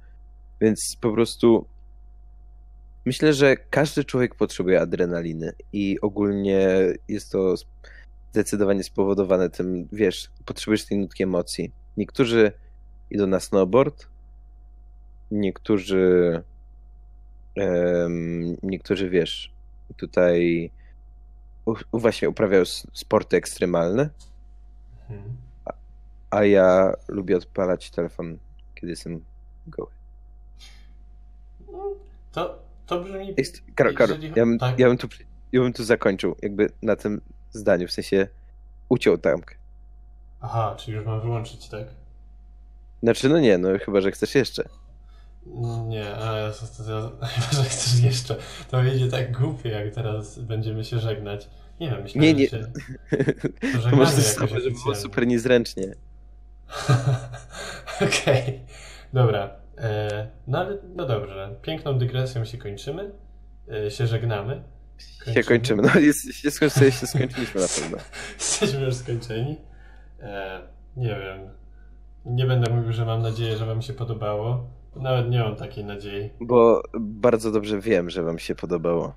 Więc 0.61 0.97
po 1.01 1.12
prostu 1.12 1.66
Myślę, 3.07 3.32
że 3.32 3.57
każdy 3.57 4.05
człowiek 4.05 4.34
potrzebuje 4.34 4.80
adrenaliny 4.80 5.52
i 5.72 6.00
ogólnie 6.00 6.68
jest 7.09 7.32
to 7.32 7.55
zdecydowanie 8.32 8.84
spowodowane 8.84 9.50
tym, 9.50 9.88
wiesz, 9.92 10.30
potrzebujesz 10.44 10.84
tej 10.84 10.98
nutki 10.98 11.22
emocji. 11.22 11.72
Niektórzy 11.96 12.52
idą 13.11 13.26
na 13.26 13.40
snowboard, 13.40 14.07
niektórzy 15.30 16.42
um, 17.57 18.57
niektórzy, 18.62 19.11
wiesz, 19.11 19.52
tutaj 19.96 20.70
u, 21.64 21.74
właśnie 21.92 22.28
uprawiają 22.28 22.64
sporty 22.92 23.36
ekstremalne, 23.36 24.11
mhm. 25.11 25.36
a, 25.64 25.72
a 26.30 26.44
ja 26.44 26.92
lubię 27.09 27.36
odpalać 27.36 27.90
telefon, 27.90 28.38
kiedy 28.74 28.90
jestem 28.90 29.24
goły. 29.66 29.90
To, 32.32 32.64
to 32.87 33.01
brzmi... 33.01 33.35
Jest, 33.37 33.62
Karol, 33.74 33.95
ja, 34.37 34.47
bym, 34.47 34.59
tak. 34.59 34.78
ja, 34.78 34.89
bym 34.89 34.99
tu, 34.99 35.09
ja 35.53 35.61
bym 35.61 35.72
tu 35.72 35.85
zakończył 35.85 36.37
jakby 36.43 36.70
na 36.82 36.97
tym 36.97 37.20
zdaniu, 37.53 37.89
w 37.89 37.93
sensie 37.93 38.28
uciął 38.89 39.18
tamkę. 39.18 39.55
Aha, 40.41 40.76
czyli 40.78 40.97
już 40.97 41.07
mam 41.07 41.20
wyłączyć, 41.20 41.68
tak? 41.68 41.87
Znaczy, 43.03 43.28
no 43.28 43.41
nie, 43.41 43.59
no 43.59 43.68
chyba, 43.85 44.01
że 44.01 44.11
chcesz 44.11 44.35
jeszcze. 44.35 44.68
Nie, 45.87 46.05
chyba, 47.35 47.62
że 47.62 47.64
chcesz 47.64 48.01
jeszcze. 48.01 48.37
To 48.70 48.82
wyjdzie 48.82 49.09
tak 49.09 49.39
głupie, 49.39 49.68
jak 49.68 49.95
teraz 49.95 50.39
będziemy 50.39 50.85
się 50.85 50.99
żegnać. 50.99 51.49
Nie 51.80 51.91
wiem, 51.91 52.03
myślałem, 52.03 52.22
Nie, 52.22 52.35
nie. 52.35 52.49
że 52.49 52.59
się 52.59 52.66
To 53.91 53.97
może 53.97 54.22
żeby 54.49 54.70
było 54.70 54.95
super 54.95 55.26
niezręcznie. 55.26 55.95
Okej, 58.07 58.61
dobra. 59.12 59.64
E, 59.79 60.29
no 60.47 60.59
ale 60.59 60.79
no 60.95 61.07
dobrze. 61.07 61.57
Piękną 61.62 61.99
dygresją 61.99 62.45
się 62.45 62.59
kończymy. 62.59 63.12
E, 63.72 63.91
się 63.91 64.07
żegnamy. 64.07 64.62
Się 65.35 65.43
kończymy. 65.43 65.83
No 65.83 66.01
jest, 66.01 66.35
się, 66.35 66.51
skończy, 66.51 66.93
się 66.93 67.07
skończyliśmy 67.07 67.61
na 67.61 67.66
pewno. 67.68 67.99
Jesteśmy 68.39 68.81
już 68.81 68.95
skończeni. 68.95 69.57
E, 70.20 70.61
nie 70.97 71.09
wiem. 71.09 71.51
Nie 72.25 72.47
będę 72.47 72.75
mówił, 72.75 72.93
że 72.93 73.05
mam 73.05 73.22
nadzieję, 73.22 73.57
że 73.57 73.66
Wam 73.66 73.83
się 73.83 73.93
podobało. 73.93 74.70
Nawet 74.97 75.31
nie 75.31 75.41
mam 75.41 75.57
takiej 75.57 75.85
nadziei. 75.85 76.31
Bo 76.41 76.83
bardzo 77.01 77.51
dobrze 77.51 77.81
wiem, 77.81 78.11
że 78.11 78.22
wam 78.22 78.39
się 78.39 78.55
podobało. 78.55 79.14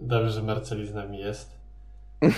Dobrze, 0.00 0.30
że 0.30 0.42
Marceli 0.42 0.86
z 0.86 0.94
nami 0.94 1.18
jest. 1.18 1.58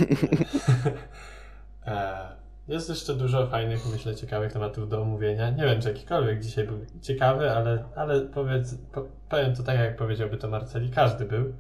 Jest 2.68 2.88
jeszcze 2.88 3.14
dużo 3.14 3.46
fajnych, 3.46 3.80
myślę, 3.92 4.14
ciekawych 4.14 4.52
tematów 4.52 4.88
do 4.88 5.02
omówienia. 5.02 5.50
Nie 5.50 5.64
wiem, 5.64 5.80
czy 5.80 5.88
jakikolwiek 5.88 6.40
dzisiaj 6.40 6.66
był 6.66 6.78
ciekawy, 7.02 7.50
ale, 7.50 7.84
ale 7.96 8.20
powiedz, 8.20 8.74
po, 8.92 9.08
powiem 9.28 9.54
to 9.54 9.62
tak, 9.62 9.78
jak 9.78 9.96
powiedziałby 9.96 10.36
to 10.36 10.48
Marceli, 10.48 10.90
każdy 10.90 11.24
był. 11.24 11.52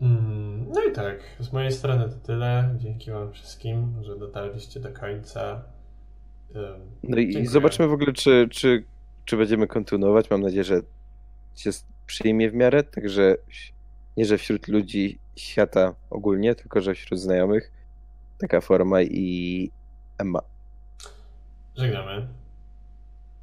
Mm, 0.00 0.66
No 0.74 0.84
i 0.84 0.92
tak, 0.92 1.20
z 1.40 1.52
mojej 1.52 1.72
strony 1.72 2.08
to 2.08 2.14
tyle. 2.14 2.74
Dzięki 2.78 3.10
Wam 3.10 3.32
wszystkim, 3.32 3.94
że 4.02 4.18
dotarliście 4.18 4.80
do 4.80 4.92
końca. 4.92 5.62
Ym, 6.56 6.62
No 7.02 7.16
i 7.18 7.24
Dziękuję. 7.32 7.50
zobaczymy 7.50 7.88
w 7.88 7.92
ogóle, 7.92 8.12
czy, 8.12 8.48
czy, 8.50 8.84
czy 9.24 9.36
będziemy 9.36 9.66
kontynuować. 9.66 10.30
Mam 10.30 10.40
nadzieję, 10.40 10.64
że 10.64 10.80
się 11.54 11.70
przyjmie 12.06 12.50
w 12.50 12.54
miarę, 12.54 12.82
także 12.82 13.36
nie, 14.16 14.24
że 14.24 14.38
wśród 14.38 14.68
ludzi 14.68 15.18
świata 15.36 15.94
ogólnie, 16.10 16.54
tylko 16.54 16.80
że 16.80 16.94
wśród 16.94 17.20
znajomych 17.20 17.77
taka 18.38 18.60
forma 18.60 19.02
i 19.02 19.70
Emma. 20.18 20.40
Żegnamy. 21.76 22.28